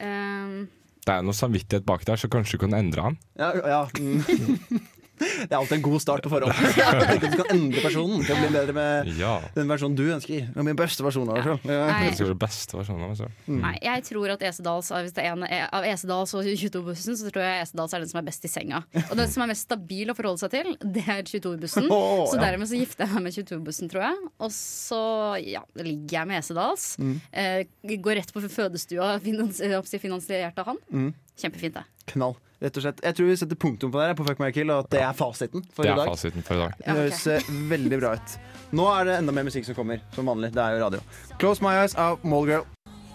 um, 0.04 0.68
Det 1.08 1.16
er 1.16 1.26
noe 1.26 1.38
samvittighet 1.38 1.88
bak 1.88 2.06
der, 2.08 2.20
så 2.22 2.30
kanskje 2.32 2.60
du 2.60 2.66
kan 2.68 2.78
endre 2.78 3.08
han. 3.10 3.20
Ja, 3.40 3.50
ja. 3.58 3.82
Mm. 3.98 4.86
Det 5.20 5.50
er 5.52 5.58
alltid 5.58 5.78
en 5.78 5.84
god 5.86 6.02
start 6.04 6.24
på 6.26 6.32
forhold. 6.32 6.54
Tenk 7.10 7.24
at 7.26 7.34
Du 7.34 7.38
kan 7.42 7.52
endre 7.56 7.84
personen 7.84 8.24
til 8.26 8.36
å 8.36 8.40
bli 8.40 8.50
bedre 8.56 8.76
med 8.78 9.10
Ja. 9.20 9.36
den 9.56 9.70
versjonen 9.72 9.98
du 10.00 10.06
ønsker. 10.16 10.48
Og 10.56 10.66
min 10.68 10.78
beste 10.80 11.04
versjon 11.06 11.30
av 11.30 11.40
meg 11.40 13.18
selv. 13.20 13.36
Mm. 13.48 13.60
Nei, 13.64 13.74
jeg 13.84 14.06
tror 14.10 14.34
at 14.36 14.46
Esedals 14.50 14.92
Hvis 14.96 15.16
det 15.18 15.26
er 15.26 15.34
en 15.36 15.46
av 15.46 15.88
Esedals 15.88 16.34
og 16.38 16.48
22-bussen, 16.48 17.18
så 17.20 17.30
tror 17.32 17.46
jeg 17.46 17.64
Esedals 17.68 17.96
er 17.98 18.04
den 18.06 18.12
som 18.12 18.22
er 18.22 18.28
best 18.30 18.46
i 18.48 18.52
senga. 18.52 18.84
Og 19.10 19.16
den 19.20 19.30
som 19.32 19.44
er 19.46 19.52
mest 19.54 19.68
stabil 19.68 20.10
å 20.12 20.16
forholde 20.18 20.42
seg 20.44 20.54
til, 20.56 20.72
det 20.84 21.06
er 21.06 21.24
22-bussen. 21.28 21.90
Oh, 21.94 22.26
Så 22.30 22.40
ja. 22.40 22.44
dermed 22.48 22.70
så 22.72 22.80
gifter 22.80 23.06
jeg 23.06 23.16
meg 23.18 23.28
med 23.30 23.38
22-bussen, 23.40 23.92
tror 23.92 24.06
jeg. 24.08 24.30
Og 24.40 24.54
så 24.56 25.02
ja, 25.46 25.64
ligger 25.80 26.20
jeg 26.22 26.32
med 26.32 26.42
Esedals. 26.42 26.92
Mm. 27.02 27.16
Eh, 27.32 27.98
går 28.00 28.22
rett 28.22 28.34
på 28.36 28.44
fødestua, 28.46 29.16
finans, 29.26 29.60
finansiert 30.00 30.60
av 30.62 30.74
han. 30.74 30.80
Mm. 30.94 31.10
Kjempefint, 31.40 31.74
det. 31.80 31.84
Knall. 32.14 32.36
Rett 32.60 32.76
og 32.76 32.84
slett. 32.84 33.00
Jeg 33.06 33.16
tror 33.16 33.28
vi 33.30 33.36
setter 33.40 33.56
punktum 33.56 33.92
på 33.94 34.00
det 34.02 34.08
her 34.10 34.16
på 34.20 34.26
Fuck 34.28 34.40
My 34.44 34.50
Kill, 34.52 34.70
og 34.76 34.84
at 34.84 34.90
det 34.92 35.00
er 35.06 35.14
fasiten 35.16 35.64
for 35.72 35.84
Det 35.88 35.90
i 35.90 35.94
er 35.94 36.00
dag. 36.02 36.10
fasiten 36.12 36.44
for 36.44 36.56
i 36.58 36.64
dag. 36.66 36.74
Det 36.82 36.96
høres 36.98 37.22
eh, 37.32 37.52
veldig 37.72 38.00
bra 38.02 38.12
ut. 38.20 38.34
Nå 38.76 38.88
er 38.98 39.06
det 39.08 39.14
enda 39.22 39.32
mer 39.38 39.46
musikk 39.48 39.66
som 39.70 39.78
kommer, 39.78 40.02
som 40.16 40.28
vanlig. 40.28 40.52
Det 40.54 40.60
er 40.66 40.76
jo 40.76 40.82
radio. 40.84 41.00
Close 41.40 41.64
My 41.64 41.78
Eyes 41.80 41.96
av 41.96 42.20
Mallgirl. 42.28 42.66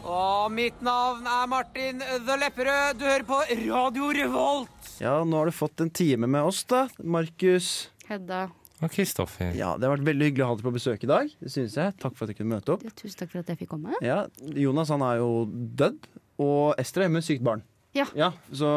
Og 0.05 0.51
mitt 0.53 0.81
navn 0.85 1.25
er 1.29 1.47
Martin 1.49 2.01
The 2.01 2.37
Lepperød. 2.41 2.99
Du 3.01 3.05
hører 3.09 3.25
på 3.29 3.39
Radio 3.69 4.09
Revolt. 4.17 4.91
Ja, 5.01 5.19
nå 5.25 5.39
har 5.43 5.49
du 5.49 5.55
fått 5.57 5.81
en 5.81 5.91
time 5.91 6.29
med 6.29 6.45
oss, 6.45 6.63
da. 6.69 6.87
Markus. 7.03 7.91
Hedda, 8.09 8.47
Og 8.85 8.91
Kristoffer. 8.93 9.55
Ja, 9.57 9.77
Det 9.79 9.89
har 9.89 9.95
vært 9.97 10.05
veldig 10.09 10.27
hyggelig 10.29 10.45
å 10.45 10.49
ha 10.51 10.57
deg 10.59 10.65
på 10.67 10.73
besøk 10.75 11.05
i 11.05 11.09
dag. 11.09 11.31
Det 11.41 11.53
synes 11.53 11.77
jeg. 11.81 11.95
Takk 12.03 12.17
for 12.17 12.25
at 12.27 12.33
jeg 12.35 12.41
kunne 12.43 12.57
møte 12.57 12.75
opp. 12.75 12.83
tusen 12.97 13.17
takk 13.23 13.31
for 13.33 13.41
at 13.41 13.49
jeg 13.53 13.59
fikk 13.63 13.71
komme. 13.77 13.95
Ja, 14.05 14.27
Jonas 14.53 14.89
han 14.93 15.01
er 15.03 15.21
jo 15.23 15.31
dødd, 15.49 16.05
og 16.39 16.75
Ester 16.81 17.01
er 17.01 17.09
hjemme 17.09 17.21
med 17.23 17.25
sykt 17.29 17.45
barn. 17.47 17.63
Ja. 17.95 18.31
Så 18.53 18.69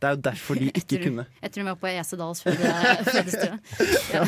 det 0.00 0.08
er 0.08 0.14
jo 0.16 0.20
derfor 0.28 0.58
de 0.60 0.70
ikke 0.72 1.00
kunne. 1.04 1.24
kunne. 1.28 1.50
tror 1.52 1.62
hun 1.64 1.70
var 1.72 1.80
på 1.82 1.90
Esedals 1.92 2.42
fødestue. 2.46 3.58
ja. 4.14 4.26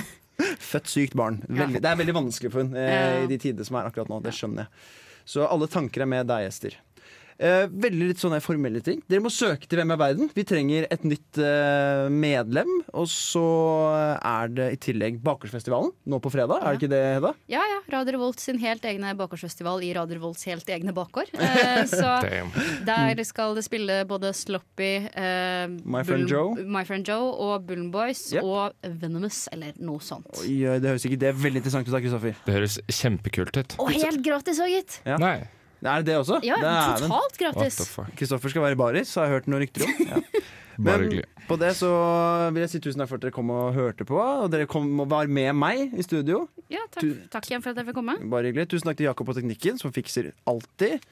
Født 0.60 0.88
sykt 0.88 1.14
barn. 1.18 1.42
Veldig, 1.48 1.82
Det 1.82 1.90
er 1.90 1.98
veldig 2.00 2.14
vanskelig 2.16 2.52
for 2.52 2.64
henne 2.64 2.80
eh, 2.80 3.24
i 3.24 3.28
de 3.28 3.36
tider 3.42 3.66
som 3.66 3.76
er 3.80 3.90
akkurat 3.90 4.08
nå. 4.12 4.20
Det 4.24 4.32
skjønner 4.36 4.64
jeg. 4.66 4.86
Så 5.30 5.44
alle 5.46 5.68
tanker 5.70 6.02
er 6.04 6.08
med 6.10 6.26
deg, 6.30 6.46
Ester. 6.48 6.76
Eh, 7.40 7.66
veldig 7.72 8.10
litt 8.10 8.20
sånne 8.20 8.40
formelle 8.44 8.82
ting. 8.84 8.98
Dere 9.08 9.22
må 9.24 9.30
søke 9.32 9.64
til 9.64 9.80
Hvem 9.80 9.94
er 9.94 10.00
verden. 10.00 10.28
Vi 10.36 10.44
trenger 10.44 10.84
et 10.92 11.04
nytt 11.08 11.38
eh, 11.40 12.08
medlem. 12.12 12.68
Og 12.92 13.06
så 13.08 13.44
er 14.20 14.50
det 14.52 14.66
i 14.74 14.78
tillegg 14.90 15.20
Bakgårdsfestivalen 15.24 15.92
nå 16.10 16.18
på 16.20 16.32
fredag. 16.34 16.60
Er 16.60 16.74
det 16.74 16.82
ikke 16.82 16.90
det, 16.92 17.00
Hedda? 17.16 17.32
Ja, 17.52 17.62
ja. 17.64 17.78
Radio 17.94 18.18
Revolt 18.18 18.42
sin 18.42 18.60
helt 18.60 18.84
egne 18.86 19.14
bakgårdsfestival 19.18 19.80
i 19.86 19.92
Radio 19.96 20.18
Revolts 20.18 20.44
helt 20.50 20.68
egne 20.70 20.94
bakgård. 20.96 21.32
Eh, 21.60 21.82
så 21.88 22.20
der 22.86 23.18
skal 23.26 23.56
det 23.56 23.64
spille 23.66 24.00
både 24.08 24.30
Sloppy, 24.36 24.90
eh, 25.08 25.66
My 25.84 26.02
Friend 26.06 26.30
Joe. 26.30 26.54
My 26.62 26.84
Friend 26.88 27.06
Joe 27.06 27.30
og 27.42 27.66
Bullen 27.68 27.90
Boys 27.92 28.30
Yep. 28.32 28.44
og 28.46 28.90
Venomous, 29.02 29.42
eller 29.52 29.76
noe 29.82 30.00
sånt. 30.04 30.28
Oi, 30.44 30.60
det 30.80 30.92
høres 30.92 31.04
ikke 31.08 31.18
Det 31.20 31.30
er 31.32 31.38
veldig 31.40 31.60
interessant 31.62 31.88
ut, 31.88 31.94
da, 31.94 32.02
Kristoffer. 32.04 32.36
Det 32.46 32.54
høres 32.54 32.78
kjempekult 33.00 33.58
ut. 33.60 33.76
Og 33.82 33.90
helt 33.96 34.22
gratis 34.24 34.60
òg, 34.62 34.72
gitt! 34.76 35.00
Ja. 35.08 35.18
Nei. 35.20 35.38
Er 35.80 36.02
det 36.02 36.10
det 36.10 36.16
også? 36.20 36.40
Ja, 36.44 36.56
Dæven. 36.60 37.08
totalt 37.08 37.38
gratis. 37.40 37.78
Kristoffer 38.18 38.52
skal 38.52 38.62
være 38.66 38.76
i 38.76 38.80
baris, 38.80 39.14
har 39.16 39.28
jeg 39.28 39.38
hørt 39.38 39.50
noen 39.50 39.64
rykter 39.64 39.86
om. 39.86 40.08
Ja. 40.10 40.42
Men 40.80 41.22
på 41.48 41.56
det 41.60 41.74
så 41.76 41.88
vil 42.54 42.62
jeg 42.64 42.70
si 42.72 42.78
tusen 42.80 43.02
takk 43.02 43.10
for 43.10 43.20
at 43.20 43.24
dere 43.26 43.34
kom 43.36 43.50
og 43.52 43.74
hørte 43.76 44.06
på. 44.08 44.16
Og 44.16 44.46
dere 44.52 44.68
kom 44.70 44.86
og 45.02 45.10
var 45.12 45.28
med 45.28 45.52
meg 45.58 45.92
i 45.92 46.04
studio. 46.06 46.46
Ja, 46.72 46.86
takk, 46.94 47.26
takk 47.34 47.50
igjen 47.50 47.64
for 47.64 47.74
at 47.74 47.80
jeg 47.82 47.90
fikk 47.90 47.98
komme. 48.00 48.16
Bare 48.32 48.48
hyggelig. 48.48 48.70
Tusen 48.72 48.88
takk 48.88 49.00
til 49.00 49.10
Jakob 49.10 49.28
og 49.28 49.36
teknikken, 49.36 49.80
som 49.80 49.92
fikser 49.92 50.30
alltid. 50.48 51.04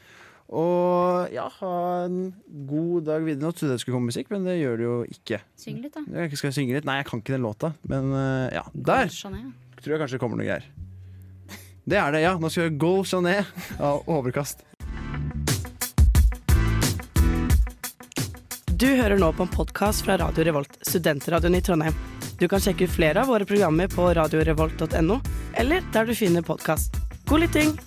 Og 0.48 1.28
ja, 1.35 1.44
ha 1.59 1.74
en 2.07 2.33
god 2.70 3.04
dag 3.11 3.24
videre. 3.26 3.44
Nå 3.44 3.52
trodde 3.52 3.74
jeg 3.74 3.76
det 3.76 3.85
skulle 3.85 3.98
komme 3.98 4.09
musikk, 4.09 4.31
men 4.33 4.48
det 4.48 4.57
gjør 4.57 4.81
det 4.81 4.87
jo 4.88 4.96
ikke. 5.18 5.42
Syng 5.61 5.83
litt, 5.85 5.92
da. 5.98 6.07
Jeg 6.22 6.40
skal 6.40 6.54
synge 6.57 6.78
litt. 6.78 6.88
Nei, 6.88 6.96
jeg 7.02 7.11
kan 7.11 7.20
ikke 7.20 7.37
den 7.37 7.44
låta, 7.44 7.74
men 7.92 8.14
eh, 8.16 8.57
ja. 8.57 8.64
Der 8.72 9.12
tror 9.12 9.92
jeg 9.92 10.00
kanskje 10.00 10.16
det 10.16 10.22
kommer 10.24 10.40
noe 10.40 10.48
greier. 10.48 10.64
Det 11.88 11.96
er 11.96 12.12
det, 12.12 12.20
ja. 12.20 12.35
Nå 12.37 12.51
skal 12.53 12.68
vi 12.68 12.77
Gold 12.83 13.07
Chanet 13.09 13.46
av 13.81 14.03
Overkast. 14.12 14.61
Du 18.79 18.87
hører 18.87 19.16
nå 19.18 19.33
på 19.33 19.46
en 19.46 19.51
podkast 19.51 20.05
fra 20.05 20.18
Radio 20.20 20.44
Revolt, 20.46 20.77
studentradioen 20.87 21.57
i 21.57 21.64
Trondheim. 21.64 21.96
Du 22.38 22.44
kan 22.48 22.61
sjekke 22.62 22.85
ut 22.85 22.94
flere 22.94 23.24
av 23.24 23.33
våre 23.33 23.48
programmer 23.48 23.88
på 23.90 24.12
radiorevolt.no, 24.20 25.20
eller 25.59 25.92
der 25.96 26.07
du 26.07 26.14
finner 26.14 26.44
podkast. 26.46 27.01
God 27.27 27.48
lytting! 27.48 27.79